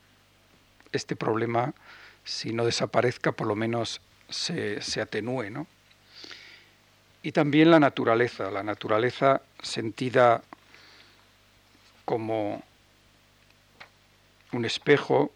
este 0.93 1.17
problema, 1.17 1.75
si 2.25 2.53
no 2.53 2.65
desaparezca, 2.65 3.33
por 3.33 3.47
lo 3.47 3.55
menos 3.55 4.01
se, 4.29 4.81
se 4.81 5.01
atenúe, 5.01 5.51
¿no? 5.51 5.67
Y 7.23 7.33
también 7.33 7.71
la 7.71 7.81
naturaleza, 7.81 8.51
la 8.51 8.63
naturaleza 8.63 9.43
sentida 9.63 10.43
como 12.05 12.63
un 14.53 14.65
espejo 14.65 15.33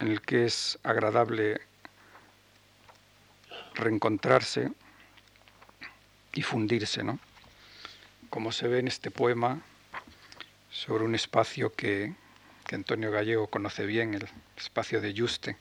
en 0.00 0.08
el 0.08 0.20
que 0.20 0.44
es 0.44 0.78
agradable 0.82 1.60
reencontrarse 3.74 4.70
y 6.32 6.42
fundirse, 6.42 7.02
¿no? 7.02 7.18
Como 8.30 8.52
se 8.52 8.68
ve 8.68 8.78
en 8.78 8.88
este 8.88 9.10
poema 9.10 9.60
sobre 10.70 11.04
un 11.04 11.14
espacio 11.14 11.72
que, 11.72 12.14
que 12.66 12.74
Antonio 12.74 13.10
Gallego 13.10 13.46
conoce 13.48 13.86
bien, 13.86 14.14
el 14.14 14.28
espacio 14.56 15.00
de 15.00 15.14
Juste. 15.16 15.56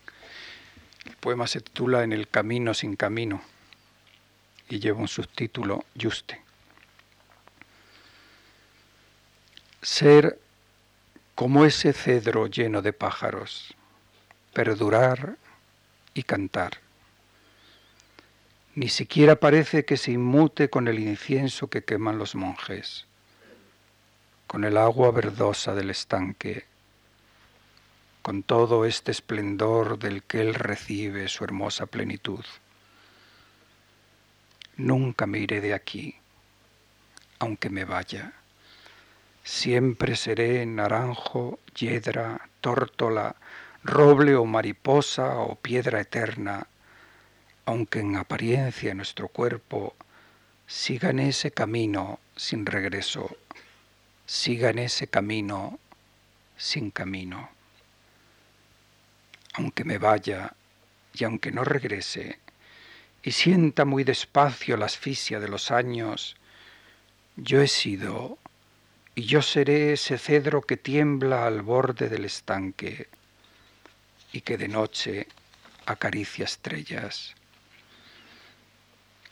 El 1.05 1.15
poema 1.15 1.47
se 1.47 1.61
titula 1.61 2.03
En 2.03 2.11
el 2.11 2.28
camino 2.28 2.74
sin 2.74 2.95
camino 2.95 3.41
y 4.70 4.80
lleva 4.80 4.99
un 4.99 5.07
subtítulo 5.07 5.86
Juste. 5.99 6.41
Ser 9.82 10.39
como 11.36 11.65
ese 11.65 11.93
cedro 11.93 12.47
lleno 12.47 12.82
de 12.82 12.93
pájaros, 12.93 13.74
perdurar 14.53 15.38
y 16.13 16.24
cantar. 16.24 16.87
Ni 18.78 18.89
siquiera 18.89 19.38
parece 19.38 19.86
que 19.86 19.97
se 19.97 20.11
inmute 20.11 20.69
con 20.69 20.88
el 20.88 20.99
incienso 20.99 21.67
que 21.67 21.84
queman 21.84 22.19
los 22.19 22.36
monjes, 22.36 23.07
con 24.45 24.63
el 24.65 24.78
agua 24.78 25.09
verdosa 25.09 25.73
del 25.73 25.89
estanque, 25.89 26.63
con 28.21 28.43
todo 28.43 28.86
este 28.86 29.09
esplendor 29.09 29.97
del 29.97 30.21
que 30.21 30.41
él 30.41 30.53
recibe 30.53 31.28
su 31.28 31.43
hermosa 31.43 31.88
plenitud. 31.88 32.45
Nunca 34.75 35.25
me 35.25 35.39
iré 35.39 35.59
de 35.59 35.73
aquí, 35.73 36.13
aunque 37.39 37.71
me 37.71 37.84
vaya. 37.84 38.34
Siempre 39.43 40.15
seré 40.15 40.63
naranjo, 40.67 41.57
hiedra, 41.75 42.47
tórtola, 42.61 43.38
roble 43.84 44.36
o 44.36 44.45
mariposa 44.45 45.39
o 45.39 45.55
piedra 45.55 45.99
eterna, 45.99 46.67
aunque 47.68 47.99
en 47.99 48.15
apariencia 48.15 48.93
nuestro 48.93 49.28
cuerpo 49.28 49.93
siga 50.65 51.09
en 51.09 51.20
ese 51.20 51.51
camino 51.51 52.22
sin 52.34 52.65
regreso, 52.65 53.36
siga 54.26 54.70
en 54.70 54.80
ese 54.80 55.07
camino 55.07 55.78
sin 56.55 56.91
camino. 56.91 57.49
Aunque 59.55 59.84
me 59.84 59.97
vaya 59.97 60.55
y 61.13 61.26
aunque 61.26 61.51
no 61.51 61.65
regrese, 61.65 62.39
y 63.22 63.34
sienta 63.34 63.84
muy 63.84 64.05
despacio 64.05 64.78
la 64.78 64.86
asfixia 64.86 65.41
de 65.41 65.49
los 65.49 65.70
años, 65.70 66.38
yo 67.36 67.61
he 67.61 67.68
sido 67.68 68.38
y 69.13 69.24
yo 69.24 69.41
seré 69.41 69.91
ese 69.91 70.18
cedro 70.18 70.61
que 70.61 70.78
tiembla 70.78 71.45
al 71.45 71.63
borde 71.63 72.07
del 72.07 72.24
estanque 72.24 73.09
y 74.32 74.39
que 74.39 74.57
de 74.57 74.70
noche 74.70 75.28
acaricia 75.86 76.45
estrellas. 76.45 77.37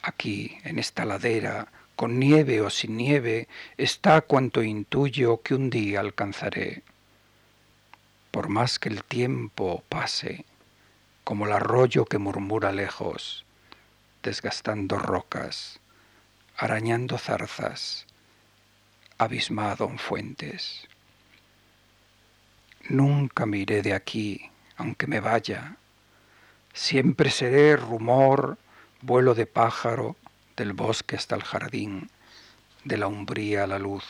Aquí, 0.08 0.60
en 0.64 0.78
esta 0.78 1.04
ladera, 1.04 1.68
con 1.96 2.20
nieve 2.20 2.62
o 2.62 2.70
sin 2.70 2.96
nieve, 2.96 3.48
está 3.76 4.22
cuanto 4.22 4.62
intuyo 4.62 5.42
que 5.42 5.56
un 5.56 5.72
día 5.72 6.00
alcanzaré. 6.00 6.84
Por 8.30 8.48
más 8.48 8.78
que 8.78 8.90
el 8.90 9.04
tiempo 9.04 9.84
pase, 9.90 10.46
como 11.24 11.48
el 11.48 11.54
arroyo 11.54 12.06
que 12.06 12.20
murmura 12.20 12.72
lejos, 12.72 13.46
desgastando 14.22 15.00
rocas, 15.00 15.80
arañando 16.56 17.18
zarzas, 17.18 18.06
abismado 19.18 19.90
en 19.90 19.98
fuentes. 19.98 20.88
Nunca 22.90 23.48
me 23.48 23.58
iré 23.58 23.82
de 23.82 23.96
aquí, 23.96 24.52
aunque 24.78 25.08
me 25.08 25.20
vaya. 25.20 25.78
Siempre 26.74 27.32
seré 27.32 27.76
rumor, 27.76 28.60
vuelo 29.02 29.36
de 29.36 29.46
pájaro, 29.46 30.16
del 30.56 30.74
bosque 30.74 31.16
hasta 31.16 31.36
el 31.36 31.44
jardín, 31.44 32.10
de 32.84 32.98
la 32.98 33.08
umbría 33.08 33.64
a 33.64 33.68
la 33.68 33.80
luz. 33.80 34.06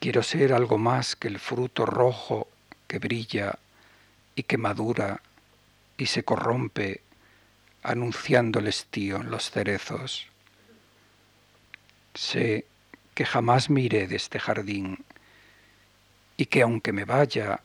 Quiero 0.00 0.22
ser 0.22 0.52
algo 0.52 0.78
más 0.78 1.16
que 1.16 1.28
el 1.28 1.38
fruto 1.38 1.86
rojo 1.86 2.48
que 2.86 2.98
brilla 2.98 3.58
y 4.34 4.44
que 4.44 4.58
madura 4.58 5.20
y 5.96 6.06
se 6.06 6.22
corrompe 6.22 7.02
anunciando 7.82 8.60
el 8.60 8.68
estío 8.68 9.16
en 9.16 9.30
los 9.30 9.50
cerezos. 9.50 10.26
Sé 12.14 12.66
que 13.14 13.24
jamás 13.24 13.70
miré 13.70 14.06
de 14.06 14.16
este 14.16 14.38
jardín 14.38 15.04
y 16.36 16.46
que 16.46 16.62
aunque 16.62 16.92
me 16.92 17.04
vaya, 17.04 17.60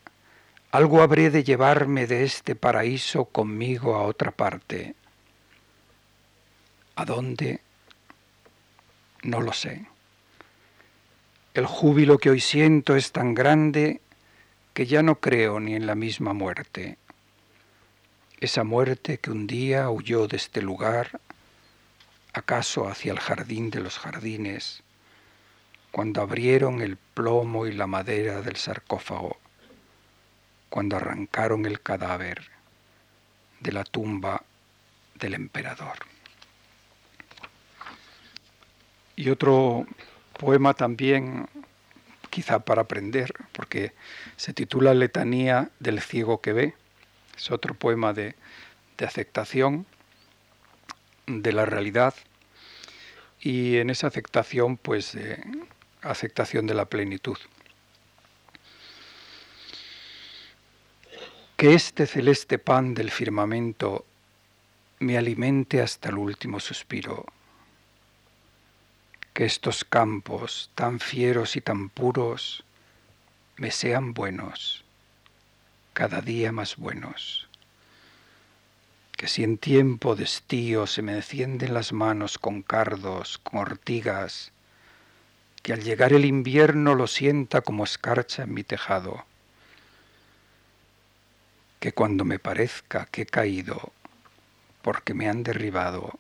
algo 0.74 1.02
habré 1.02 1.30
de 1.30 1.44
llevarme 1.44 2.08
de 2.08 2.24
este 2.24 2.56
paraíso 2.56 3.26
conmigo 3.26 3.96
a 3.96 4.04
otra 4.04 4.32
parte. 4.32 4.96
¿A 6.96 7.06
dónde? 7.06 7.62
No 9.22 9.40
lo 9.40 9.54
sé. 9.54 9.86
El 11.54 11.66
júbilo 11.66 12.18
que 12.18 12.30
hoy 12.30 12.40
siento 12.40 12.96
es 12.96 13.12
tan 13.12 13.34
grande 13.34 14.02
que 14.74 14.86
ya 14.86 15.02
no 15.02 15.20
creo 15.20 15.60
ni 15.60 15.76
en 15.76 15.86
la 15.86 15.96
misma 15.96 16.34
muerte 16.34 16.98
esa 18.44 18.66
muerte 18.66 19.20
que 19.20 19.32
un 19.32 19.48
día 19.48 19.90
huyó 19.90 20.28
de 20.28 20.36
este 20.36 20.62
lugar, 20.62 21.22
acaso 22.34 22.90
hacia 22.90 23.14
el 23.14 23.20
jardín 23.20 23.70
de 23.70 23.80
los 23.80 23.98
jardines, 23.98 24.84
cuando 25.92 26.22
abrieron 26.22 26.82
el 26.82 26.98
plomo 26.98 27.68
y 27.68 27.72
la 27.72 27.88
madera 27.88 28.42
del 28.42 28.58
sarcófago, 28.58 29.38
cuando 30.74 30.96
arrancaron 30.96 31.68
el 31.68 31.82
cadáver 31.82 32.50
de 33.60 33.72
la 33.72 33.84
tumba 33.84 34.42
del 35.14 35.36
emperador. 35.36 36.00
Y 39.16 39.30
otro 39.30 39.86
poema 40.40 40.74
también, 40.74 41.48
quizá 42.32 42.58
para 42.58 42.82
aprender, 42.82 43.36
porque 43.52 43.94
se 44.36 44.52
titula 44.52 44.96
Letanía 44.96 45.70
del 45.78 46.02
ciego 46.02 46.42
que 46.42 46.54
ve 46.54 46.74
es 47.38 47.52
otro 47.52 47.76
poema 47.76 48.14
de, 48.14 48.36
aceptación 48.98 49.86
de 51.28 51.54
la 51.54 51.66
realidad 51.66 52.16
y 53.40 53.78
en 53.78 53.92
esa 53.92 54.08
aceptación, 54.08 54.78
pues, 54.78 55.16
aceptación 56.02 56.66
de 56.66 56.74
la 56.74 56.86
plenitud. 56.86 57.38
Que 61.58 61.74
este 61.74 62.08
celeste 62.08 62.60
pan 62.60 62.94
del 62.94 63.12
firmamento 63.12 64.06
me 65.00 65.18
alimente 65.18 65.82
hasta 65.82 66.10
el 66.10 66.18
último 66.18 66.60
suspiro. 66.60 67.26
Que 69.34 69.46
estos 69.46 69.84
campos 69.84 70.72
tan 70.76 71.00
fieros 71.00 71.56
y 71.56 71.62
tan 71.62 71.90
puros 71.90 72.64
me 73.58 73.72
sean 73.72 74.14
buenos 74.14 74.84
cada 75.94 76.22
día 76.22 76.52
más 76.52 76.76
buenos. 76.76 77.48
Que 79.16 79.28
si 79.28 79.44
en 79.44 79.58
tiempo 79.58 80.16
de 80.16 80.24
estío 80.24 80.88
se 80.88 81.04
me 81.04 81.14
encienden 81.14 81.74
las 81.76 81.94
manos 81.94 82.40
con 82.40 82.64
cardos, 82.64 83.38
con 83.38 83.60
ortigas, 83.60 84.52
que 85.62 85.72
al 85.72 85.84
llegar 85.84 86.12
el 86.12 86.26
invierno 86.26 86.96
lo 86.96 87.08
sienta 87.08 87.62
como 87.62 87.84
escarcha 87.84 88.44
en 88.44 88.54
mi 88.54 88.64
tejado. 88.64 89.24
Que 91.84 91.92
cuando 91.92 92.24
me 92.24 92.40
parezca 92.40 93.08
que 93.12 93.24
he 93.24 93.26
caído, 93.26 93.92
porque 94.82 95.14
me 95.14 95.28
han 95.28 95.44
derribado, 95.44 96.18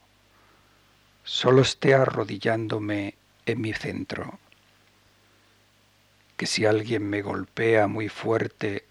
solo 1.23 1.61
esté 1.61 1.93
arrodillándome 1.93 3.15
en 3.45 3.61
mi 3.61 3.71
centro. 3.71 4.39
Que 6.35 6.47
si 6.47 6.65
alguien 6.65 7.09
me 7.09 7.21
golpea 7.21 7.87
muy 7.87 8.09
fuerte 8.09 8.83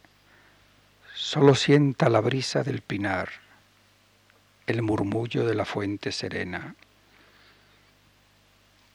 Solo 1.14 1.54
sienta 1.54 2.08
la 2.08 2.20
brisa 2.20 2.62
del 2.62 2.80
pinar, 2.80 3.28
el 4.66 4.80
murmullo 4.80 5.46
de 5.46 5.54
la 5.54 5.66
fuente 5.66 6.10
serena. 6.10 6.74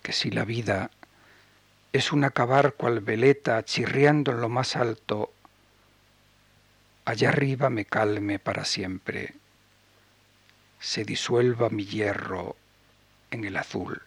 Que 0.01 0.13
si 0.13 0.32
la 0.32 0.43
vida 0.43 0.89
es 1.93 2.11
un 2.11 2.23
acabar 2.23 2.73
cual 2.73 3.01
veleta 3.01 3.63
chirriando 3.63 4.32
en 4.32 4.41
lo 4.41 4.49
más 4.49 4.75
alto, 4.75 5.32
allá 7.08 7.30
arriba 7.30 7.70
me 7.70 7.86
calme 7.86 8.38
para 8.38 8.66
siempre, 8.66 9.34
se 10.78 11.05
disuelva 11.05 11.70
mi 11.70 11.86
hierro 11.86 12.58
en 13.32 13.45
el 13.45 13.55
azul. 13.55 14.01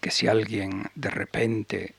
Que 0.00 0.10
si 0.10 0.28
alguien 0.28 0.90
de 0.94 1.10
repente 1.10 1.94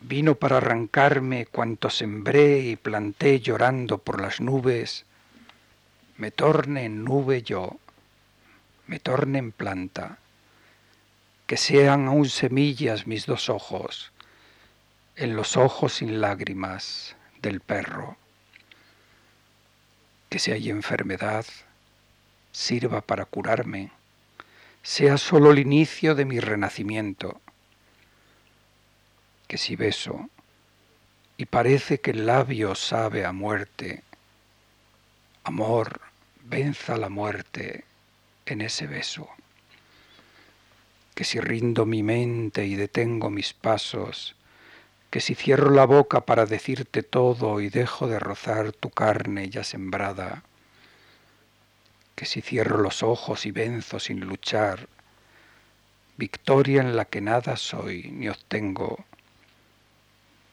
vino 0.00 0.34
para 0.34 0.56
arrancarme 0.56 1.46
cuanto 1.46 1.90
sembré 1.90 2.58
y 2.58 2.74
planté 2.74 3.38
llorando 3.38 3.98
por 3.98 4.20
las 4.20 4.40
nubes, 4.40 5.04
me 6.16 6.32
torne 6.32 6.86
en 6.86 7.04
nube 7.04 7.42
yo, 7.42 7.78
me 8.88 8.98
torne 8.98 9.38
en 9.38 9.52
planta, 9.52 10.18
que 11.46 11.56
sean 11.56 12.08
aún 12.08 12.28
semillas 12.28 13.06
mis 13.06 13.26
dos 13.26 13.48
ojos, 13.48 14.10
en 15.14 15.36
los 15.36 15.56
ojos 15.56 15.92
sin 15.92 16.20
lágrimas 16.20 17.14
del 17.40 17.60
perro, 17.60 18.16
que 20.34 20.40
si 20.40 20.50
hay 20.50 20.68
enfermedad, 20.68 21.46
sirva 22.50 23.02
para 23.02 23.24
curarme, 23.24 23.92
sea 24.82 25.16
solo 25.16 25.52
el 25.52 25.60
inicio 25.60 26.16
de 26.16 26.24
mi 26.24 26.40
renacimiento, 26.40 27.40
que 29.46 29.58
si 29.58 29.76
beso 29.76 30.28
y 31.36 31.46
parece 31.46 32.00
que 32.00 32.10
el 32.10 32.26
labio 32.26 32.74
sabe 32.74 33.24
a 33.24 33.30
muerte, 33.30 34.02
amor, 35.44 36.00
venza 36.42 36.96
la 36.96 37.10
muerte 37.10 37.84
en 38.44 38.60
ese 38.60 38.88
beso, 38.88 39.28
que 41.14 41.22
si 41.22 41.38
rindo 41.38 41.86
mi 41.86 42.02
mente 42.02 42.66
y 42.66 42.74
detengo 42.74 43.30
mis 43.30 43.52
pasos, 43.52 44.34
que 45.14 45.20
si 45.20 45.36
cierro 45.36 45.70
la 45.70 45.84
boca 45.84 46.22
para 46.22 46.44
decirte 46.44 47.04
todo 47.04 47.60
y 47.60 47.68
dejo 47.68 48.08
de 48.08 48.18
rozar 48.18 48.72
tu 48.72 48.90
carne 48.90 49.48
ya 49.48 49.62
sembrada, 49.62 50.42
que 52.16 52.26
si 52.26 52.42
cierro 52.42 52.78
los 52.78 53.04
ojos 53.04 53.46
y 53.46 53.52
venzo 53.52 54.00
sin 54.00 54.18
luchar, 54.18 54.88
victoria 56.16 56.80
en 56.80 56.96
la 56.96 57.04
que 57.04 57.20
nada 57.20 57.56
soy 57.56 58.10
ni 58.10 58.28
obtengo, 58.28 59.04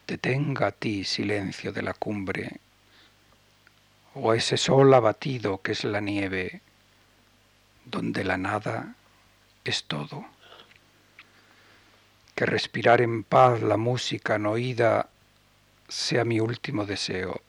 detenga 0.05 0.68
a 0.68 0.72
ti 0.72 1.05
silencio 1.05 1.74
de 1.74 1.82
la 1.82 1.95
cumbre, 1.95 2.59
o 4.14 4.36
ese 4.36 4.57
sol 4.57 4.93
abatido 4.93 5.59
que 5.64 5.72
es 5.72 5.84
la 5.86 6.01
nieve, 6.01 6.62
donde 7.86 8.24
la 8.24 8.38
nada 8.38 8.93
es 9.64 9.86
todo. 9.86 10.24
Que 12.42 12.48
respirar 12.48 13.02
en 13.02 13.24
paz 13.24 13.62
la 13.62 13.78
música 13.78 14.39
no 14.39 14.54
oída 14.54 15.10
sea 15.88 16.26
mi 16.26 16.39
último 16.39 16.88
deseo, 16.88 17.39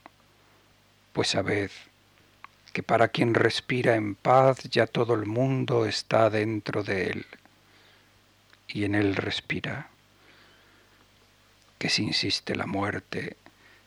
pues 1.14 1.28
sabed 1.28 1.70
que 2.74 2.82
para 2.82 3.08
quien 3.08 3.32
respira 3.32 3.94
en 3.94 4.14
paz 4.14 4.64
ya 4.64 4.86
todo 4.86 5.14
el 5.14 5.24
mundo 5.24 5.86
está 5.86 6.28
dentro 6.28 6.82
de 6.82 7.06
él 7.06 7.26
y 8.68 8.84
en 8.84 8.94
él 8.94 9.16
respira. 9.16 9.88
Que 11.78 11.88
si 11.88 12.02
insiste 12.02 12.54
la 12.54 12.66
muerte, 12.66 13.38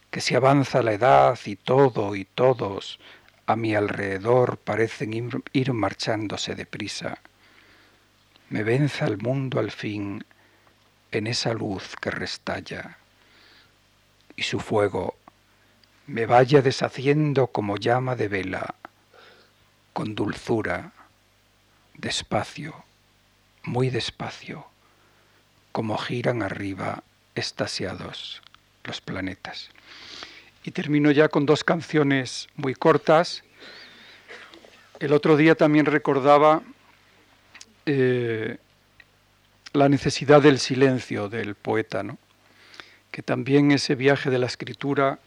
que 0.09 0.21
si 0.21 0.33
avanza 0.33 0.81
la 0.81 0.93
edad 0.93 1.37
y 1.45 1.55
todo 1.55 2.15
y 2.15 2.25
todos 2.25 2.99
a 3.45 3.55
mi 3.55 3.75
alrededor 3.75 4.57
parecen 4.57 5.13
ir 5.53 5.71
marchándose 5.73 6.55
deprisa, 6.55 7.19
me 8.49 8.63
venza 8.63 9.05
el 9.05 9.19
mundo 9.19 9.59
al 9.59 9.69
fin 9.69 10.25
en 11.11 11.27
esa 11.27 11.53
luz 11.53 11.95
que 12.01 12.11
restalla 12.11 12.97
y 14.35 14.43
su 14.43 14.59
fuego 14.59 15.15
me 16.07 16.25
vaya 16.25 16.61
deshaciendo 16.61 17.47
como 17.47 17.77
llama 17.77 18.15
de 18.15 18.27
vela, 18.27 18.75
con 19.93 20.13
dulzura, 20.13 20.91
despacio, 21.95 22.83
muy 23.63 23.89
despacio, 23.89 24.67
como 25.71 25.97
giran 25.97 26.43
arriba 26.43 27.03
estasiados 27.33 28.41
los 28.83 29.01
planetas. 29.01 29.69
Y 30.63 30.71
termino 30.71 31.11
ya 31.11 31.29
con 31.29 31.45
dos 31.45 31.63
canciones 31.63 32.47
muy 32.55 32.75
cortas. 32.75 33.43
El 34.99 35.13
otro 35.13 35.37
día 35.37 35.55
también 35.55 35.85
recordaba 35.85 36.61
eh, 37.85 38.57
la 39.75 39.89
necesidad 39.89 40.41
del 40.41 40.59
silencio 40.59 41.27
del 41.27 41.55
poeta, 41.55 42.01
¿no? 42.01 42.17
que 43.11 43.21
también 43.21 43.71
ese 43.71 43.95
viaje 43.95 44.29
de 44.29 44.39
la 44.39 44.45
escritura 44.45 45.19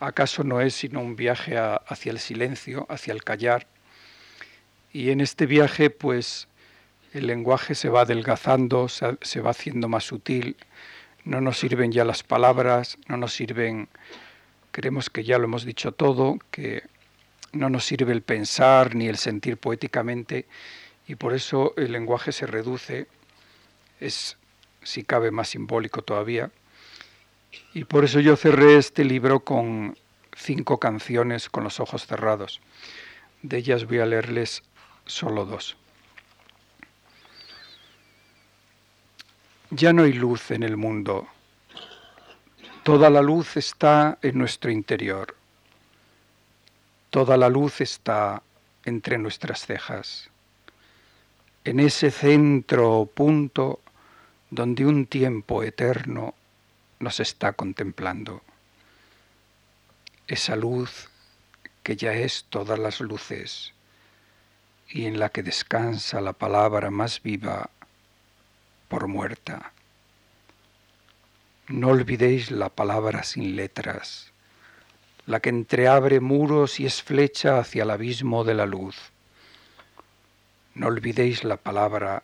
acaso 0.00 0.44
no 0.44 0.60
es 0.60 0.74
sino 0.74 1.00
un 1.00 1.16
viaje 1.16 1.56
hacia 1.58 2.12
el 2.12 2.18
silencio, 2.18 2.86
hacia 2.88 3.12
el 3.12 3.24
callar. 3.24 3.66
Y 4.92 5.10
en 5.10 5.20
este 5.20 5.46
viaje, 5.46 5.90
pues, 5.90 6.46
el 7.12 7.26
lenguaje 7.26 7.74
se 7.74 7.88
va 7.88 8.02
adelgazando, 8.02 8.88
se, 8.88 9.16
se 9.22 9.40
va 9.40 9.50
haciendo 9.50 9.88
más 9.88 10.04
sutil, 10.04 10.56
no 11.24 11.40
nos 11.40 11.58
sirven 11.58 11.90
ya 11.90 12.04
las 12.04 12.22
palabras, 12.22 12.98
no 13.08 13.16
nos 13.16 13.32
sirven, 13.32 13.88
creemos 14.72 15.10
que 15.10 15.24
ya 15.24 15.38
lo 15.38 15.44
hemos 15.44 15.64
dicho 15.64 15.92
todo, 15.92 16.38
que 16.50 16.82
no 17.52 17.70
nos 17.70 17.84
sirve 17.84 18.12
el 18.12 18.22
pensar 18.22 18.94
ni 18.94 19.08
el 19.08 19.16
sentir 19.16 19.56
poéticamente, 19.56 20.46
y 21.06 21.16
por 21.16 21.34
eso 21.34 21.74
el 21.76 21.92
lenguaje 21.92 22.32
se 22.32 22.46
reduce, 22.46 23.06
es, 24.06 24.36
si 24.82 25.02
cabe, 25.02 25.30
más 25.30 25.48
simbólico 25.48 26.02
todavía. 26.02 26.50
Y 27.72 27.84
por 27.84 28.04
eso 28.04 28.20
yo 28.20 28.36
cerré 28.36 28.76
este 28.76 29.04
libro 29.04 29.40
con 29.40 29.96
cinco 30.36 30.78
canciones 30.78 31.48
con 31.48 31.64
los 31.64 31.80
ojos 31.80 32.06
cerrados. 32.06 32.60
De 33.42 33.58
ellas 33.58 33.86
voy 33.86 34.00
a 34.00 34.06
leerles 34.06 34.62
solo 35.06 35.44
dos. 35.44 35.76
Ya 39.70 39.92
no 39.92 40.02
hay 40.02 40.12
luz 40.12 40.50
en 40.50 40.62
el 40.62 40.76
mundo. 40.76 41.26
Toda 42.82 43.10
la 43.10 43.22
luz 43.22 43.56
está 43.56 44.18
en 44.22 44.38
nuestro 44.38 44.70
interior. 44.70 45.34
Toda 47.10 47.36
la 47.36 47.48
luz 47.48 47.80
está 47.80 48.42
entre 48.84 49.18
nuestras 49.18 49.66
cejas. 49.66 50.30
En 51.64 51.80
ese 51.80 52.10
centro 52.10 52.92
o 52.92 53.06
punto 53.06 53.80
donde 54.54 54.86
un 54.86 55.06
tiempo 55.06 55.64
eterno 55.64 56.32
nos 57.00 57.18
está 57.18 57.54
contemplando. 57.54 58.40
Esa 60.28 60.54
luz 60.54 61.08
que 61.82 61.96
ya 61.96 62.12
es 62.12 62.44
todas 62.50 62.78
las 62.78 63.00
luces 63.00 63.74
y 64.88 65.06
en 65.06 65.18
la 65.18 65.30
que 65.30 65.42
descansa 65.42 66.20
la 66.20 66.34
palabra 66.34 66.90
más 66.92 67.20
viva 67.20 67.68
por 68.86 69.08
muerta. 69.08 69.72
No 71.66 71.88
olvidéis 71.88 72.52
la 72.52 72.68
palabra 72.68 73.24
sin 73.24 73.56
letras, 73.56 74.30
la 75.26 75.40
que 75.40 75.48
entreabre 75.48 76.20
muros 76.20 76.78
y 76.78 76.86
es 76.86 77.02
flecha 77.02 77.58
hacia 77.58 77.82
el 77.82 77.90
abismo 77.90 78.44
de 78.44 78.54
la 78.54 78.66
luz. 78.66 78.96
No 80.74 80.86
olvidéis 80.86 81.42
la 81.42 81.56
palabra 81.56 82.22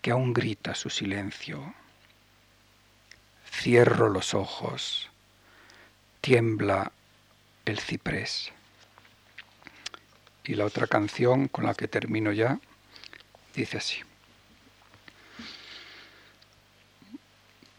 que 0.00 0.10
aún 0.10 0.32
grita 0.32 0.74
su 0.74 0.90
silencio 0.90 1.74
Cierro 3.50 4.08
los 4.08 4.32
ojos, 4.32 5.10
tiembla 6.22 6.92
el 7.66 7.78
ciprés. 7.78 8.52
Y 10.44 10.54
la 10.54 10.64
otra 10.64 10.86
canción 10.86 11.48
con 11.48 11.66
la 11.66 11.74
que 11.74 11.86
termino 11.86 12.32
ya 12.32 12.58
dice 13.54 13.76
así. 13.76 13.98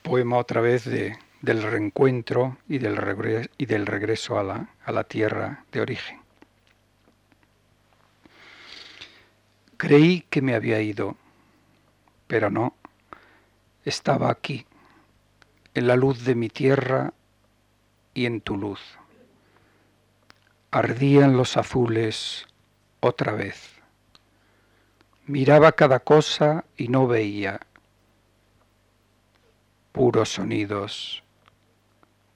Poema 0.03 0.37
otra 0.37 0.61
vez 0.61 0.85
de, 0.85 1.17
del 1.41 1.63
reencuentro 1.63 2.57
y 2.67 2.77
del, 2.77 2.97
regreso, 2.97 3.49
y 3.57 3.65
del 3.65 3.87
regreso 3.87 4.37
a 4.37 4.43
la, 4.43 4.69
a 4.85 4.91
la 4.91 5.03
tierra 5.03 5.65
de 5.71 5.81
origen. 5.81 6.19
Creí 9.77 10.21
que 10.29 10.43
me 10.43 10.53
había 10.53 10.79
ido, 10.81 11.17
pero 12.31 12.49
no, 12.49 12.75
estaba 13.83 14.31
aquí 14.31 14.65
en 15.73 15.85
la 15.85 15.97
luz 15.97 16.23
de 16.23 16.33
mi 16.33 16.47
tierra 16.47 17.11
y 18.13 18.25
en 18.25 18.39
tu 18.39 18.55
luz. 18.55 18.79
Ardían 20.71 21.35
los 21.35 21.57
azules 21.57 22.47
otra 23.01 23.33
vez. 23.33 23.81
Miraba 25.25 25.73
cada 25.73 25.99
cosa 25.99 26.63
y 26.77 26.87
no 26.87 27.05
veía. 27.05 27.59
Puros 29.91 30.29
sonidos. 30.29 31.25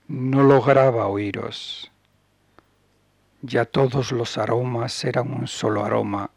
No 0.09 0.43
lograba 0.43 1.07
oíros. 1.07 1.89
Ya 3.41 3.63
todos 3.63 4.11
los 4.11 4.37
aromas 4.37 5.05
eran 5.05 5.31
un 5.31 5.47
solo 5.47 5.85
aroma. 5.85 6.31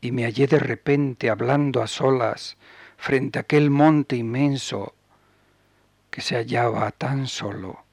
Y 0.00 0.12
me 0.12 0.24
hallé 0.24 0.46
de 0.46 0.58
repente 0.58 1.30
hablando 1.30 1.82
a 1.82 1.86
solas 1.86 2.56
frente 2.96 3.38
a 3.38 3.42
aquel 3.42 3.70
monte 3.70 4.16
inmenso 4.16 4.94
que 6.10 6.20
se 6.20 6.36
hallaba 6.36 6.90
tan 6.90 7.26
solo, 7.26 7.84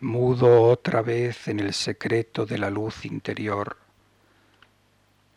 mudo 0.00 0.62
otra 0.62 1.02
vez 1.02 1.48
en 1.48 1.60
el 1.60 1.72
secreto 1.72 2.46
de 2.46 2.58
la 2.58 2.70
luz 2.70 3.06
interior, 3.06 3.78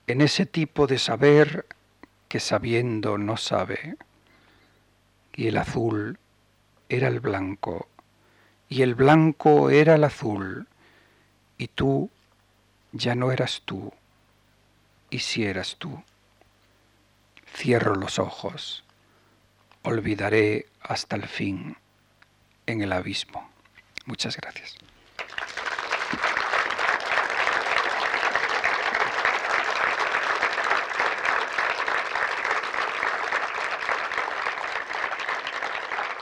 en 0.05 0.21
ese 0.21 0.45
tipo 0.45 0.87
de 0.87 0.99
saber 0.99 1.65
que 2.27 2.39
sabiendo 2.39 3.17
no 3.17 3.37
sabe, 3.37 3.95
y 5.33 5.47
el 5.47 5.57
azul 5.57 6.19
era 6.89 7.07
el 7.07 7.19
blanco, 7.19 7.87
y 8.67 8.81
el 8.81 8.95
blanco 8.95 9.69
era 9.69 9.95
el 9.95 10.03
azul, 10.03 10.67
y 11.57 11.67
tú 11.67 12.09
ya 12.91 13.15
no 13.15 13.31
eras 13.31 13.61
tú, 13.63 13.93
y 15.09 15.19
si 15.19 15.45
eras 15.45 15.77
tú. 15.77 16.03
Cierro 17.55 17.95
los 17.95 18.19
ojos, 18.19 18.83
olvidaré 19.83 20.67
hasta 20.81 21.15
el 21.15 21.27
fin 21.27 21.77
en 22.65 22.81
el 22.81 22.91
abismo. 22.93 23.49
Muchas 24.05 24.37
gracias. 24.37 24.77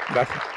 Gracias. 0.10 0.55